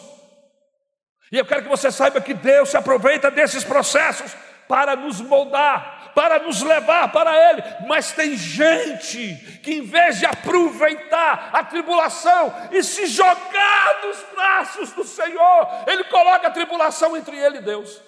E 1.30 1.36
eu 1.36 1.44
quero 1.44 1.62
que 1.62 1.68
você 1.68 1.90
saiba 1.90 2.20
que 2.20 2.32
Deus 2.32 2.70
se 2.70 2.76
aproveita 2.76 3.30
desses 3.30 3.64
processos 3.64 4.34
para 4.66 4.96
nos 4.96 5.20
moldar, 5.20 6.12
para 6.14 6.38
nos 6.38 6.62
levar 6.62 7.12
para 7.12 7.50
Ele. 7.50 7.62
Mas 7.86 8.12
tem 8.12 8.34
gente 8.36 9.36
que, 9.62 9.74
em 9.74 9.82
vez 9.82 10.18
de 10.18 10.26
aproveitar 10.26 11.50
a 11.52 11.64
tribulação 11.64 12.52
e 12.72 12.82
se 12.82 13.06
jogar 13.06 14.00
nos 14.04 14.22
braços 14.34 14.92
do 14.92 15.04
Senhor, 15.04 15.84
Ele 15.86 16.04
coloca 16.04 16.48
a 16.48 16.50
tribulação 16.50 17.16
entre 17.16 17.36
Ele 17.36 17.58
e 17.58 17.62
Deus. 17.62 18.00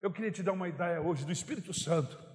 Eu 0.00 0.10
queria 0.10 0.30
te 0.32 0.42
dar 0.42 0.52
uma 0.52 0.68
ideia 0.68 1.00
hoje 1.00 1.24
do 1.24 1.32
Espírito 1.32 1.74
Santo 1.74 2.31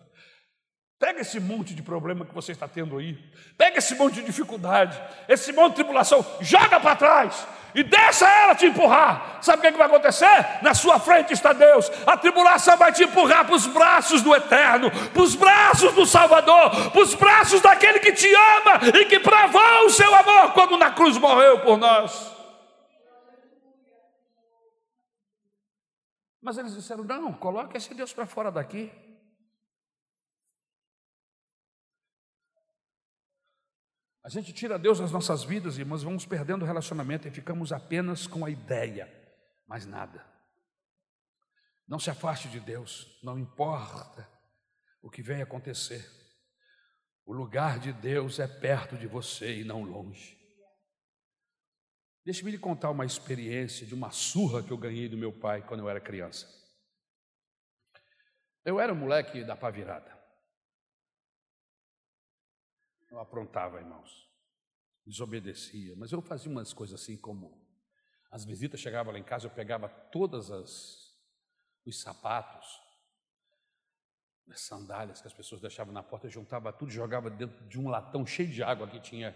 Pega 0.99 1.21
esse 1.21 1.39
monte 1.39 1.75
de 1.75 1.83
problema 1.83 2.25
que 2.25 2.33
você 2.33 2.51
está 2.51 2.67
tendo 2.67 2.97
aí, 2.97 3.15
pega 3.55 3.77
esse 3.77 3.93
monte 3.93 4.15
de 4.15 4.23
dificuldade, 4.23 4.99
esse 5.29 5.53
monte 5.53 5.69
de 5.69 5.75
tribulação, 5.75 6.25
joga 6.41 6.79
para 6.79 6.95
trás 6.95 7.47
e 7.75 7.83
deixa 7.83 8.27
ela 8.27 8.55
te 8.55 8.65
empurrar. 8.65 9.37
Sabe 9.43 9.59
o 9.59 9.61
que, 9.61 9.67
é 9.67 9.71
que 9.73 9.77
vai 9.77 9.85
acontecer? 9.85 10.63
Na 10.63 10.73
sua 10.73 10.99
frente 10.99 11.33
está 11.33 11.53
Deus, 11.53 11.91
a 12.03 12.17
tribulação 12.17 12.75
vai 12.77 12.91
te 12.91 13.03
empurrar 13.03 13.45
para 13.45 13.53
os 13.53 13.67
braços 13.67 14.23
do 14.23 14.35
Eterno, 14.35 14.89
para 14.89 15.21
os 15.21 15.35
braços 15.35 15.93
do 15.93 16.03
Salvador, 16.03 16.89
para 16.89 17.01
os 17.01 17.13
braços 17.13 17.61
daquele 17.61 17.99
que 17.99 18.13
te 18.13 18.33
ama 18.33 18.97
e 18.99 19.05
que 19.05 19.19
provou 19.19 19.85
o 19.85 19.91
seu 19.91 20.15
amor 20.15 20.53
quando 20.53 20.77
na 20.77 20.89
cruz 20.89 21.15
morreu 21.19 21.59
por 21.59 21.77
nós. 21.77 22.35
Mas 26.41 26.57
eles 26.57 26.73
disseram: 26.73 27.03
não, 27.03 27.31
coloque 27.33 27.77
esse 27.77 27.93
Deus 27.93 28.11
para 28.13 28.25
fora 28.25 28.51
daqui. 28.51 28.91
A 34.27 34.29
gente 34.29 34.51
tira 34.51 34.77
Deus 34.77 34.99
das 34.99 35.09
nossas 35.09 35.45
vidas, 35.45 35.77
irmãos, 35.77 36.03
vamos 36.03 36.25
perdendo 36.25 36.63
o 36.63 36.65
relacionamento 36.65 37.29
e 37.29 37.31
ficamos 37.31 37.71
apenas 37.71 38.27
com 38.27 38.43
a 38.43 38.49
ideia, 38.49 39.07
mais 39.65 39.85
nada. 39.85 40.21
Não 41.87 41.97
se 41.97 42.09
afaste 42.09 42.49
de 42.49 42.59
Deus, 42.59 43.07
não 43.23 43.39
importa 43.39 44.29
o 45.01 45.09
que 45.09 45.23
venha 45.23 45.45
acontecer. 45.45 46.05
O 47.25 47.31
lugar 47.31 47.79
de 47.79 47.93
Deus 47.93 48.37
é 48.37 48.49
perto 48.49 48.97
de 48.97 49.07
você 49.07 49.61
e 49.61 49.63
não 49.63 49.83
longe. 49.83 50.37
Deixe-me 52.25 52.51
lhe 52.51 52.59
contar 52.59 52.89
uma 52.89 53.05
experiência 53.05 53.87
de 53.87 53.95
uma 53.95 54.11
surra 54.11 54.61
que 54.61 54.71
eu 54.71 54.77
ganhei 54.77 55.07
do 55.07 55.15
meu 55.15 55.31
pai 55.31 55.65
quando 55.65 55.79
eu 55.79 55.89
era 55.89 56.01
criança. 56.01 56.45
Eu 58.65 58.77
era 58.77 58.91
um 58.91 58.97
moleque 58.97 59.45
da 59.45 59.55
pá 59.55 59.71
Eu 63.17 63.21
aprontava, 63.21 63.79
irmãos. 63.79 64.29
Desobedecia. 65.03 65.95
Mas 65.97 66.11
eu 66.11 66.21
fazia 66.21 66.51
umas 66.51 66.71
coisas 66.71 67.01
assim 67.01 67.17
como. 67.17 67.59
As 68.29 68.45
visitas 68.45 68.79
chegavam 68.79 69.11
lá 69.11 69.17
em 69.17 69.23
casa, 69.23 69.47
eu 69.47 69.51
pegava 69.51 69.89
todas 69.89 70.51
as 70.51 71.07
os 71.83 72.01
sapatos, 72.01 72.67
as 74.51 74.59
sandálias 74.59 75.21
que 75.21 75.27
as 75.27 75.33
pessoas 75.33 75.61
deixavam 75.61 75.93
na 75.93 76.03
porta, 76.03 76.27
eu 76.27 76.31
juntava 76.31 76.73
tudo, 76.73 76.91
jogava 76.91 77.29
dentro 77.29 77.65
de 77.65 77.79
um 77.79 77.87
latão 77.87 78.25
cheio 78.25 78.49
de 78.49 78.61
água 78.61 78.85
que 78.89 78.99
tinha. 78.99 79.33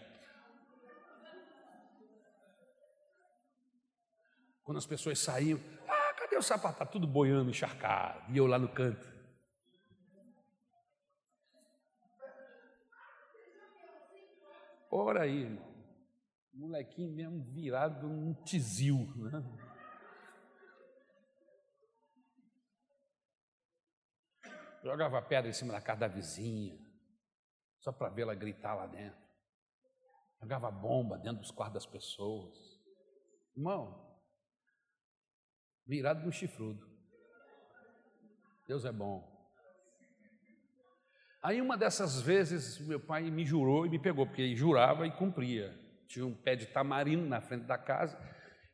Quando 4.64 4.78
as 4.78 4.86
pessoas 4.86 5.18
saíam, 5.18 5.60
ah, 5.88 6.14
cadê 6.16 6.36
o 6.36 6.42
sapato? 6.42 6.74
Está 6.74 6.86
tudo 6.86 7.08
boiando, 7.08 7.50
encharcado. 7.50 8.32
E 8.34 8.38
eu 8.38 8.46
lá 8.46 8.60
no 8.60 8.68
canto. 8.68 9.10
Ora 14.94 15.24
aí, 15.24 15.44
irmão. 15.44 15.72
Molequinho 16.54 17.16
mesmo 17.16 17.42
virado 17.54 18.08
um 18.08 18.34
tizil, 18.44 18.98
né? 19.16 19.42
Jogava 24.84 25.22
pedra 25.22 25.50
em 25.50 25.54
cima 25.54 25.72
da 25.72 25.82
casa 25.82 26.02
da 26.02 26.08
vizinha, 26.10 26.78
só 27.80 27.94
para 27.94 28.10
vê-la 28.10 28.36
gritar 28.36 28.76
lá 28.76 28.86
dentro. 28.86 29.22
Jogava 30.42 30.70
bomba 30.70 31.18
dentro 31.18 31.40
dos 31.40 31.52
quartos 31.52 31.76
das 31.76 31.86
pessoas. 31.86 32.58
Irmão, 33.56 34.20
virado 35.86 36.26
no 36.26 36.32
chifrudo. 36.34 36.86
Deus 38.68 38.84
é 38.84 38.92
bom. 38.92 39.31
Aí 41.42 41.60
uma 41.60 41.76
dessas 41.76 42.22
vezes 42.22 42.80
meu 42.80 43.00
pai 43.00 43.24
me 43.32 43.44
jurou 43.44 43.86
e 43.86 43.90
me 43.90 43.98
pegou, 43.98 44.28
porque 44.28 44.44
ele 44.44 44.56
jurava 44.56 45.08
e 45.08 45.12
cumpria. 45.12 45.76
Tinha 46.08 46.26
um 46.26 46.34
pé 46.34 46.56
de 46.56 46.68
tamarindo 46.68 47.26
na 47.26 47.42
frente 47.42 47.64
da 47.64 47.78
casa, 47.78 48.18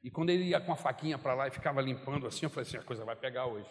e 0.03 0.11
quando 0.11 0.29
ele 0.29 0.43
ia 0.45 0.59
com 0.59 0.71
a 0.71 0.75
faquinha 0.75 1.17
para 1.17 1.33
lá 1.33 1.47
e 1.47 1.51
ficava 1.51 1.81
limpando 1.81 2.27
assim, 2.27 2.45
eu 2.45 2.49
falei 2.49 2.67
assim, 2.67 2.77
a 2.77 2.83
coisa 2.83 3.05
vai 3.05 3.15
pegar 3.15 3.45
hoje. 3.45 3.69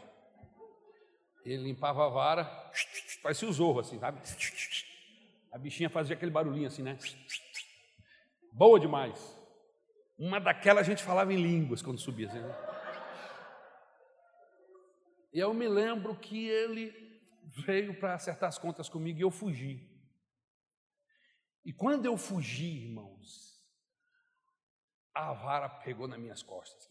Ele 1.45 1.63
limpava 1.63 2.07
a 2.07 2.09
vara, 2.09 2.45
parecia 3.23 3.49
o 3.49 3.53
zorro 3.53 3.81
assim, 3.81 3.99
sabe? 3.99 4.21
A 5.53 5.59
bichinha 5.59 5.89
fazia 5.89 6.17
aquele 6.17 6.31
barulhinho 6.31 6.67
assim, 6.67 6.83
né? 6.83 6.99
Boa 8.53 8.81
demais. 8.81 9.37
Uma 10.19 10.41
daquelas 10.41 10.87
a 10.87 10.91
gente 10.91 11.03
falava 11.03 11.33
em 11.33 11.37
línguas 11.37 11.83
quando 11.83 11.99
subia 11.99 12.29
assim, 12.29 12.41
né? 12.41 12.55
E 15.33 15.39
eu 15.39 15.53
me 15.53 15.69
lembro 15.69 16.15
que 16.17 16.49
ele 16.49 17.06
veio 17.65 17.99
para 17.99 18.15
acertar 18.15 18.49
as 18.49 18.59
contas 18.59 18.89
comigo 18.89 19.19
e 19.19 19.23
eu 19.23 19.31
fugi. 19.31 19.89
E 21.65 21.73
quando 21.73 22.05
eu 22.05 22.17
fugi, 22.17 22.85
irmãos, 22.85 23.61
a 25.15 25.33
vara 25.33 25.69
pegou 25.69 26.07
nas 26.07 26.19
minhas 26.19 26.43
costas. 26.43 26.89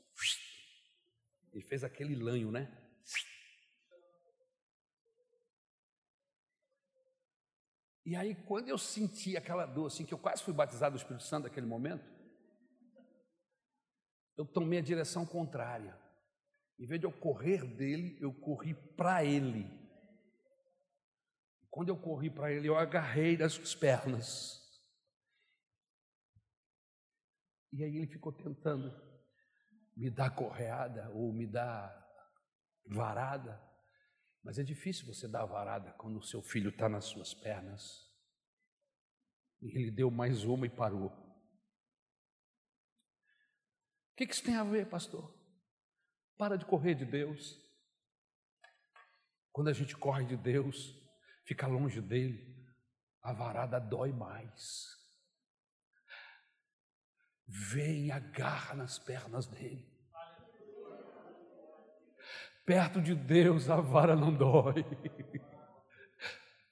E 1.53 1.61
fez 1.61 1.83
aquele 1.83 2.15
lanho, 2.15 2.51
né? 2.51 2.81
E 8.05 8.15
aí, 8.15 8.35
quando 8.35 8.69
eu 8.69 8.77
senti 8.77 9.35
aquela 9.37 9.65
dor, 9.65 9.87
assim, 9.87 10.05
que 10.05 10.13
eu 10.13 10.19
quase 10.19 10.43
fui 10.43 10.53
batizado 10.53 10.95
do 10.95 10.99
Espírito 10.99 11.23
Santo 11.23 11.45
naquele 11.45 11.65
momento, 11.65 12.05
eu 14.37 14.45
tomei 14.45 14.79
a 14.79 14.83
direção 14.83 15.25
contrária. 15.25 15.97
Em 16.77 16.85
vez 16.85 16.99
de 16.99 17.07
eu 17.07 17.11
correr 17.11 17.63
dele, 17.65 18.17
eu 18.19 18.33
corri 18.33 18.73
para 18.73 19.23
ele. 19.23 19.84
Quando 21.75 21.89
eu 21.89 21.97
corri 21.97 22.29
para 22.29 22.53
ele, 22.53 22.69
eu 22.69 22.77
agarrei 22.77 23.35
das 23.35 23.51
suas 23.51 23.75
pernas. 23.75 24.65
E 27.73 27.83
aí 27.83 27.97
ele 27.97 28.07
ficou 28.07 28.31
tentando 28.31 28.89
me 29.93 30.09
dar 30.09 30.33
correada 30.33 31.11
ou 31.11 31.33
me 31.33 31.45
dar 31.45 31.93
varada. 32.85 33.61
Mas 34.41 34.57
é 34.57 34.63
difícil 34.63 35.05
você 35.05 35.27
dar 35.27 35.43
varada 35.43 35.91
quando 35.97 36.17
o 36.17 36.23
seu 36.23 36.41
filho 36.41 36.69
está 36.69 36.87
nas 36.87 37.03
suas 37.03 37.33
pernas. 37.33 38.09
E 39.61 39.77
ele 39.77 39.91
deu 39.91 40.09
mais 40.09 40.45
uma 40.45 40.65
e 40.65 40.69
parou. 40.69 41.07
O 44.13 44.15
que, 44.15 44.25
que 44.25 44.33
isso 44.33 44.45
tem 44.45 44.55
a 44.55 44.63
ver, 44.63 44.89
pastor? 44.89 45.29
Para 46.37 46.57
de 46.57 46.65
correr 46.65 46.95
de 46.95 47.03
Deus. 47.03 47.61
Quando 49.51 49.67
a 49.67 49.73
gente 49.73 49.93
corre 49.97 50.23
de 50.23 50.37
Deus, 50.37 51.03
fica 51.45 51.67
longe 51.67 52.01
dele, 52.01 52.53
a 53.21 53.31
varada 53.31 53.79
dói 53.79 54.11
mais. 54.11 54.93
Vem, 57.47 58.11
agarra 58.11 58.73
nas 58.73 58.99
pernas 58.99 59.47
dele. 59.47 59.87
Perto 62.65 62.99
de 62.99 63.13
Deus 63.13 63.69
a 63.69 63.79
vara 63.79 64.15
não 64.15 64.33
dói. 64.33 64.83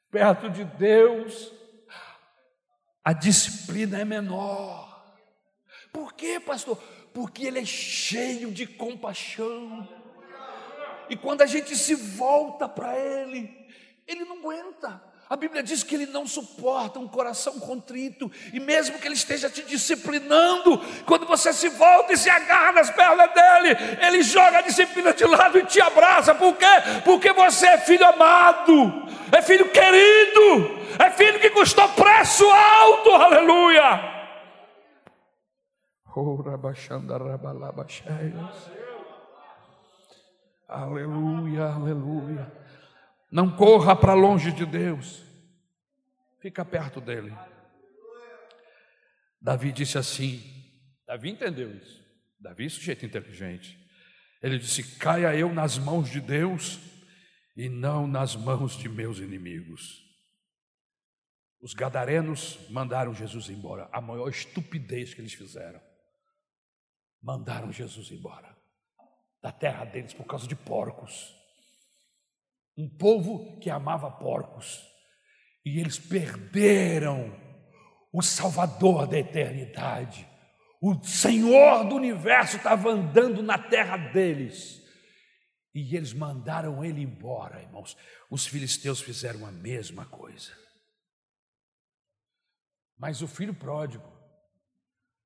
Perto 0.09 0.49
de 0.49 0.65
Deus 0.65 1.53
a 3.03 3.13
disciplina 3.13 3.99
é 3.99 4.05
menor. 4.05 5.13
Por 5.91 6.13
quê, 6.13 6.39
pastor? 6.39 6.77
Porque 7.13 7.45
ele 7.45 7.59
é 7.59 7.65
cheio 7.65 8.51
de 8.51 8.65
compaixão. 8.65 9.87
E 11.09 11.15
quando 11.17 11.41
a 11.41 11.45
gente 11.45 11.75
se 11.75 11.93
volta 11.93 12.67
para 12.67 12.97
ele, 12.97 13.62
ele 14.07 14.25
não 14.25 14.37
aguenta. 14.37 15.01
A 15.29 15.35
Bíblia 15.35 15.63
diz 15.63 15.81
que 15.81 15.95
ele 15.95 16.05
não 16.05 16.27
suporta 16.27 16.99
um 16.99 17.07
coração 17.07 17.59
contrito, 17.59 18.31
e 18.53 18.59
mesmo 18.59 18.99
que 18.99 19.07
ele 19.07 19.15
esteja 19.15 19.49
te 19.49 19.63
disciplinando, 19.63 20.79
quando 21.05 21.25
você 21.25 21.51
se 21.53 21.69
volta 21.69 22.13
e 22.13 22.17
se 22.17 22.29
agarra 22.29 22.73
nas 22.73 22.89
pernas 22.91 23.33
dele, 23.33 23.75
ele 24.05 24.21
joga 24.21 24.59
a 24.59 24.61
disciplina 24.61 25.13
de 25.13 25.25
lado 25.25 25.57
e 25.57 25.65
te 25.65 25.81
abraça, 25.81 26.35
por 26.35 26.55
quê? 26.55 26.65
Porque 27.03 27.31
você 27.33 27.65
é 27.65 27.77
filho 27.79 28.05
amado, 28.05 29.07
é 29.31 29.41
filho 29.41 29.69
querido, 29.71 30.79
é 30.99 31.09
filho 31.11 31.39
que 31.39 31.49
custou 31.49 31.87
preço 31.89 32.47
alto, 32.47 33.09
aleluia. 33.11 34.13
Aleluia, 40.67 41.65
aleluia. 41.65 42.62
Não 43.33 43.49
corra 43.49 43.95
para 43.95 44.13
longe 44.13 44.51
de 44.51 44.63
Deus. 44.63 45.23
Fica 46.39 46.63
perto 46.63 47.01
dele. 47.01 47.35
Davi 49.41 49.71
disse 49.71 49.97
assim: 49.97 50.39
Davi 51.07 51.31
entendeu 51.31 51.75
isso. 51.75 51.99
Davi 52.39 52.67
é 52.67 52.69
sujeito 52.69 53.03
inteligente. 53.03 53.75
Ele 54.39 54.59
disse: 54.59 54.99
Caia 54.99 55.35
eu 55.35 55.51
nas 55.51 55.79
mãos 55.79 56.11
de 56.11 56.21
Deus 56.21 56.79
e 57.57 57.69
não 57.69 58.05
nas 58.05 58.35
mãos 58.35 58.77
de 58.77 58.87
meus 58.87 59.17
inimigos. 59.17 60.03
Os 61.59 61.73
gadarenos 61.73 62.59
mandaram 62.69 63.15
Jesus 63.15 63.49
embora, 63.49 63.89
a 63.91 63.99
maior 63.99 64.29
estupidez 64.29 65.15
que 65.15 65.21
eles 65.21 65.33
fizeram. 65.33 65.81
Mandaram 67.19 67.71
Jesus 67.71 68.11
embora 68.11 68.55
da 69.41 69.51
terra 69.51 69.85
deles 69.85 70.13
por 70.13 70.25
causa 70.25 70.47
de 70.47 70.55
porcos. 70.55 71.42
Um 72.77 72.89
povo 72.89 73.59
que 73.59 73.69
amava 73.69 74.09
porcos. 74.09 74.81
E 75.65 75.79
eles 75.79 75.97
perderam 75.99 77.33
o 78.11 78.21
Salvador 78.21 79.07
da 79.07 79.17
eternidade. 79.17 80.27
O 80.81 81.01
Senhor 81.03 81.85
do 81.85 81.95
universo 81.95 82.57
estava 82.57 82.89
andando 82.89 83.41
na 83.41 83.57
terra 83.57 83.97
deles. 83.97 84.83
E 85.73 85.95
eles 85.95 86.13
mandaram 86.13 86.83
ele 86.83 87.01
embora, 87.01 87.61
irmãos. 87.61 87.97
Os 88.29 88.45
filisteus 88.45 89.01
fizeram 89.01 89.45
a 89.45 89.51
mesma 89.51 90.05
coisa. 90.05 90.51
Mas 92.97 93.21
o 93.21 93.27
filho 93.27 93.53
pródigo, 93.53 94.05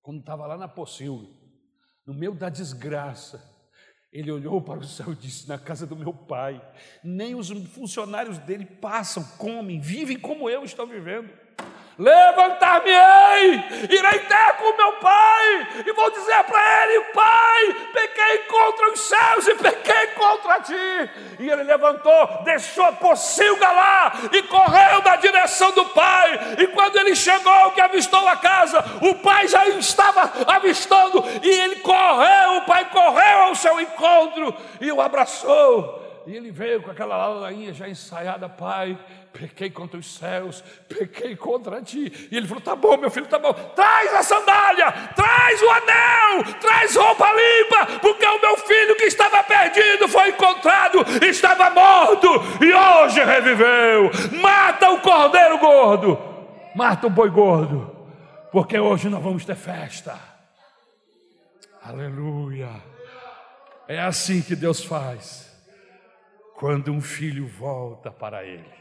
quando 0.02 0.20
estava 0.20 0.48
lá 0.48 0.58
na 0.58 0.68
pocilga, 0.68 1.28
no 2.06 2.14
meio 2.14 2.34
da 2.34 2.50
desgraça, 2.50 3.44
ele 4.12 4.32
olhou 4.32 4.62
para 4.62 4.80
o 4.80 4.84
céu 4.84 5.12
e 5.12 5.16
disse: 5.16 5.48
Na 5.48 5.58
casa 5.58 5.86
do 5.86 5.96
meu 5.96 6.14
pai, 6.14 6.62
nem 7.04 7.36
os 7.36 7.50
funcionários 7.50 8.38
dele 8.40 8.66
passam, 8.66 9.24
comem, 9.38 9.80
vivem 9.80 10.18
como 10.18 10.50
eu 10.50 10.64
estou 10.64 10.88
vivendo. 10.88 11.30
Levantar-me-ei, 12.00 13.54
irei 13.90 14.20
ter 14.20 14.54
com 14.60 14.78
meu 14.78 14.94
pai, 14.94 15.68
e 15.84 15.92
vou 15.94 16.12
dizer 16.12 16.44
para 16.44 16.84
ele: 16.84 17.00
Pai, 17.06 17.74
pequei 17.92 18.38
contra 18.40 18.92
os 18.92 19.00
céus 19.00 19.48
e 19.48 19.56
pequei 19.56 20.08
contra 20.08 20.62
ti. 20.62 21.10
E 21.40 21.50
ele 21.50 21.64
levantou, 21.64 22.44
deixou 22.44 22.86
a 22.86 22.92
pocilga 22.92 23.72
lá 23.72 24.14
e 24.32 24.44
correu 24.44 25.02
na 25.04 25.16
direção 25.16 25.72
do 25.72 25.86
pai. 25.86 26.40
E 26.60 26.68
quando 26.68 26.98
ele 26.98 27.16
chegou, 27.16 27.72
que 27.72 27.82
avistou 27.82 28.28
a 28.28 28.36
casa, 28.36 28.84
o 29.02 29.16
pai 29.16 29.48
já 29.48 29.68
estava 29.68 30.32
avistando, 30.46 31.24
e 31.42 31.50
ele 31.50 31.78
correu, 31.78 32.58
o 32.58 32.62
pai 32.62 32.86
correu 32.92 33.42
ao 33.44 33.56
seu 33.56 33.82
encontro 33.82 34.56
e 34.80 34.92
o 34.92 35.02
abraçou. 35.02 36.07
E 36.28 36.36
ele 36.36 36.52
veio 36.52 36.82
com 36.82 36.92
aquela 36.92 37.16
ladainha 37.16 37.74
já 37.74 37.88
ensaiada, 37.88 38.50
pai, 38.50 39.00
pequei 39.32 39.70
contra 39.70 39.98
os 39.98 40.18
céus, 40.18 40.62
pequei 40.90 41.38
contra 41.38 41.82
ti. 41.82 42.28
E 42.30 42.36
ele 42.36 42.46
falou: 42.46 42.62
tá 42.62 42.76
bom, 42.76 42.98
meu 42.98 43.10
filho, 43.10 43.28
tá 43.28 43.40
bom, 43.40 43.54
traz 43.54 44.14
a 44.14 44.22
sandália, 44.22 44.92
traz 45.16 45.62
o 45.62 45.70
anel, 45.70 46.54
traz 46.60 46.98
roupa 46.98 47.26
limpa, 47.32 48.00
porque 48.02 48.26
o 48.26 48.42
meu 48.42 48.58
filho 48.58 48.98
que 48.98 49.06
estava 49.06 49.42
perdido 49.42 50.10
foi 50.10 50.28
encontrado, 50.28 51.00
estava 51.26 51.70
morto 51.70 52.28
e 52.62 52.74
hoje 52.74 53.24
reviveu. 53.24 54.12
Mata 54.42 54.90
o 54.90 55.00
cordeiro 55.00 55.58
gordo, 55.60 56.20
mata 56.76 57.08
o 57.08 57.10
boi 57.10 57.30
gordo, 57.30 57.96
porque 58.52 58.78
hoje 58.78 59.08
nós 59.08 59.24
vamos 59.24 59.46
ter 59.46 59.56
festa. 59.56 60.20
Aleluia. 61.82 62.68
É 63.88 64.02
assim 64.02 64.42
que 64.42 64.58
Deus 64.58 64.84
faz 64.84 65.47
quando 66.58 66.92
um 66.92 67.00
filho 67.00 67.46
volta 67.46 68.12
para 68.12 68.44
ele. 68.44 68.77